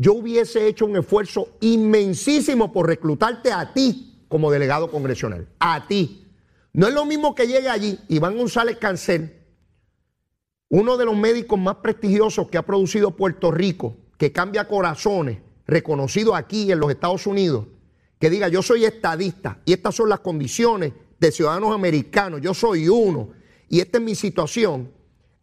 Yo 0.02 0.14
hubiese 0.14 0.68
hecho 0.68 0.86
un 0.86 0.98
esfuerzo 0.98 1.50
inmensísimo 1.62 2.74
por 2.74 2.88
reclutarte 2.88 3.52
a 3.52 3.72
ti 3.72 4.26
como 4.28 4.50
delegado 4.50 4.90
congresional. 4.90 5.48
A 5.60 5.86
ti. 5.88 6.26
No 6.74 6.88
es 6.88 6.94
lo 6.94 7.06
mismo 7.06 7.36
que 7.36 7.46
llegue 7.46 7.70
allí 7.70 8.00
Iván 8.08 8.36
González 8.36 8.78
Cancel 8.78 9.42
uno 10.72 10.96
de 10.96 11.04
los 11.04 11.18
médicos 11.18 11.60
más 11.60 11.76
prestigiosos 11.76 12.48
que 12.48 12.58
ha 12.58 12.66
producido 12.66 13.12
Puerto 13.12 13.52
Rico, 13.52 13.98
que 14.18 14.32
cambia 14.32 14.70
corazones, 14.70 15.40
reconocido 15.68 16.34
aquí 16.34 16.72
en 16.72 16.80
los 16.80 16.90
Estados 16.90 17.28
Unidos, 17.28 17.68
que 18.18 18.30
diga 18.30 18.48
yo 18.48 18.62
soy 18.62 18.86
estadista 18.86 19.60
y 19.66 19.74
estas 19.74 19.96
son 19.96 20.08
las 20.08 20.22
condiciones 20.22 20.94
de 21.20 21.32
ciudadanos 21.34 21.76
americanos, 21.76 22.40
yo 22.40 22.54
soy 22.54 22.88
uno 22.88 23.32
y 23.68 23.82
esta 23.82 23.98
es 23.98 24.04
mi 24.04 24.16
situación, 24.16 24.94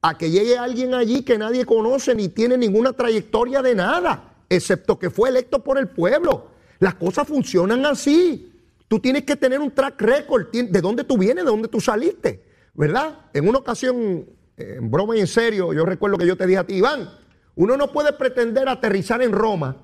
a 0.01 0.17
que 0.17 0.31
llegue 0.31 0.57
alguien 0.57 0.95
allí 0.95 1.23
que 1.23 1.37
nadie 1.37 1.67
conoce 1.67 2.15
ni 2.15 2.31
tiene 2.31 2.57
ninguna 2.57 2.95
trayectoria 2.95 3.61
de 3.61 3.75
nada, 3.75 4.38
excepto 4.49 4.99
que 4.99 5.11
fue 5.11 5.29
electo 5.29 5.63
por 5.63 5.79
el 5.79 5.89
pueblo. 5.89 6.49
Las 6.79 6.95
cosas 6.95 7.27
funcionan 7.27 7.85
así. 7.87 8.53
Tú 8.89 9.01
tienes 9.01 9.25
que 9.25 9.37
tener 9.37 9.61
un 9.61 9.71
track 9.71 10.01
record 10.01 10.51
de 10.51 10.81
dónde 10.81 11.05
tú 11.05 11.19
vienes, 11.19 11.45
de 11.45 11.51
dónde 11.51 11.69
tú 11.69 11.81
saliste, 11.81 12.43
¿verdad? 12.75 13.27
En 13.35 13.49
una 13.49 13.59
ocasión 13.59 14.27
en 14.57 14.91
broma 14.91 15.17
y 15.17 15.21
en 15.21 15.27
serio, 15.27 15.73
yo 15.73 15.85
recuerdo 15.85 16.17
que 16.17 16.27
yo 16.27 16.37
te 16.37 16.47
dije 16.47 16.59
a 16.59 16.67
ti, 16.67 16.75
Iván, 16.75 17.11
Uno 17.55 17.77
no 17.77 17.93
puede 17.93 18.13
pretender 18.13 18.69
aterrizar 18.69 19.23
en 19.23 19.33
Roma, 19.33 19.77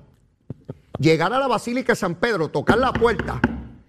llegar 0.99 1.31
a 1.33 1.39
la 1.39 1.47
Basílica 1.47 1.93
de 1.93 1.97
San 1.97 2.15
Pedro, 2.15 2.49
tocar 2.49 2.77
la 2.77 2.91
puerta 2.91 3.41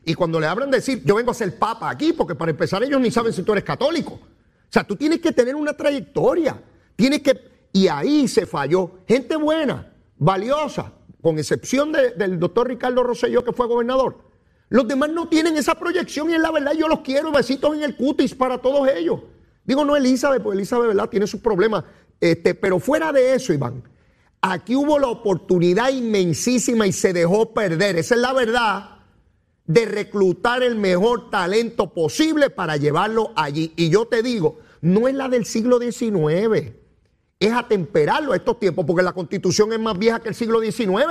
y 0.09 0.15
cuando 0.15 0.39
le 0.39 0.47
abran 0.47 0.71
decir, 0.71 1.03
yo 1.05 1.17
vengo 1.17 1.33
a 1.33 1.35
ser 1.35 1.59
papa 1.59 1.91
aquí, 1.91 2.13
porque 2.13 2.37
para 2.37 2.53
empezar 2.53 2.81
ellos 2.85 3.01
ni 3.01 3.11
saben 3.11 3.33
si 3.33 3.43
tú 3.43 3.51
eres 3.51 3.65
católico. 3.65 4.13
O 4.13 4.71
sea, 4.71 4.85
tú 4.85 4.95
tienes 4.95 5.21
que 5.21 5.33
tener 5.33 5.57
una 5.57 5.77
trayectoria, 5.77 6.63
tienes 6.95 7.23
que... 7.23 7.57
Y 7.73 7.89
ahí 7.89 8.29
se 8.29 8.47
falló. 8.47 9.01
Gente 9.09 9.35
buena, 9.35 9.93
valiosa, 10.19 10.93
con 11.23 11.39
excepción 11.39 11.93
del 11.93 12.39
doctor 12.39 12.69
Ricardo 12.69 13.03
Rosselló, 13.03 13.45
que 13.45 13.53
fue 13.53 13.67
gobernador. 13.67 14.19
Los 14.69 14.89
demás 14.89 15.11
no 15.11 15.29
tienen 15.29 15.57
esa 15.57 15.77
proyección 15.77 16.31
y 16.31 16.35
es 16.35 16.41
la 16.41 16.51
verdad, 16.51 16.73
yo 16.73 16.89
los 16.89 17.01
quiero, 17.01 17.31
besitos 17.31 17.77
en 17.77 17.83
el 17.83 17.97
cutis 17.97 18.35
para 18.35 18.59
todos 18.59 18.89
ellos. 18.89 19.21
Digo, 19.65 19.85
no 19.85 19.97
Elizabeth, 19.97 20.43
porque 20.43 20.59
Elizabeth, 20.59 20.89
¿verdad? 20.89 21.09
Tiene 21.09 21.27
sus 21.27 21.41
problemas. 21.41 21.85
Este, 22.21 22.55
pero 22.55 22.79
fuera 22.79 23.13
de 23.13 23.35
eso, 23.35 23.53
Iván, 23.53 23.83
aquí 24.41 24.75
hubo 24.75 24.99
la 24.99 25.09
oportunidad 25.09 25.91
inmensísima 25.91 26.87
y 26.87 26.93
se 26.93 27.13
dejó 27.13 27.53
perder. 27.53 27.97
Esa 27.97 28.15
es 28.15 28.21
la 28.21 28.33
verdad 28.33 28.97
de 29.67 29.85
reclutar 29.85 30.63
el 30.63 30.77
mejor 30.77 31.31
talento 31.31 31.93
posible 31.93 32.51
para 32.51 32.77
llevarlo 32.77 33.33
allí. 33.37 33.73
Y 33.77 33.91
yo 33.91 34.07
te 34.07 34.23
digo, 34.23 34.59
no 34.81 35.09
es 35.09 35.15
la 35.15 35.29
del 35.29 35.45
siglo 35.45 35.79
XIX, 35.81 36.75
es 37.39 37.53
atemperarlo 37.53 38.33
a 38.33 38.37
estos 38.37 38.59
tiempos, 38.59 38.85
porque 38.87 39.03
la 39.03 39.13
constitución 39.13 39.73
es 39.73 39.81
más 39.81 39.99
vieja 39.99 40.21
que 40.21 40.29
el 40.29 40.35
siglo 40.35 40.61
XIX. 40.61 41.05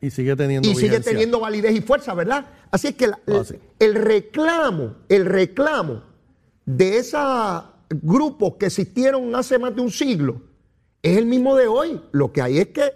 Y 0.00 0.10
sigue 0.10 0.36
teniendo 0.36 0.68
Y 0.68 0.74
sigue 0.74 1.00
teniendo 1.00 1.40
validez 1.40 1.74
y 1.74 1.80
fuerza, 1.80 2.14
¿verdad? 2.14 2.46
Así 2.70 2.88
es 2.88 2.94
que 2.94 3.10
el, 3.78 3.94
reclamo, 3.94 4.96
el 5.08 5.24
reclamo 5.26 6.02
de 6.64 6.98
esos 6.98 7.64
grupos 7.90 8.54
que 8.58 8.66
existieron 8.66 9.34
hace 9.34 9.58
más 9.58 9.74
de 9.74 9.80
un 9.80 9.90
siglo 9.90 10.42
es 11.02 11.16
el 11.16 11.26
mismo 11.26 11.56
de 11.56 11.66
hoy. 11.66 12.00
Lo 12.12 12.32
que 12.32 12.42
hay 12.42 12.58
es 12.58 12.68
que 12.68 12.92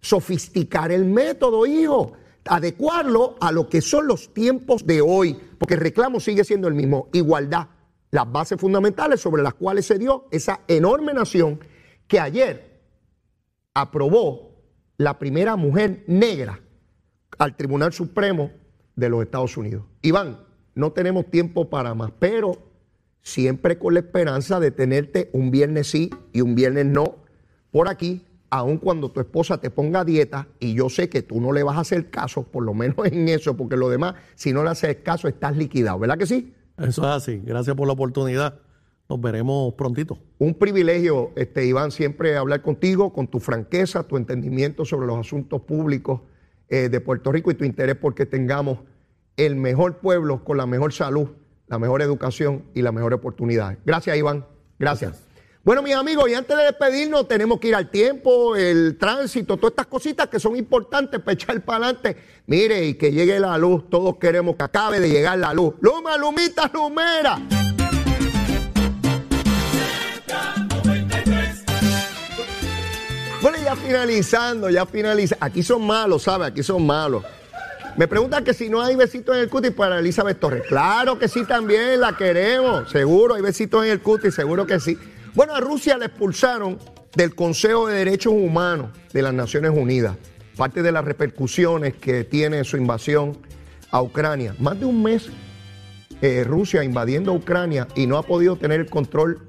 sofisticar 0.00 0.92
el 0.92 1.04
método, 1.04 1.66
hijo 1.66 2.12
adecuarlo 2.48 3.36
a 3.40 3.52
lo 3.52 3.68
que 3.68 3.80
son 3.80 4.06
los 4.06 4.32
tiempos 4.32 4.86
de 4.86 5.00
hoy, 5.00 5.38
porque 5.58 5.74
el 5.74 5.80
reclamo 5.80 6.20
sigue 6.20 6.44
siendo 6.44 6.68
el 6.68 6.74
mismo, 6.74 7.08
igualdad, 7.12 7.68
las 8.10 8.30
bases 8.30 8.58
fundamentales 8.60 9.20
sobre 9.20 9.42
las 9.42 9.54
cuales 9.54 9.86
se 9.86 9.98
dio 9.98 10.26
esa 10.30 10.60
enorme 10.66 11.12
nación 11.12 11.60
que 12.08 12.18
ayer 12.18 12.80
aprobó 13.74 14.56
la 14.96 15.18
primera 15.18 15.54
mujer 15.54 16.02
negra 16.08 16.60
al 17.38 17.56
Tribunal 17.56 17.92
Supremo 17.92 18.50
de 18.96 19.08
los 19.08 19.22
Estados 19.22 19.56
Unidos. 19.56 19.84
Iván, 20.02 20.40
no 20.74 20.90
tenemos 20.92 21.30
tiempo 21.30 21.70
para 21.70 21.94
más, 21.94 22.10
pero 22.18 22.70
siempre 23.22 23.78
con 23.78 23.94
la 23.94 24.00
esperanza 24.00 24.58
de 24.58 24.72
tenerte 24.72 25.30
un 25.32 25.52
viernes 25.52 25.88
sí 25.88 26.10
y 26.32 26.40
un 26.40 26.56
viernes 26.56 26.86
no 26.86 27.16
por 27.70 27.88
aquí 27.88 28.24
aun 28.50 28.78
cuando 28.78 29.10
tu 29.10 29.20
esposa 29.20 29.58
te 29.58 29.70
ponga 29.70 30.04
dieta, 30.04 30.48
y 30.58 30.74
yo 30.74 30.88
sé 30.88 31.08
que 31.08 31.22
tú 31.22 31.40
no 31.40 31.52
le 31.52 31.62
vas 31.62 31.76
a 31.76 31.80
hacer 31.80 32.10
caso, 32.10 32.44
por 32.44 32.64
lo 32.64 32.74
menos 32.74 32.96
en 33.04 33.28
eso, 33.28 33.56
porque 33.56 33.76
lo 33.76 33.88
demás, 33.88 34.14
si 34.34 34.52
no 34.52 34.64
le 34.64 34.70
haces 34.70 34.96
caso, 35.02 35.28
estás 35.28 35.56
liquidado, 35.56 35.98
¿verdad 35.98 36.18
que 36.18 36.26
sí? 36.26 36.54
Eso 36.78 37.02
es 37.02 37.08
así. 37.08 37.42
Gracias 37.44 37.76
por 37.76 37.86
la 37.86 37.92
oportunidad. 37.92 38.60
Nos 39.08 39.20
veremos 39.22 39.72
prontito. 39.72 40.18
Un 40.38 40.52
privilegio, 40.52 41.32
este, 41.34 41.64
Iván, 41.64 41.90
siempre 41.90 42.36
hablar 42.36 42.60
contigo, 42.60 43.10
con 43.12 43.26
tu 43.26 43.40
franqueza, 43.40 44.02
tu 44.02 44.18
entendimiento 44.18 44.84
sobre 44.84 45.06
los 45.06 45.18
asuntos 45.18 45.62
públicos 45.62 46.20
eh, 46.68 46.90
de 46.90 47.00
Puerto 47.00 47.32
Rico 47.32 47.50
y 47.50 47.54
tu 47.54 47.64
interés 47.64 47.96
porque 47.96 48.26
tengamos 48.26 48.80
el 49.38 49.56
mejor 49.56 49.96
pueblo 49.98 50.44
con 50.44 50.58
la 50.58 50.66
mejor 50.66 50.92
salud, 50.92 51.28
la 51.68 51.78
mejor 51.78 52.02
educación 52.02 52.64
y 52.74 52.82
la 52.82 52.92
mejor 52.92 53.14
oportunidad. 53.14 53.78
Gracias, 53.86 54.14
Iván. 54.14 54.44
Gracias. 54.78 55.22
Bueno, 55.64 55.82
mis 55.82 55.94
amigos, 55.94 56.28
y 56.28 56.34
antes 56.34 56.54
de 56.54 56.64
despedirnos, 56.64 57.26
tenemos 57.28 57.58
que 57.60 57.68
ir 57.68 57.74
al 57.74 57.90
tiempo, 57.90 58.56
el 58.56 58.98
tránsito, 58.98 59.56
todas 59.56 59.72
estas 59.72 59.86
cositas 59.86 60.28
que 60.28 60.38
son 60.38 60.54
importantes 60.54 61.18
para 61.20 61.32
echar 61.32 61.60
para 61.62 61.86
adelante. 61.86 62.16
Mire, 62.46 62.86
y 62.86 62.94
que 62.94 63.10
llegue 63.10 63.40
la 63.40 63.56
luz, 63.56 63.88
todos 63.88 64.16
queremos 64.16 64.56
que 64.56 64.64
acabe 64.64 65.00
de 65.00 65.08
llegar 65.08 65.38
la 65.38 65.54
luz. 65.54 65.74
Luma, 65.80 66.18
lumita, 66.18 66.70
lumera. 66.72 67.38
Ya 73.68 73.76
finalizando, 73.76 74.70
ya 74.70 74.86
finaliza. 74.86 75.36
Aquí 75.40 75.62
son 75.62 75.86
malos, 75.86 76.22
¿sabe? 76.22 76.46
Aquí 76.46 76.62
son 76.62 76.86
malos. 76.86 77.22
Me 77.98 78.08
preguntan 78.08 78.42
que 78.42 78.54
si 78.54 78.70
no 78.70 78.80
hay 78.80 78.96
besitos 78.96 79.36
en 79.36 79.42
el 79.42 79.50
cutis 79.50 79.72
para 79.72 79.98
Elizabeth 79.98 80.40
Torres. 80.40 80.62
Claro 80.66 81.18
que 81.18 81.28
sí, 81.28 81.44
también 81.44 82.00
la 82.00 82.16
queremos. 82.16 82.90
Seguro 82.90 83.34
hay 83.34 83.42
besitos 83.42 83.84
en 83.84 83.90
el 83.90 84.00
cutis, 84.00 84.34
seguro 84.34 84.66
que 84.66 84.80
sí. 84.80 84.96
Bueno, 85.34 85.54
a 85.54 85.60
Rusia 85.60 85.98
la 85.98 86.06
expulsaron 86.06 86.78
del 87.14 87.34
Consejo 87.34 87.88
de 87.88 87.96
Derechos 87.96 88.32
Humanos 88.32 88.90
de 89.12 89.20
las 89.20 89.34
Naciones 89.34 89.72
Unidas, 89.74 90.16
parte 90.56 90.80
de 90.82 90.90
las 90.90 91.04
repercusiones 91.04 91.92
que 91.94 92.24
tiene 92.24 92.64
su 92.64 92.78
invasión 92.78 93.36
a 93.90 94.00
Ucrania. 94.00 94.54
Más 94.58 94.80
de 94.80 94.86
un 94.86 95.02
mes 95.02 95.28
eh, 96.22 96.42
Rusia 96.42 96.82
invadiendo 96.84 97.34
Ucrania 97.34 97.86
y 97.94 98.06
no 98.06 98.16
ha 98.16 98.22
podido 98.22 98.56
tener 98.56 98.80
el 98.80 98.88
control 98.88 99.42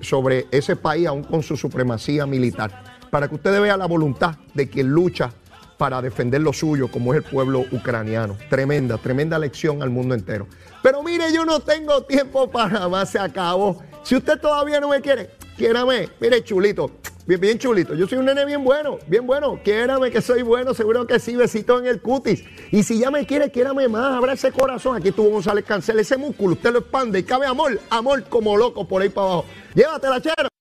sobre 0.00 0.46
ese 0.50 0.76
país 0.76 1.06
aún 1.06 1.24
con 1.24 1.42
su 1.42 1.58
supremacía 1.58 2.24
militar. 2.24 2.85
Para 3.10 3.28
que 3.28 3.34
ustedes 3.34 3.60
vean 3.60 3.78
la 3.78 3.86
voluntad 3.86 4.36
de 4.54 4.68
quien 4.68 4.88
lucha 4.88 5.30
para 5.76 6.00
defender 6.00 6.40
lo 6.40 6.52
suyo, 6.52 6.88
como 6.90 7.12
es 7.12 7.18
el 7.18 7.30
pueblo 7.30 7.64
ucraniano. 7.70 8.36
Tremenda, 8.48 8.98
tremenda 8.98 9.38
lección 9.38 9.82
al 9.82 9.90
mundo 9.90 10.14
entero. 10.14 10.46
Pero 10.82 11.02
mire, 11.02 11.32
yo 11.32 11.44
no 11.44 11.60
tengo 11.60 12.02
tiempo 12.02 12.50
para 12.50 12.88
más, 12.88 13.10
se 13.10 13.18
acabó. 13.18 13.82
Si 14.02 14.16
usted 14.16 14.38
todavía 14.38 14.80
no 14.80 14.88
me 14.88 15.00
quiere, 15.00 15.30
quiérame. 15.56 16.08
Mire, 16.20 16.44
chulito, 16.44 16.92
bien, 17.26 17.40
bien 17.40 17.58
chulito. 17.58 17.94
Yo 17.94 18.06
soy 18.06 18.18
un 18.18 18.26
nene 18.26 18.44
bien 18.44 18.64
bueno, 18.64 18.98
bien 19.06 19.26
bueno. 19.26 19.58
Quiérame 19.62 20.10
que 20.10 20.22
soy 20.22 20.42
bueno, 20.42 20.74
seguro 20.74 21.06
que 21.06 21.18
sí, 21.18 21.36
besito 21.36 21.78
en 21.78 21.86
el 21.86 22.00
cutis. 22.00 22.44
Y 22.70 22.82
si 22.82 22.98
ya 22.98 23.10
me 23.10 23.26
quiere, 23.26 23.50
quiérame 23.50 23.88
más, 23.88 24.16
abra 24.16 24.34
ese 24.34 24.52
corazón. 24.52 24.96
Aquí 24.96 25.08
estuvo 25.08 25.30
González 25.30 25.64
Cancel, 25.64 25.98
ese 25.98 26.16
músculo, 26.16 26.54
usted 26.54 26.72
lo 26.72 26.78
expande 26.78 27.18
y 27.18 27.22
cabe 27.24 27.46
amor, 27.46 27.80
amor 27.90 28.24
como 28.24 28.56
loco 28.56 28.86
por 28.86 29.02
ahí 29.02 29.08
para 29.08 29.26
abajo. 29.26 29.44
Llévatela, 29.74 30.20
chero. 30.20 30.48